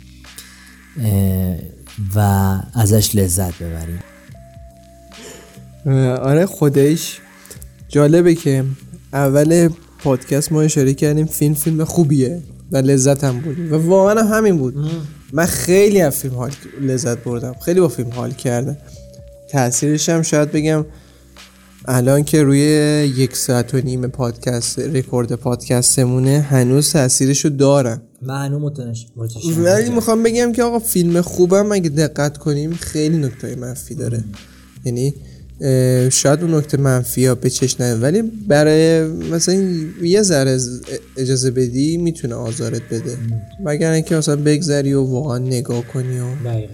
[1.03, 1.55] اه،
[2.15, 2.19] و
[2.73, 3.99] ازش لذت ببرین.
[6.15, 7.19] آره خودش
[7.89, 8.63] جالبه که
[9.13, 9.69] اول
[9.99, 12.41] پادکست ما اشاره کردیم فیلم فیلم خوبیه
[12.71, 13.71] و لذت هم بود.
[13.71, 14.75] و واقعا هم همین بود.
[15.33, 16.51] من خیلی از فیلم حال
[16.81, 17.55] لذت بردم.
[17.65, 18.77] خیلی با فیلم حال کردم.
[19.51, 20.85] تاثیرش هم شاید بگم
[21.87, 22.59] الان که روی
[23.17, 28.01] یک ساعت و نیم پادکست رکورد پادکستمونه هنوز تاثیرشو دارم.
[28.21, 29.07] من متنش
[29.57, 34.23] ولی می‌خوام بگم که آقا فیلم خوبم اگه دقت کنیم خیلی نکته منفی داره.
[34.85, 35.13] یعنی
[36.09, 39.55] شاید اون نکته منفی ها به چش نیاد ولی برای مثلا
[40.01, 40.59] یه ذره
[41.17, 43.17] اجازه بدی می‌تونه آزارت بده.
[43.65, 46.25] مگر اینکه مثلا بگذری و واقعا نگاه کنی و.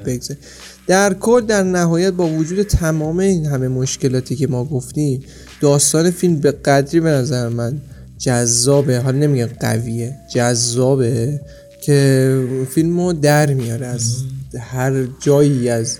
[0.05, 0.37] بگذری.
[0.87, 5.23] در کل در نهایت با وجود تمام این همه مشکلاتی که ما گفتیم
[5.61, 7.81] داستان فیلم به قدری به نظر من
[8.17, 11.39] جذابه حالا نمیگم قویه جذابه
[11.81, 13.85] که فیلم رو در میاره.
[13.85, 14.23] از
[14.59, 15.99] هر جایی از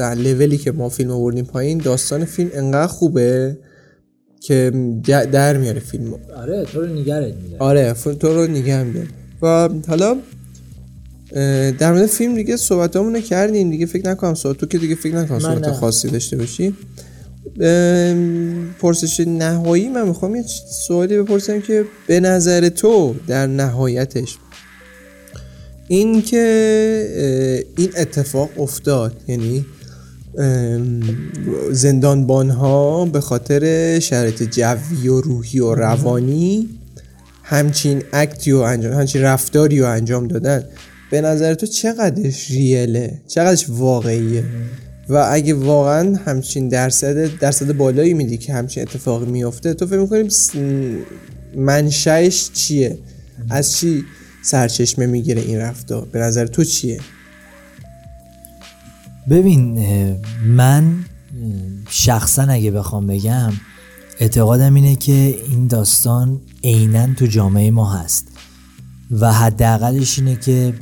[0.00, 3.58] لولی که ما فیلم رو بردیم پایین داستان فیلم انقدر خوبه
[4.40, 4.70] که
[5.32, 6.14] در میاره فیلم.
[6.36, 7.34] آره تو رو میداره.
[7.58, 9.08] آره تو رو نگه میداره.
[9.42, 10.16] و حالا
[11.78, 15.16] در مورد فیلم دیگه صحبت رو کردیم دیگه فکر نکنم صحبت تو که دیگه فکر
[15.16, 15.72] نکنم صحبت.
[15.72, 16.74] خاصی داشته باشی
[18.78, 20.44] پرسش نهایی من می‌خوام یه
[20.86, 24.38] سوالی بپرسم که به نظر تو در نهایتش
[25.88, 29.66] این که این اتفاق افتاد یعنی
[31.70, 36.68] زندانبان ها به خاطر شرایط جوی و روحی و روانی
[37.42, 40.64] همچین اکتی و انجام همچین رفتاری رو انجام دادن
[41.14, 44.44] به نظر تو چقدرش ریله چقدرش واقعیه؟
[45.08, 50.28] و اگه واقعا همچین درصد درصد بالایی میدی که همچین اتفاقی میفته تو فکر می‌کنیم
[51.56, 52.98] منشأش چیه؟
[53.50, 54.04] از چی
[54.42, 57.00] سرچشمه می‌گیره این رفتار؟ به نظر تو چیه؟
[59.30, 59.78] ببین
[60.46, 60.94] من
[61.90, 63.52] شخصا اگه بخوام بگم
[64.20, 65.12] اعتقادم اینه که
[65.48, 68.26] این داستان عینا تو جامعه ما هست.
[69.10, 70.74] و حداقلش اینه که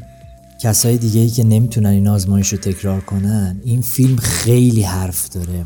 [0.62, 5.64] کسای دیگه ای که نمی‌تونن این آزمایش رو تکرار کنن این فیلم خیلی حرف داره.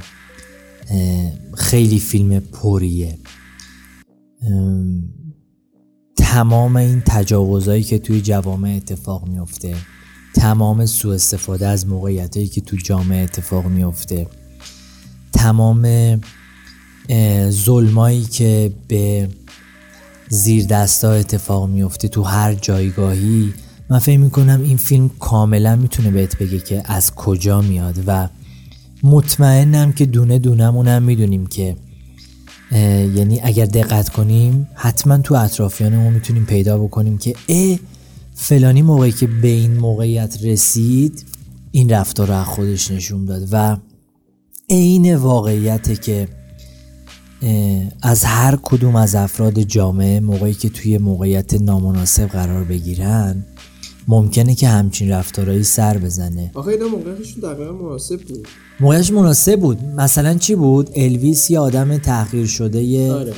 [1.55, 3.19] خیلی فیلم پریه.
[4.43, 5.03] ام،
[6.17, 9.75] تمام این تجاوزهایی که توی جوامع اتفاق میفته
[10.35, 14.27] تمام سوء استفاده از موقعیتایی که تو جامعه اتفاق میفته
[15.33, 15.89] تمام
[17.51, 19.29] ظلمایی که به
[20.29, 23.55] زیر دستا اتفاق میفته تو هر جایگاهی
[23.91, 28.29] من فکر می‌کنم این فیلم کاملا می‌تونه بهت بگه که از کجا میاد و
[29.03, 31.77] مطمئنم که دونه دونمونم می‌دونیم که
[33.15, 37.79] یعنی اگر دقت کنیم حتما تو اطرافیانمون می‌تونیم پیدا بکنیم که اه
[38.35, 41.25] فلانی موقعی که به این موقعیت رسید
[41.71, 43.77] این رفتار رو از خودش نشون داد و
[44.71, 46.29] عین واقعیته که
[48.03, 53.45] از هر کدوم از افراد جامعه موقعی که توی موقعیت نامناسب قرار بگیرن
[54.09, 56.51] ممکنه که همچین رفتارهایی سر بزنه.
[56.55, 58.49] آخه اینا موقعیتشون دقیقا مناسب بود.
[58.81, 59.85] موقعش مناسب بود.
[59.85, 63.33] مثلا چی بود؟ الویس یه آدم تحقیر شده یه آره.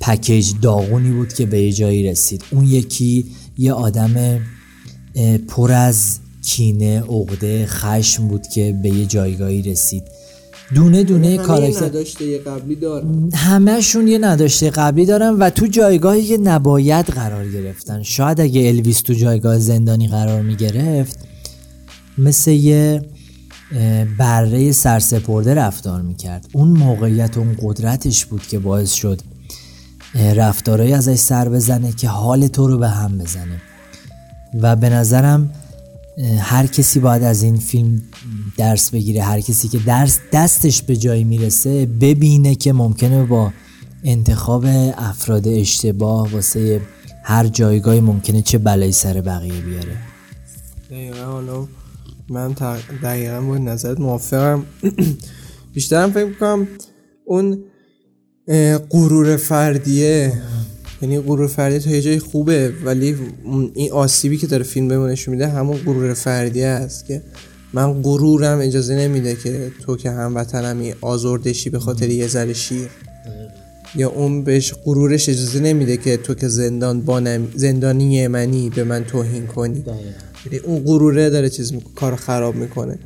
[0.00, 2.44] پکیج داغونی بود که به یه جایی رسید.
[2.50, 3.26] اون یکی
[3.58, 4.40] یه آدم
[5.48, 10.02] پر از کینه عقده خشم بود که به یه جایگاهی رسید.
[10.74, 13.06] دونه دونه کاراکتر نداشته یه قبلی داره.
[13.34, 18.02] همهشون یه نداشته قبلی دارن و تو جایگاهی که نباید قرار گرفتن.
[18.02, 21.18] شاید اگه الویس تو جایگاه زندانی قرار می گرفت
[22.18, 23.02] مثل یه
[24.18, 26.48] بره سرسپرده رفتار می‌کرد.
[26.52, 29.20] اون موقعیت و اون قدرتش بود که باعث شد
[30.14, 33.60] اه، رفتارهایی ازش سر بزنه که حال تو رو به هم بزنه.
[34.62, 35.50] و به نظرم
[36.40, 38.02] هر کسی باید از این فیلم
[38.56, 39.22] درس بگیره.
[39.22, 43.52] هر کسی که درس دستش به جایی می‌رسه ببینه که ممکنه با
[44.04, 44.64] انتخاب
[44.96, 46.80] افراد اشتباه واسه
[47.24, 49.96] هر جایگاهی ممکنه چه بلایی سر بقیه بیاره.
[50.90, 51.68] دقیقا حالا
[52.28, 52.54] من
[53.02, 54.64] دقیقا با نظرت موافقم.
[55.74, 56.68] بیشترم فکر می‌کنم
[57.24, 57.58] اون
[58.90, 60.42] غرور فردیه.
[61.02, 63.16] یعنی غرور فردی تا یه جای خوبه ولی
[63.74, 67.22] این آسیبی که داره فیلم بهمون نشون میده همون غرور فردیه است که
[67.72, 72.88] من غرورم اجازه نمیده که تو که هموطنمی آزردشی به خاطر یه ذره شیر.
[73.94, 79.04] یا اون بهش غرورش اجازه نمیده که تو که زندان بانم زندانی منی به من
[79.04, 79.84] توهین کنی.
[80.46, 82.98] یعنی اون غروره داره چیز می‌کنه کار خراب می‌کنه.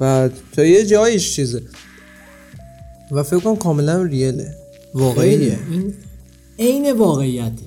[0.00, 1.62] و تا یه جایش چیزه.
[3.10, 4.54] و فکر کنم کاملا ریله
[4.94, 5.58] واقعیه.
[5.70, 5.94] این
[6.58, 7.66] عین واقعیته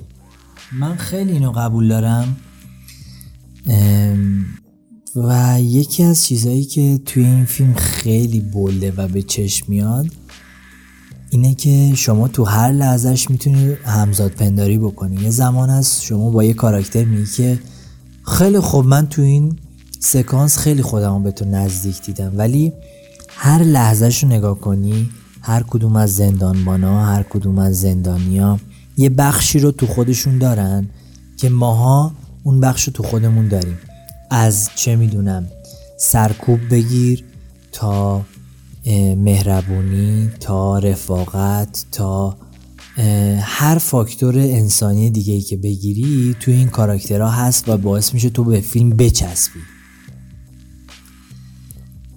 [0.79, 2.37] من خیلی اینو قبول دارم.
[5.15, 10.05] و یکی از چیزهایی که توی این فیلم خیلی بلده و به چشم میاد
[11.29, 15.23] اینه که شما تو هر لحظهش می‌تونی همزاد پنداری بکنی.
[15.23, 17.59] یه زمان هست شما با یه کاراکتر میگی که
[18.23, 19.59] خیلی خوب من تو این
[19.99, 22.31] سکانس خیلی خودمو به تو نزدیک دیدم.
[22.37, 22.73] ولی
[23.27, 25.09] هر لحظهش رو نگاه کنی
[25.41, 28.59] هر کدوم از زندانبانا هر کدوم از زندانیا
[28.97, 30.89] یه بخشی رو تو خودشون دارن
[31.37, 32.11] که ماها
[32.43, 33.77] اون بخش رو تو خودمون داریم.
[34.31, 35.47] از چه می‌دونم
[35.99, 37.23] سرکوب بگیر
[37.71, 38.25] تا
[39.17, 42.37] مهربونی تا رفاقت تا
[43.41, 48.43] هر فاکتور انسانی دیگه ای که بگیری تو این کاراکترها هست و باعث میشه تو
[48.43, 49.59] به فیلم بچسبی.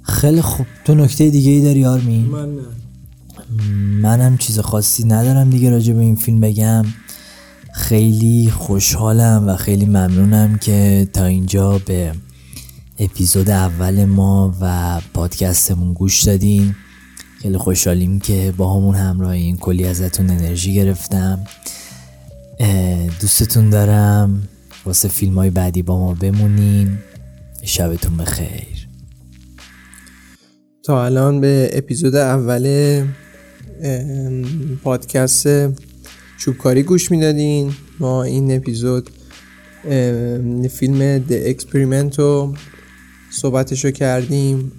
[0.02, 0.66] خیلی خوب.
[0.84, 2.62] تو نکته دیگه ای داری آرمین؟ من نه.
[4.02, 6.84] منم چیز خاصی ندارم دیگه راجع به این فیلم بگم.
[7.74, 12.12] خیلی خوشحالم و خیلی ممنونم که تا اینجا به
[12.98, 16.74] اپیزود اول ما و پادکستمون گوش دادین.
[17.42, 21.40] خیلی خوشحالیم که با همون همراهین کلی ازتون انرژی گرفتم.
[23.20, 24.48] دوستتون دارم.
[24.84, 26.98] واسه فیلم های بعدی با ما بمونین.
[27.62, 28.88] شبتون بخیر.
[30.82, 33.04] تا الان به اپیزود اول
[34.84, 35.48] پادکست
[36.38, 37.72] چوبکاری گوش می‌دادین.
[38.00, 39.10] ما این اپیزود
[40.70, 42.54] فیلم The Experiment رو
[43.30, 44.72] صحبتش رو کردیم.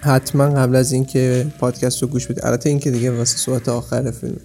[0.00, 4.36] حتما قبل از اینکه پادکست رو گوش بدید البته اینکه دیگه واسه صحبت آخر فیلم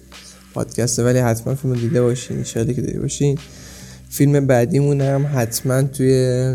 [0.54, 3.38] پادکسته ولی حتما فیلم رو دیده باشین ان که دیده باشین.
[4.10, 6.54] فیلم بعدیمون هم حتما توی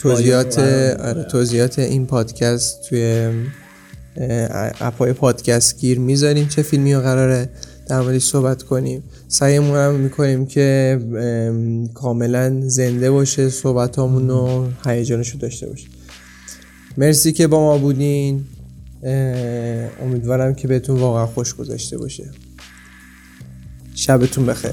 [0.00, 0.58] توضیحات
[0.98, 3.30] آره توضیحات این پادکست توی
[4.80, 6.48] اپای پادکست گیر می‌ذاریم.
[6.48, 7.48] چه فیلمی رو قراره
[7.88, 9.02] در موردش صحبت کنیم.
[9.28, 10.98] سعیمون هم می‌کنیم که
[11.94, 15.86] کاملا زنده باشه صحبت همون و هیجانش رو داشته باشه.
[16.98, 18.44] مرسی که با ما بودین.
[20.02, 22.30] امیدوارم که بهتون واقعا خوش گذاشته باشه.
[23.94, 24.72] شبتون بخیر.